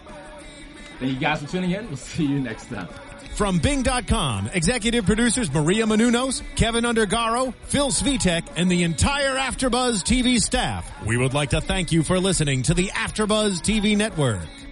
Thank 1.00 1.14
you 1.14 1.20
guys 1.20 1.42
for 1.42 1.48
tuning 1.48 1.72
in. 1.72 1.88
We'll 1.88 1.98
see 2.16 2.26
you 2.26 2.40
next 2.40 2.66
time. 2.70 2.88
From 3.36 3.60
Bing.com, 3.60 4.50
executive 4.54 5.06
producers 5.06 5.54
Maria 5.54 5.86
Menounos, 5.86 6.42
Keven 6.56 6.84
Undergaro, 6.84 7.54
Phil 7.66 7.90
Svitek, 7.90 8.46
and 8.58 8.70
the 8.70 8.84
entire 8.84 9.36
Afterbuzz 9.36 10.04
TV 10.04 10.40
staff. 10.40 10.92
We 11.06 11.16
would 11.16 11.34
like 11.34 11.52
to 11.52 11.62
thank 11.62 11.94
you 11.94 12.04
for 12.04 12.20
listening 12.20 12.64
to 12.64 12.74
the 12.74 12.88
Afterbuzz 12.88 13.62
TV 13.62 13.96
network. 13.96 14.42